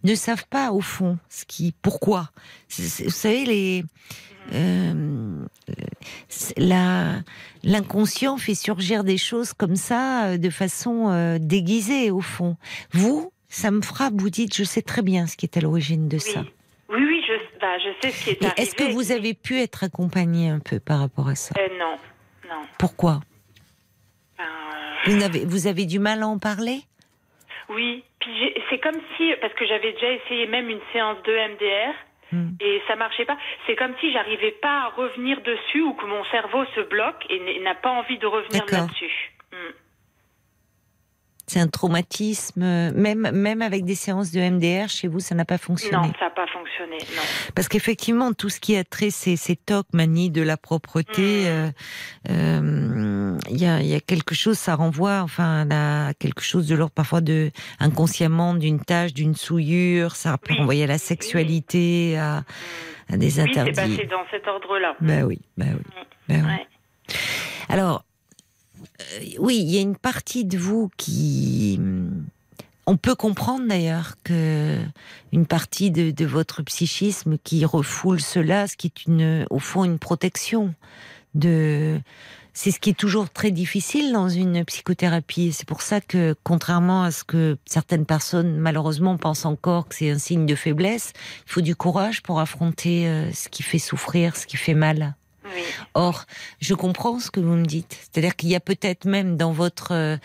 [0.04, 2.30] ne savent pas au fond ce qui, pourquoi.
[2.78, 3.84] Vous savez, les,
[4.52, 5.42] euh,
[7.64, 12.56] l'inconscient fait surgir des choses comme ça euh, de façon euh, déguisée au fond.
[12.92, 14.14] Vous, ça me frappe.
[14.16, 16.42] Vous dites, je sais très bien ce qui est à l'origine de ça.
[16.88, 18.62] Oui, oui, je, bah, je sais ce qui est arrivé.
[18.62, 21.54] est-ce que vous avez pu être accompagné un peu par rapport à ça?
[21.58, 21.96] Euh, non,
[22.48, 22.62] non.
[22.78, 23.20] Pourquoi?
[24.38, 24.44] Ben,
[25.06, 26.80] vous avez, vous avez du mal à en parler?
[27.68, 31.94] Oui, puis c'est comme si, parce que j'avais déjà essayé même une séance de MDR
[32.32, 32.52] Hmm.
[32.60, 33.36] et ça marchait pas.
[33.66, 37.60] C'est comme si j'arrivais pas à revenir dessus ou que mon cerveau se bloque et
[37.60, 39.32] n'a pas envie de revenir là-dessus.
[39.52, 39.72] Hmm.
[41.46, 45.58] C'est un traumatisme, même même avec des séances de MDR chez vous, ça n'a pas
[45.58, 45.96] fonctionné.
[45.96, 46.46] Non, ça n'a pas
[46.80, 47.22] Non.
[47.54, 51.46] Parce qu'effectivement, tout ce qui a trait ces, ces tocs, manie de la propreté, Mm.
[51.46, 51.70] euh,
[52.30, 56.66] euh, il y, a, il y a quelque chose, ça renvoie enfin à quelque chose
[56.68, 60.58] de l'ordre parfois de inconsciemment d'une tâche, d'une souillure, ça peut Oui.
[60.60, 62.44] renvoyer à la sexualité, à,
[63.08, 63.72] à des Oui, c'est interdits.
[63.72, 64.96] passé dans cet ordre-là.
[65.00, 66.50] Ben oui, ben oui, ben oui.
[66.50, 67.16] Ouais.
[67.68, 68.04] Alors,
[69.00, 71.78] euh, oui, il y a une partie de vous qui.
[72.86, 74.78] On peut comprendre d'ailleurs que
[75.32, 79.98] une partie de, votre psychisme qui refoule cela, ce qui est une, au fond une
[79.98, 80.74] protection
[81.34, 82.00] de.
[82.54, 85.52] C'est ce qui est toujours très difficile dans une psychothérapie.
[85.52, 90.10] C'est pour ça que, contrairement à ce que certaines personnes malheureusement pensent encore que c'est
[90.10, 91.14] un signe de faiblesse,
[91.46, 95.14] il faut du courage pour affronter euh, ce qui fait souffrir, ce qui fait mal.
[95.54, 95.62] Oui.
[95.94, 96.24] Or,
[96.60, 97.98] je comprends ce que vous me dites.
[98.00, 100.16] C'est-à-dire qu'il y a peut-être même dans votre, euh,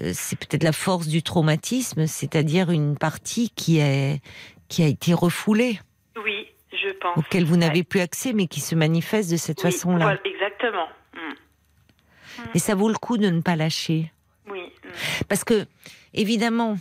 [0.00, 4.20] euh, c'est peut-être la force du traumatisme, c'est-à-dire une partie qui est
[4.68, 5.80] qui a été refoulée,
[6.24, 7.16] Oui, je pense.
[7.18, 7.82] auquel vous n'avez Ouais.
[7.84, 10.04] plus accès, mais qui se manifeste de cette Oui, façon-là.
[10.04, 10.86] voilà, exactement.
[11.14, 12.44] Hmm.
[12.54, 14.12] Et ça vaut le coup de ne pas lâcher,
[14.48, 14.60] Oui.
[14.84, 14.88] hmm.
[15.28, 15.66] parce que
[16.14, 16.78] évidemment,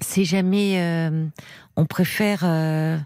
[0.00, 0.80] c'est jamais.
[0.80, 1.26] euh,
[1.76, 2.98] on préfère, euh,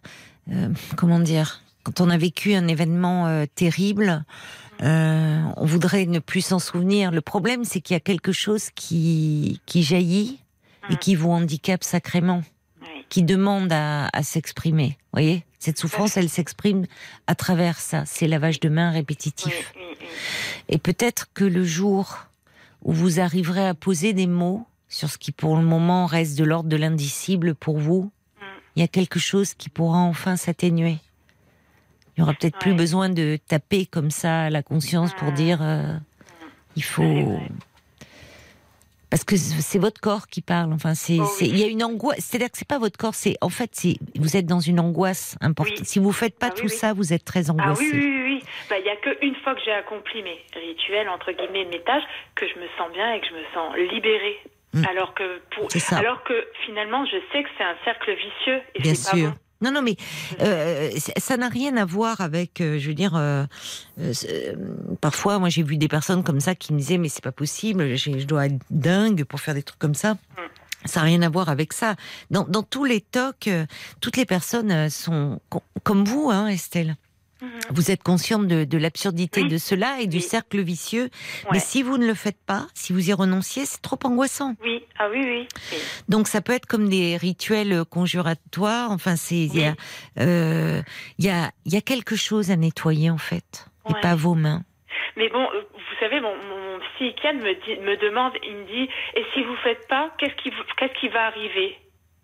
[0.50, 4.24] euh, comment dire, quand on a vécu un événement euh, terrible.
[4.82, 7.10] Euh, on voudrait ne plus s'en souvenir.
[7.12, 10.40] Le problème, c'est qu'il y a quelque chose qui, qui jaillit
[10.90, 12.42] et qui vous handicape sacrément,
[12.80, 12.88] Oui.
[13.08, 14.98] qui demande à, à s'exprimer.
[15.12, 15.44] Voyez?
[15.60, 16.86] Cette souffrance, elle s'exprime
[17.28, 19.72] à travers ça, ces lavages de mains répétitifs.
[19.76, 20.06] oui, oui.
[20.68, 22.26] Et peut-être que le jour
[22.82, 26.42] où vous arriverez à poser des mots sur ce qui pour le moment reste de
[26.44, 28.10] l'ordre de l'indicible pour vous,
[28.40, 28.44] Mm.
[28.76, 30.96] il y a quelque chose qui pourra enfin s'atténuer.
[32.16, 35.34] Il n'y aura peut-être plus besoin de taper comme ça à la conscience pour Mm.
[35.34, 35.94] dire euh,
[36.76, 37.38] il faut.
[39.10, 40.72] Parce que c'est votre corps qui parle.
[40.72, 41.48] Enfin, c'est, Oh oui.
[41.50, 42.20] il y a une angoisse.
[42.20, 43.14] C'est-à-dire que c'est pas votre corps.
[43.14, 45.80] C'est en fait, c'est vous êtes dans une angoisse importante.
[45.80, 45.84] Oui.
[45.84, 46.70] Si vous faites pas Ah tout oui.
[46.70, 47.82] ça, vous êtes très Ah angoissé.
[47.84, 48.42] oui, oui, oui, oui.
[48.70, 52.04] Bah, Il n'y a qu'une fois que j'ai accompli mes rituels, entre guillemets, mes tâches,
[52.36, 54.38] que je me sens bien et que je me sens libérée.
[54.72, 54.84] Mm.
[54.88, 55.68] Alors que pour,
[55.98, 59.28] alors que finalement, je sais que c'est un cercle vicieux et Bien c'est pas sûr.
[59.30, 59.36] bon.
[59.62, 59.96] Non, non, mais
[60.40, 63.44] euh, ça n'a rien à voir avec, euh, je veux dire, euh,
[65.00, 67.96] parfois, moi j'ai vu des personnes comme ça qui me disaient, mais c'est pas possible,
[67.96, 70.16] je dois être dingue pour faire des trucs comme ça.
[70.84, 71.94] Ça n'a rien à voir avec ça.
[72.30, 73.48] Dans, dans tous les tocs,
[74.00, 76.96] toutes les personnes sont co- comme vous, hein, Estelle.
[77.42, 77.50] Mhm.
[77.70, 79.48] Vous êtes consciente de, de l'absurdité Oui.
[79.48, 80.22] de cela et du Oui.
[80.22, 81.10] cercle vicieux.
[81.50, 84.54] Mais si vous ne le faites pas, si vous y renonciez, c'est trop angoissant.
[84.62, 85.48] Oui, ah oui, oui.
[85.72, 85.78] oui.
[86.08, 88.92] Donc ça peut être comme des rituels conjuratoires.
[88.92, 89.74] Enfin, c'est il y a
[90.20, 90.80] euh,
[91.18, 94.62] il y a y a quelque chose à nettoyer en fait, et pas vos mains.
[95.16, 98.88] Mais bon, euh, vous savez, mon, mon, psychiatre me, dit, me demande, il me dit,
[99.14, 101.76] et si vous faites pas, qu'est-ce qui, qu'est-ce qui va arriver?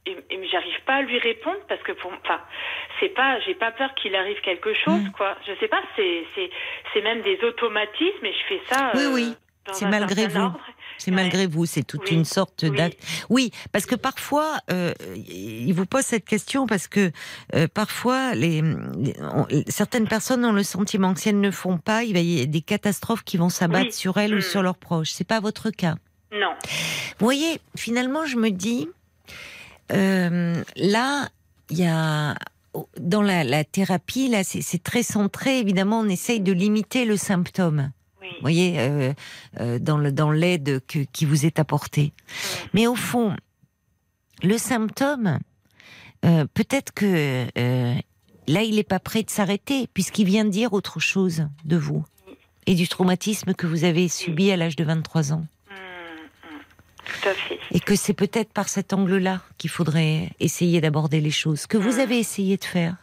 [0.08, 2.40] Et, et j'arrive pas à lui répondre parce que pour, enfin,
[2.98, 5.12] c'est pas, j'ai pas peur qu'il arrive quelque chose, Mm.
[5.12, 5.36] quoi.
[5.46, 6.50] Je sais pas, c'est, c'est,
[6.94, 8.92] c'est même des automatismes et je fais ça.
[8.94, 9.34] Oui, euh, oui.
[9.66, 10.52] dans C'est malgré vous.
[11.00, 12.16] C'est malgré vous, c'est toute Oui.
[12.16, 12.76] une sorte Oui.
[12.76, 12.98] d'acte.
[13.28, 17.12] Oui, parce que parfois, euh, il vous pose cette question parce que
[17.54, 18.62] euh, parfois, les,
[18.96, 22.18] les- on- certaines personnes ont le sentiment que si elles ne font pas, il va
[22.20, 23.92] y avoir des catastrophes qui vont s'abattre Oui.
[23.92, 24.42] sur elles ou Mm.
[24.52, 25.10] sur leurs proches.
[25.10, 25.94] C'est pas votre cas.
[26.32, 26.52] Non.
[27.20, 28.88] Vous voyez, finalement, je me dis,
[29.92, 31.28] euh, là,
[31.70, 32.36] il y a
[33.00, 35.58] dans la, la thérapie, là, c'est très centré.
[35.58, 37.90] Évidemment, on essaye de limiter le symptôme.
[38.20, 38.28] Oui.
[38.34, 39.12] Vous voyez, euh,
[39.60, 42.12] euh, dans le dans l'aide qui vous est apportée.
[42.74, 43.34] Mais au fond,
[44.42, 45.40] le symptôme,
[46.24, 47.94] euh, peut-être que euh,
[48.46, 52.04] là, il n'est pas prêt de s'arrêter puisqu'il vient dire autre chose de vous
[52.66, 55.46] et du traumatisme que vous avez subi à l'âge de 23 ans.
[57.08, 57.20] Mm, mm.
[57.22, 57.58] Tout à fait.
[57.72, 61.66] Et que c'est peut-être par cet angle-là qu'il faudrait essayer d'aborder les choses.
[61.66, 62.00] Que vous Mm.
[62.00, 62.96] avez essayé de faire.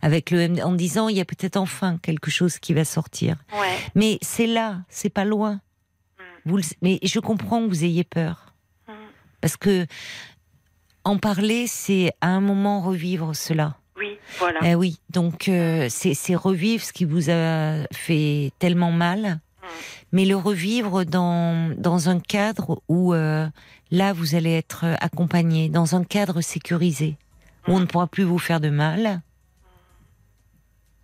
[0.00, 3.36] Avec le en disant, il y a peut-être enfin quelque chose qui va sortir.
[3.58, 3.76] Ouais.
[3.96, 5.54] Mais c'est là, c'est pas loin.
[5.54, 6.22] Mm.
[6.50, 8.54] Vous le- mais je comprends que vous ayez peur.
[8.86, 8.92] Mm.
[9.40, 9.86] Parce que
[11.04, 13.76] en parler, c'est à un moment revivre cela.
[13.96, 14.60] Oui, voilà.
[14.62, 19.40] Eh oui, donc euh, c'est c'est revivre ce qui vous a fait tellement mal,
[20.12, 23.46] mais le revivre dans, dans un cadre où euh,
[23.90, 27.16] là vous allez être accompagné, dans un cadre sécurisé,
[27.66, 29.20] où on ne pourra plus vous faire de mal,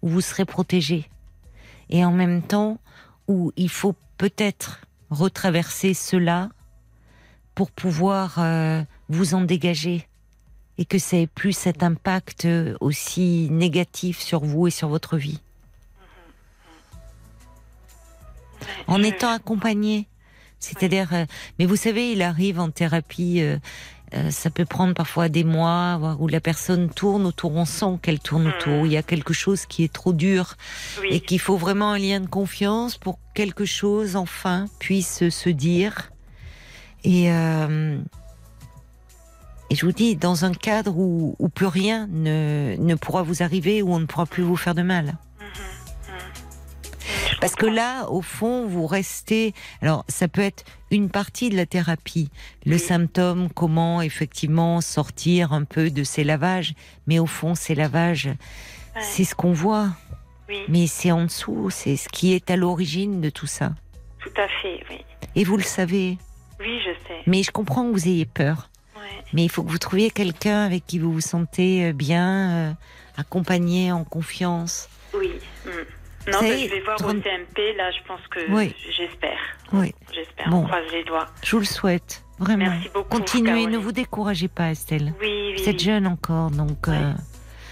[0.03, 1.09] où vous serez protégé,
[1.91, 2.79] et en même temps
[3.29, 6.49] où il faut peut-être retraverser cela
[7.55, 10.09] pour pouvoir euh, vous en dégager
[10.77, 12.49] et que ça ait plus cet impact
[12.81, 15.41] aussi négatif sur vous et sur votre vie.
[18.87, 20.09] En Je- étant accompagné.
[20.59, 21.27] C'est-à-dire, euh,
[21.59, 23.59] mais vous savez, il arrive en thérapie, euh,
[24.15, 28.19] euh, ça peut prendre parfois des mois, où la personne tourne autour, on sent qu'elle
[28.21, 30.55] tourne autour, où il y a quelque chose qui est trop dur
[31.03, 31.09] Oui.
[31.11, 35.49] et qu'il faut vraiment un lien de confiance pour que quelque chose, enfin, puisse se
[35.51, 36.11] dire.
[37.03, 37.25] Et,
[39.71, 43.43] et je vous dis, dans un cadre où, où plus rien ne, ne pourra vous
[43.43, 45.17] arriver, où on ne pourra plus vous faire de mal.
[47.45, 49.53] Parce que là, au fond, vous restez.
[49.83, 52.31] Alors, ça peut être une partie de la thérapie,
[52.65, 56.73] le symptôme, comment effectivement sortir un peu de ces lavages.
[57.07, 58.29] Mais au fond, ces lavages,
[58.97, 59.03] Ouais.
[59.03, 59.91] c'est ce qu'on voit.
[60.49, 63.75] Oui, Mais c'est en dessous, c'est ce qui est à l'origine de tout ça.
[64.21, 65.05] tout à fait, oui.
[65.37, 66.17] Et vous le savez.
[66.61, 67.21] Oui, je sais.
[67.27, 68.71] Mais je comprends que vous ayez peur.
[68.97, 69.03] Ouais.
[69.35, 72.73] Mais il faut que vous trouviez quelqu'un avec qui vous vous sentez euh, bien, euh,
[73.19, 74.89] accompagné, en confiance.
[75.15, 75.31] Oui.
[75.67, 75.71] mm.
[76.33, 78.75] Non, savez, je vais voir trente- au CMP, là, je pense que Oui.
[78.97, 79.39] j'espère.
[79.73, 80.59] Oui, J'espère, Bon.
[80.59, 81.27] on croise les doigts.
[81.43, 82.23] je vous le souhaite.
[82.39, 82.67] Vraiment.
[82.71, 85.13] Merci beaucoup, Continuez, ne vous découragez pas, Estelle.
[85.21, 87.13] Oui, oui, Vous êtes jeune encore, donc euh,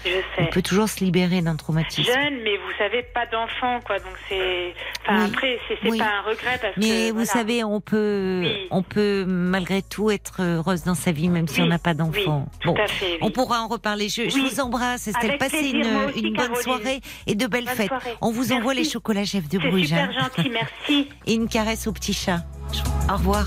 [0.05, 2.11] je on peut toujours se libérer d'un traumatisme.
[2.11, 3.97] Jeune, mais vous savez, pas d'enfant, quoi.
[3.99, 4.73] Donc c'est.
[5.01, 5.29] Enfin, Oui.
[5.29, 5.97] après, c'est Oui.
[5.97, 7.07] pas un regret parce Mais que.
[7.09, 7.25] vous voilà.
[7.25, 8.67] savez, on peut, Oui.
[8.71, 12.45] on peut malgré tout être heureuse dans sa vie, même si on n'a pas d'enfant.
[12.61, 13.17] Tout à fait.
[13.21, 14.09] On pourra en reparler.
[14.09, 15.37] Je, vous embrasse, Estelle.
[15.37, 15.85] Passez une,
[16.15, 16.61] une bonne Caroline.
[16.61, 17.87] soirée et de belles Bonne fêtes.
[17.87, 18.15] soirée.
[18.21, 19.87] On vous envoie les chocolats Jeff de Bruges.
[19.87, 20.29] super hein.
[20.35, 21.09] gentil, merci.
[21.25, 22.43] et une caresse au petit chat.
[23.09, 23.45] Au revoir.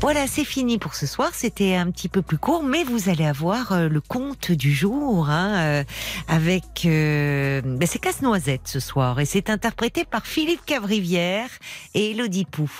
[0.00, 1.30] Voilà, c'est fini pour ce soir.
[1.32, 5.28] C'était un petit peu plus court, mais vous allez avoir euh, le conte du jour
[5.28, 5.84] hein, euh,
[6.28, 6.86] avec.
[6.86, 11.50] Euh, ben, c'est Casse-Noisette ce soir et c'est interprété par Philippe Cavrivière
[11.94, 12.70] et Elodie Pou.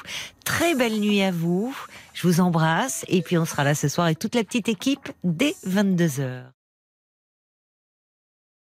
[0.44, 1.76] Très belle nuit à vous.
[2.14, 5.10] Je vous embrasse et puis on sera là ce soir avec toute la petite équipe
[5.24, 6.57] dès 22 h